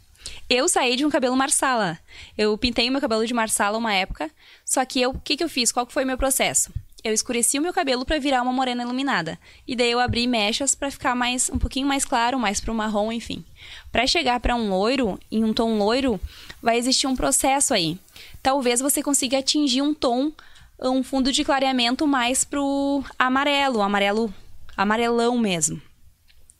Eu 0.49 0.69
saí 0.69 0.97
de 0.97 1.05
um 1.05 1.11
cabelo 1.11 1.37
marsala. 1.37 1.99
Eu 2.37 2.57
pintei 2.59 2.91
meu 2.91 3.01
cabelo 3.01 3.27
de 3.27 3.35
marsala 3.35 3.79
uma 3.79 3.95
época, 3.95 4.31
só 4.65 4.85
que 4.85 5.01
eu, 5.01 5.11
o 5.11 5.21
que, 5.21 5.37
que 5.37 5.45
eu 5.45 5.49
fiz? 5.49 5.73
Qual 5.73 5.87
foi 5.87 6.05
o 6.05 6.07
meu 6.07 6.19
processo? 6.19 6.73
Eu 7.05 7.13
escureci 7.13 7.59
o 7.59 7.63
meu 7.63 7.71
cabelo 7.71 8.03
para 8.03 8.19
virar 8.19 8.41
uma 8.41 8.51
morena 8.51 8.83
iluminada. 8.83 9.39
E 9.69 9.77
daí 9.77 9.91
eu 9.91 10.01
abri 10.01 10.27
mechas 10.27 10.75
para 10.75 10.91
ficar 10.91 11.15
mais 11.15 11.51
um 11.51 11.59
pouquinho 11.59 11.87
mais 11.87 12.03
claro, 12.03 12.39
mais 12.39 12.63
pro 12.63 12.75
marrom, 12.75 13.13
enfim. 13.13 13.45
Para 13.93 14.07
chegar 14.07 14.41
para 14.41 14.57
um 14.57 14.71
loiro, 14.71 15.21
em 15.31 15.45
um 15.45 15.53
tom 15.53 15.77
loiro, 15.77 16.19
vai 16.63 16.79
existir 16.79 17.07
um 17.07 17.15
processo 17.15 17.75
aí. 17.75 17.99
Talvez 18.43 18.81
você 18.81 19.03
consiga 19.03 19.39
atingir 19.39 19.83
um 19.83 19.93
tom, 19.93 20.33
um 20.81 21.03
fundo 21.03 21.31
de 21.31 21.45
clareamento 21.45 22.07
mais 22.07 22.43
pro 22.43 23.05
amarelo, 23.19 23.83
amarelo, 23.83 24.33
amarelão 24.75 25.37
mesmo. 25.37 25.83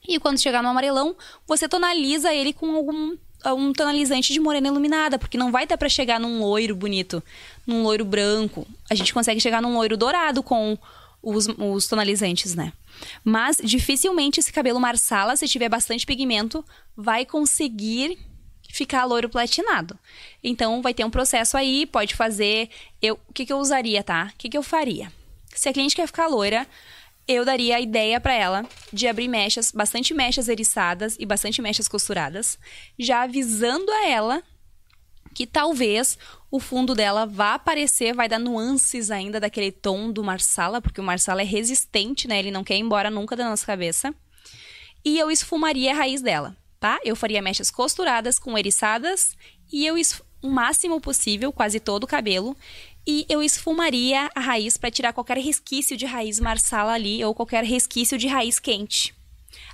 E 0.07 0.19
quando 0.19 0.39
chegar 0.39 0.61
no 0.61 0.69
amarelão, 0.69 1.15
você 1.47 1.67
tonaliza 1.67 2.31
ele 2.31 2.53
com 2.53 2.75
algum 2.75 3.17
um 3.53 3.73
tonalizante 3.73 4.33
de 4.33 4.39
morena 4.39 4.67
iluminada, 4.67 5.19
porque 5.19 5.37
não 5.37 5.51
vai 5.51 5.67
dar 5.67 5.77
para 5.77 5.89
chegar 5.89 6.19
num 6.19 6.39
loiro 6.39 6.75
bonito, 6.75 7.23
num 7.65 7.83
loiro 7.83 8.05
branco. 8.05 8.67
A 8.89 8.95
gente 8.95 9.13
consegue 9.13 9.39
chegar 9.39 9.61
num 9.61 9.75
loiro 9.75 9.97
dourado 9.97 10.41
com 10.41 10.77
os, 11.21 11.47
os 11.47 11.87
tonalizantes, 11.87 12.55
né? 12.55 12.71
Mas 13.23 13.57
dificilmente 13.63 14.39
esse 14.39 14.53
cabelo 14.53 14.79
marsala, 14.79 15.35
se 15.35 15.47
tiver 15.47 15.69
bastante 15.69 16.05
pigmento, 16.05 16.63
vai 16.95 17.25
conseguir 17.25 18.17
ficar 18.69 19.05
loiro 19.05 19.29
platinado. 19.29 19.97
Então 20.43 20.81
vai 20.81 20.93
ter 20.93 21.03
um 21.03 21.09
processo 21.09 21.57
aí, 21.57 21.85
pode 21.85 22.15
fazer. 22.15 22.69
Eu, 23.01 23.19
o 23.27 23.33
que, 23.33 23.45
que 23.45 23.53
eu 23.53 23.57
usaria, 23.57 24.03
tá? 24.03 24.31
O 24.33 24.37
que, 24.37 24.49
que 24.49 24.57
eu 24.57 24.63
faria? 24.63 25.11
Se 25.53 25.69
a 25.69 25.73
cliente 25.73 25.95
quer 25.95 26.07
ficar 26.07 26.27
loira, 26.27 26.67
eu 27.27 27.43
daria 27.43 27.77
a 27.77 27.81
ideia 27.81 28.19
para 28.19 28.33
ela 28.33 28.65
de 28.93 29.07
abrir 29.07 29.27
mechas, 29.27 29.71
bastante 29.71 30.13
mechas 30.13 30.47
eriçadas 30.47 31.15
e 31.19 31.25
bastante 31.25 31.61
mechas 31.61 31.87
costuradas, 31.87 32.57
já 32.97 33.23
avisando 33.23 33.91
a 33.91 34.07
ela 34.07 34.43
que 35.33 35.45
talvez 35.45 36.17
o 36.49 36.59
fundo 36.59 36.95
dela 36.95 37.25
vá 37.25 37.55
aparecer, 37.55 38.13
vai 38.13 38.29
dar 38.29 38.39
nuances 38.39 39.11
ainda 39.11 39.39
daquele 39.39 39.71
tom 39.71 40.09
do 40.09 40.23
Marsala, 40.23 40.81
porque 40.81 41.01
o 41.01 41.03
Marsala 41.03 41.41
é 41.41 41.45
resistente, 41.45 42.27
né? 42.27 42.39
Ele 42.39 42.51
não 42.51 42.63
quer 42.63 42.77
ir 42.77 42.79
embora 42.79 43.09
nunca 43.09 43.35
da 43.35 43.49
nossa 43.49 43.65
cabeça. 43.65 44.15
E 45.03 45.19
eu 45.19 45.29
esfumaria 45.29 45.91
a 45.91 45.95
raiz 45.95 46.21
dela, 46.21 46.55
tá? 46.79 46.99
Eu 47.03 47.15
faria 47.15 47.41
mechas 47.41 47.69
costuradas 47.69 48.39
com 48.39 48.57
eriçadas 48.57 49.35
e 49.71 49.85
eu 49.85 49.97
o 50.41 50.49
máximo 50.49 51.01
possível, 51.01 51.51
quase 51.51 51.79
todo 51.79 52.03
o 52.03 52.07
cabelo, 52.07 52.55
e 53.07 53.25
eu 53.29 53.41
esfumaria 53.41 54.29
a 54.33 54.39
raiz 54.39 54.77
para 54.77 54.91
tirar 54.91 55.13
qualquer 55.13 55.37
resquício 55.37 55.95
de 55.95 56.05
raiz 56.05 56.39
marsala 56.39 56.93
ali 56.93 57.23
ou 57.23 57.35
qualquer 57.35 57.63
resquício 57.63 58.17
de 58.17 58.27
raiz 58.27 58.59
quente. 58.59 59.13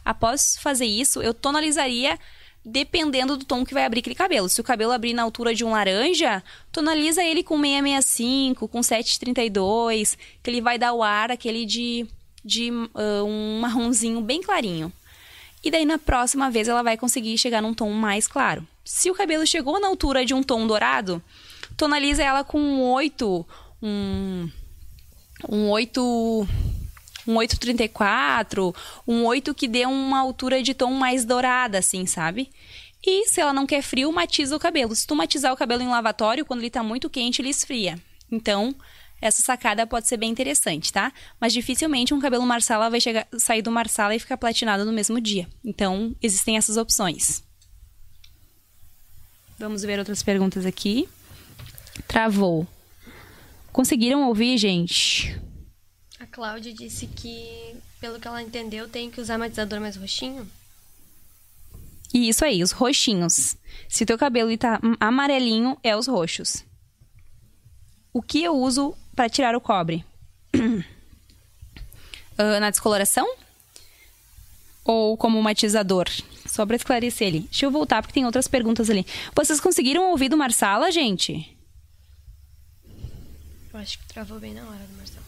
Após 0.03 0.57
fazer 0.57 0.85
isso, 0.85 1.21
eu 1.21 1.33
tonalizaria 1.33 2.19
dependendo 2.63 3.35
do 3.35 3.45
tom 3.45 3.65
que 3.65 3.73
vai 3.73 3.85
abrir 3.85 4.01
aquele 4.01 4.15
cabelo. 4.15 4.47
Se 4.47 4.61
o 4.61 4.63
cabelo 4.63 4.91
abrir 4.91 5.13
na 5.13 5.23
altura 5.23 5.53
de 5.53 5.65
um 5.65 5.71
laranja, 5.71 6.43
tonaliza 6.71 7.23
ele 7.23 7.43
com 7.43 7.59
665, 7.59 8.67
com 8.67 8.83
732, 8.83 10.17
que 10.43 10.49
ele 10.49 10.61
vai 10.61 10.77
dar 10.77 10.93
o 10.93 11.01
ar 11.01 11.31
aquele 11.31 11.65
de, 11.65 12.05
de 12.43 12.69
uh, 12.71 13.25
um 13.25 13.59
marronzinho 13.59 14.21
bem 14.21 14.41
clarinho. 14.41 14.93
E 15.63 15.71
daí 15.71 15.85
na 15.85 15.97
próxima 15.97 16.49
vez 16.49 16.67
ela 16.67 16.83
vai 16.83 16.97
conseguir 16.97 17.37
chegar 17.37 17.61
num 17.61 17.73
tom 17.73 17.91
mais 17.91 18.27
claro. 18.27 18.67
Se 18.83 19.09
o 19.09 19.15
cabelo 19.15 19.45
chegou 19.45 19.79
na 19.79 19.87
altura 19.87 20.25
de 20.25 20.33
um 20.33 20.43
tom 20.43 20.65
dourado, 20.65 21.21
tonaliza 21.81 22.23
ela 22.23 22.43
com 22.43 22.59
um 22.59 22.83
8, 22.91 23.47
um, 23.81 24.47
um 25.49 25.69
8, 25.71 26.47
um 27.27 27.35
834, 27.35 28.75
um 29.07 29.25
8 29.25 29.55
que 29.55 29.67
dê 29.67 29.87
uma 29.87 30.19
altura 30.19 30.61
de 30.61 30.75
tom 30.75 30.91
mais 30.93 31.25
dourada, 31.25 31.79
assim, 31.79 32.05
sabe? 32.05 32.51
E 33.03 33.25
se 33.27 33.41
ela 33.41 33.51
não 33.51 33.65
quer 33.65 33.81
frio, 33.81 34.11
matiza 34.11 34.55
o 34.55 34.59
cabelo. 34.59 34.95
Se 34.95 35.07
tu 35.07 35.15
matizar 35.15 35.51
o 35.51 35.57
cabelo 35.57 35.81
em 35.81 35.87
lavatório, 35.87 36.45
quando 36.45 36.59
ele 36.59 36.69
tá 36.69 36.83
muito 36.83 37.09
quente, 37.09 37.41
ele 37.41 37.49
esfria. 37.49 37.97
Então, 38.31 38.75
essa 39.19 39.41
sacada 39.41 39.87
pode 39.87 40.07
ser 40.07 40.17
bem 40.17 40.29
interessante, 40.29 40.93
tá? 40.93 41.11
Mas 41.39 41.51
dificilmente 41.51 42.13
um 42.13 42.19
cabelo 42.19 42.45
marsala 42.45 42.91
vai 42.91 43.01
chegar, 43.01 43.27
sair 43.39 43.63
do 43.63 43.71
marsala 43.71 44.15
e 44.15 44.19
ficar 44.19 44.37
platinado 44.37 44.85
no 44.85 44.93
mesmo 44.93 45.19
dia. 45.19 45.47
Então, 45.65 46.15
existem 46.21 46.57
essas 46.57 46.77
opções. 46.77 47.43
Vamos 49.57 49.81
ver 49.81 49.97
outras 49.97 50.21
perguntas 50.21 50.63
aqui. 50.63 51.09
Travou. 52.07 52.67
Conseguiram 53.71 54.27
ouvir, 54.27 54.57
gente? 54.57 55.39
A 56.19 56.25
Cláudia 56.25 56.73
disse 56.73 57.07
que, 57.07 57.75
pelo 57.99 58.19
que 58.19 58.27
ela 58.27 58.41
entendeu, 58.41 58.87
tem 58.87 59.09
que 59.09 59.21
usar 59.21 59.37
matizador 59.37 59.79
mais 59.79 59.95
roxinho. 59.95 60.47
E 62.13 62.27
isso 62.27 62.43
aí, 62.43 62.61
os 62.61 62.71
roxinhos. 62.71 63.55
Se 63.87 64.05
teu 64.05 64.17
cabelo 64.17 64.51
está 64.51 64.79
amarelinho, 64.99 65.77
é 65.81 65.95
os 65.95 66.07
roxos. 66.07 66.65
O 68.13 68.21
que 68.21 68.43
eu 68.43 68.53
uso 68.57 68.93
para 69.15 69.29
tirar 69.29 69.55
o 69.55 69.61
cobre? 69.61 70.03
uh, 70.53 70.83
na 72.59 72.69
descoloração? 72.69 73.25
Ou 74.83 75.15
como 75.15 75.41
matizador? 75.41 76.09
Só 76.45 76.65
para 76.65 76.75
esclarecer 76.75 77.29
ali. 77.29 77.39
Deixa 77.41 77.65
eu 77.65 77.71
voltar 77.71 78.01
porque 78.01 78.13
tem 78.13 78.25
outras 78.25 78.47
perguntas 78.47 78.89
ali. 78.89 79.05
Vocês 79.33 79.61
conseguiram 79.61 80.11
ouvir 80.11 80.27
do 80.27 80.35
Marsala, 80.35 80.91
gente? 80.91 81.57
Eu 83.73 83.79
acho 83.79 83.99
que 83.99 84.07
travou 84.07 84.39
bem 84.39 84.53
na 84.53 84.63
hora 84.63 84.85
do 84.85 84.97
Marcelo. 84.97 85.25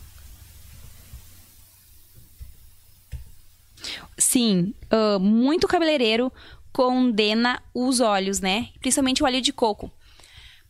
Sim, 4.18 4.74
uh, 4.91 5.20
muito 5.20 5.68
cabeleireiro 5.68 6.32
condena 6.72 7.62
os 7.74 8.00
óleos, 8.00 8.39
né? 8.39 8.70
Principalmente 8.80 9.22
o 9.22 9.26
óleo 9.26 9.41
de 9.41 9.54
coco. 9.54 9.91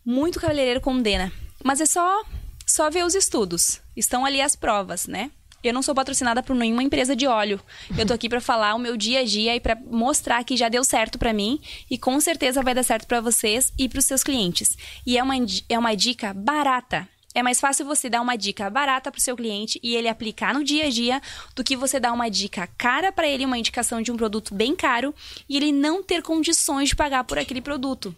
Muito 0.05 0.39
cabeleireiro 0.39 0.81
condena. 0.81 1.31
Mas 1.63 1.79
é 1.79 1.85
só, 1.85 2.23
só 2.65 2.89
ver 2.89 3.05
os 3.05 3.15
estudos. 3.15 3.81
Estão 3.95 4.25
ali 4.25 4.41
as 4.41 4.55
provas, 4.55 5.07
né? 5.07 5.31
Eu 5.63 5.73
não 5.73 5.81
sou 5.81 5.95
patrocinada 5.95 6.43
por 6.43 6.55
nenhuma 6.55 6.83
empresa 6.83 7.15
de 7.15 7.25
óleo. 7.25 7.59
Eu 7.97 8.05
tô 8.05 8.13
aqui 8.13 8.27
para 8.27 8.41
falar 8.41 8.75
o 8.75 8.79
meu 8.79 8.97
dia 8.97 9.21
a 9.21 9.23
dia 9.23 9.55
e 9.55 9.61
para 9.61 9.77
mostrar 9.77 10.43
que 10.43 10.57
já 10.57 10.67
deu 10.67 10.83
certo 10.83 11.17
para 11.17 11.31
mim 11.31 11.57
e 11.89 11.97
com 11.97 12.19
certeza 12.19 12.61
vai 12.61 12.75
dar 12.75 12.83
certo 12.83 13.07
para 13.07 13.21
vocês 13.21 13.71
e 13.79 13.87
para 13.87 13.99
os 13.99 14.05
seus 14.05 14.23
clientes. 14.23 14.77
E 15.05 15.17
é 15.17 15.23
uma, 15.23 15.35
é 15.69 15.79
uma 15.79 15.95
dica 15.95 16.33
barata. 16.33 17.07
É 17.35 17.41
mais 17.41 17.59
fácil 17.59 17.85
você 17.85 18.09
dar 18.09 18.21
uma 18.21 18.35
dica 18.35 18.69
barata 18.69 19.11
para 19.11 19.17
o 19.17 19.21
seu 19.21 19.35
cliente 19.35 19.79
e 19.81 19.95
ele 19.95 20.07
aplicar 20.07 20.53
no 20.53 20.63
dia 20.63 20.85
a 20.85 20.89
dia 20.89 21.21
do 21.55 21.63
que 21.63 21.75
você 21.75 21.99
dar 21.99 22.13
uma 22.13 22.29
dica 22.29 22.67
cara 22.77 23.11
para 23.11 23.27
ele, 23.27 23.45
uma 23.45 23.57
indicação 23.57 24.01
de 24.01 24.11
um 24.11 24.17
produto 24.17 24.53
bem 24.53 24.75
caro 24.75 25.15
e 25.49 25.57
ele 25.57 25.71
não 25.71 26.03
ter 26.03 26.21
condições 26.21 26.89
de 26.89 26.95
pagar 26.95 27.23
por 27.23 27.39
aquele 27.39 27.61
produto. 27.61 28.15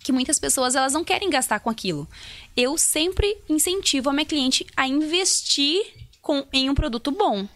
Que 0.00 0.12
muitas 0.12 0.38
pessoas 0.38 0.74
elas 0.74 0.92
não 0.92 1.04
querem 1.04 1.30
gastar 1.30 1.60
com 1.60 1.70
aquilo. 1.70 2.06
Eu 2.56 2.76
sempre 2.76 3.38
incentivo 3.48 4.10
a 4.10 4.12
minha 4.12 4.26
cliente 4.26 4.66
a 4.76 4.86
investir 4.86 5.82
com, 6.20 6.46
em 6.52 6.68
um 6.68 6.74
produto 6.74 7.10
bom, 7.10 7.48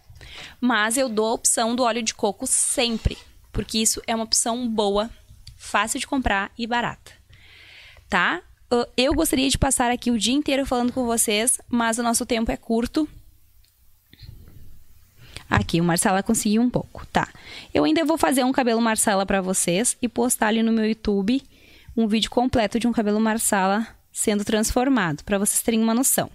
mas 0.61 0.97
eu 0.97 1.09
dou 1.09 1.27
a 1.27 1.35
opção 1.35 1.77
do 1.77 1.83
óleo 1.83 2.03
de 2.03 2.15
coco 2.15 2.47
sempre, 2.47 3.19
porque 3.53 3.79
isso 3.79 4.01
é 4.07 4.15
uma 4.15 4.25
opção 4.25 4.67
boa, 4.69 5.11
fácil 5.57 6.01
de 6.01 6.07
comprar 6.07 6.51
e 6.57 6.67
barata. 6.67 7.13
Tá? 8.09 8.43
Eu 8.97 9.15
gostaria 9.15 9.49
de 9.49 9.59
passar 9.59 9.91
aqui 9.91 10.11
o 10.11 10.19
dia 10.19 10.35
inteiro 10.35 10.67
falando 10.67 10.93
com 10.93 11.05
vocês, 11.05 11.61
mas 11.69 11.99
o 11.99 12.03
nosso 12.03 12.27
tempo 12.27 12.51
é 12.51 12.57
curto. 12.57 13.09
Aqui, 15.49 15.81
o 15.81 15.85
Marcela 15.85 16.23
conseguiu 16.23 16.61
um 16.61 16.69
pouco, 16.69 17.07
tá. 17.07 17.29
Eu 17.73 17.85
ainda 17.85 18.05
vou 18.05 18.19
fazer 18.19 18.45
um 18.45 18.53
cabelo 18.53 18.81
Marcela 18.81 19.25
para 19.25 19.41
vocês 19.41 19.97
e 20.03 20.09
postar 20.09 20.49
ali 20.49 20.63
no 20.63 20.73
meu 20.73 20.85
YouTube 20.85 21.41
um 21.97 22.07
vídeo 22.07 22.31
completo 22.31 22.79
de 22.79 22.87
um 22.87 22.93
cabelo 22.93 23.21
Marcela 23.21 23.87
sendo 24.13 24.45
transformado, 24.45 25.23
para 25.25 25.39
vocês 25.39 25.63
terem 25.63 25.83
uma 25.83 25.95
noção. 25.95 26.31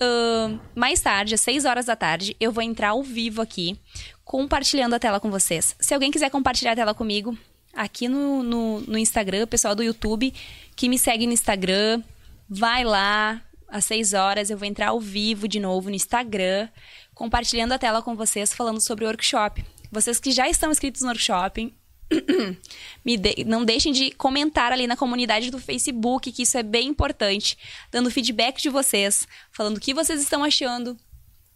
Uh, 0.00 0.58
mais 0.74 1.00
tarde, 1.00 1.34
às 1.34 1.40
6 1.42 1.64
horas 1.64 1.86
da 1.86 1.94
tarde, 1.94 2.36
eu 2.40 2.50
vou 2.50 2.62
entrar 2.62 2.90
ao 2.90 3.02
vivo 3.02 3.40
aqui, 3.40 3.78
compartilhando 4.24 4.94
a 4.94 4.98
tela 4.98 5.20
com 5.20 5.30
vocês. 5.30 5.76
Se 5.78 5.94
alguém 5.94 6.10
quiser 6.10 6.30
compartilhar 6.30 6.72
a 6.72 6.76
tela 6.76 6.94
comigo, 6.94 7.36
aqui 7.72 8.08
no, 8.08 8.42
no, 8.42 8.80
no 8.80 8.98
Instagram, 8.98 9.46
pessoal 9.46 9.74
do 9.74 9.82
YouTube 9.82 10.32
que 10.76 10.88
me 10.88 10.98
segue 10.98 11.26
no 11.26 11.32
Instagram, 11.32 12.02
vai 12.48 12.84
lá, 12.84 13.42
às 13.68 13.84
6 13.86 14.14
horas 14.14 14.50
eu 14.50 14.58
vou 14.58 14.66
entrar 14.66 14.88
ao 14.88 15.00
vivo 15.00 15.48
de 15.48 15.60
novo 15.60 15.88
no 15.88 15.96
Instagram, 15.96 16.68
compartilhando 17.14 17.72
a 17.72 17.78
tela 17.78 18.02
com 18.02 18.14
vocês, 18.14 18.52
falando 18.52 18.80
sobre 18.80 19.04
o 19.04 19.08
workshop. 19.08 19.64
Vocês 19.90 20.18
que 20.18 20.32
já 20.32 20.48
estão 20.48 20.70
inscritos 20.70 21.02
no 21.02 21.08
workshop, 21.08 21.72
de... 23.04 23.44
não 23.44 23.64
deixem 23.64 23.92
de 23.92 24.10
comentar 24.12 24.72
ali 24.72 24.86
na 24.86 24.96
comunidade 24.96 25.50
do 25.50 25.58
Facebook, 25.58 26.32
que 26.32 26.42
isso 26.42 26.58
é 26.58 26.62
bem 26.62 26.88
importante, 26.88 27.56
dando 27.90 28.10
feedback 28.10 28.60
de 28.60 28.68
vocês, 28.68 29.26
falando 29.50 29.76
o 29.76 29.80
que 29.80 29.94
vocês 29.94 30.20
estão 30.20 30.44
achando, 30.44 30.96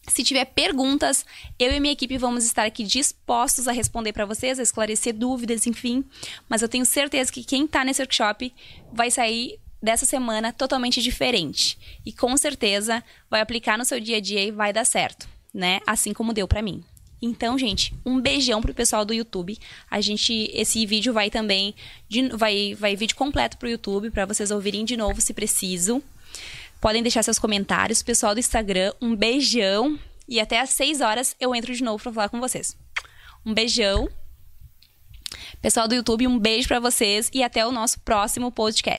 se 0.06 0.22
tiver 0.22 0.44
perguntas, 0.44 1.24
eu 1.58 1.72
e 1.72 1.80
minha 1.80 1.92
equipe 1.92 2.16
vamos 2.18 2.44
estar 2.44 2.64
aqui 2.64 2.84
dispostos 2.84 3.68
a 3.68 3.72
responder 3.72 4.12
para 4.12 4.24
vocês, 4.24 4.58
a 4.58 4.62
esclarecer 4.62 5.14
dúvidas, 5.14 5.66
enfim. 5.66 6.04
Mas 6.48 6.62
eu 6.62 6.68
tenho 6.68 6.84
certeza 6.84 7.32
que 7.32 7.44
quem 7.44 7.64
está 7.64 7.84
nesse 7.84 8.00
workshop 8.02 8.52
vai 8.92 9.10
sair 9.10 9.58
dessa 9.82 10.06
semana 10.06 10.52
totalmente 10.52 11.02
diferente. 11.02 11.78
E 12.04 12.12
com 12.12 12.36
certeza 12.36 13.02
vai 13.30 13.40
aplicar 13.40 13.76
no 13.78 13.84
seu 13.84 14.00
dia 14.00 14.16
a 14.16 14.20
dia 14.20 14.42
e 14.44 14.50
vai 14.50 14.72
dar 14.72 14.84
certo, 14.84 15.28
né? 15.52 15.80
Assim 15.86 16.12
como 16.12 16.32
deu 16.32 16.48
para 16.48 16.62
mim. 16.62 16.82
Então, 17.20 17.58
gente, 17.58 17.94
um 18.04 18.20
beijão 18.20 18.60
pro 18.60 18.74
pessoal 18.74 19.04
do 19.04 19.14
YouTube. 19.14 19.58
A 19.90 20.00
gente, 20.00 20.50
esse 20.52 20.84
vídeo 20.84 21.12
vai 21.12 21.30
também, 21.30 21.74
de, 22.08 22.28
vai, 22.28 22.74
vai 22.74 22.94
vídeo 22.94 23.16
completo 23.16 23.56
pro 23.56 23.68
YouTube 23.68 24.10
para 24.10 24.26
vocês 24.26 24.50
ouvirem 24.50 24.84
de 24.84 24.96
novo 24.96 25.20
se 25.20 25.32
preciso. 25.32 26.02
Podem 26.86 27.02
deixar 27.02 27.24
seus 27.24 27.40
comentários. 27.40 28.00
Pessoal 28.00 28.32
do 28.32 28.38
Instagram, 28.38 28.92
um 29.02 29.16
beijão. 29.16 29.98
E 30.28 30.38
até 30.38 30.60
às 30.60 30.70
6 30.70 31.00
horas 31.00 31.34
eu 31.40 31.52
entro 31.52 31.74
de 31.74 31.82
novo 31.82 32.00
para 32.00 32.12
falar 32.12 32.28
com 32.28 32.38
vocês. 32.38 32.76
Um 33.44 33.52
beijão. 33.52 34.08
Pessoal 35.60 35.88
do 35.88 35.96
YouTube, 35.96 36.28
um 36.28 36.38
beijo 36.38 36.68
para 36.68 36.78
vocês 36.78 37.28
e 37.34 37.42
até 37.42 37.66
o 37.66 37.72
nosso 37.72 37.98
próximo 38.02 38.52
podcast. 38.52 38.94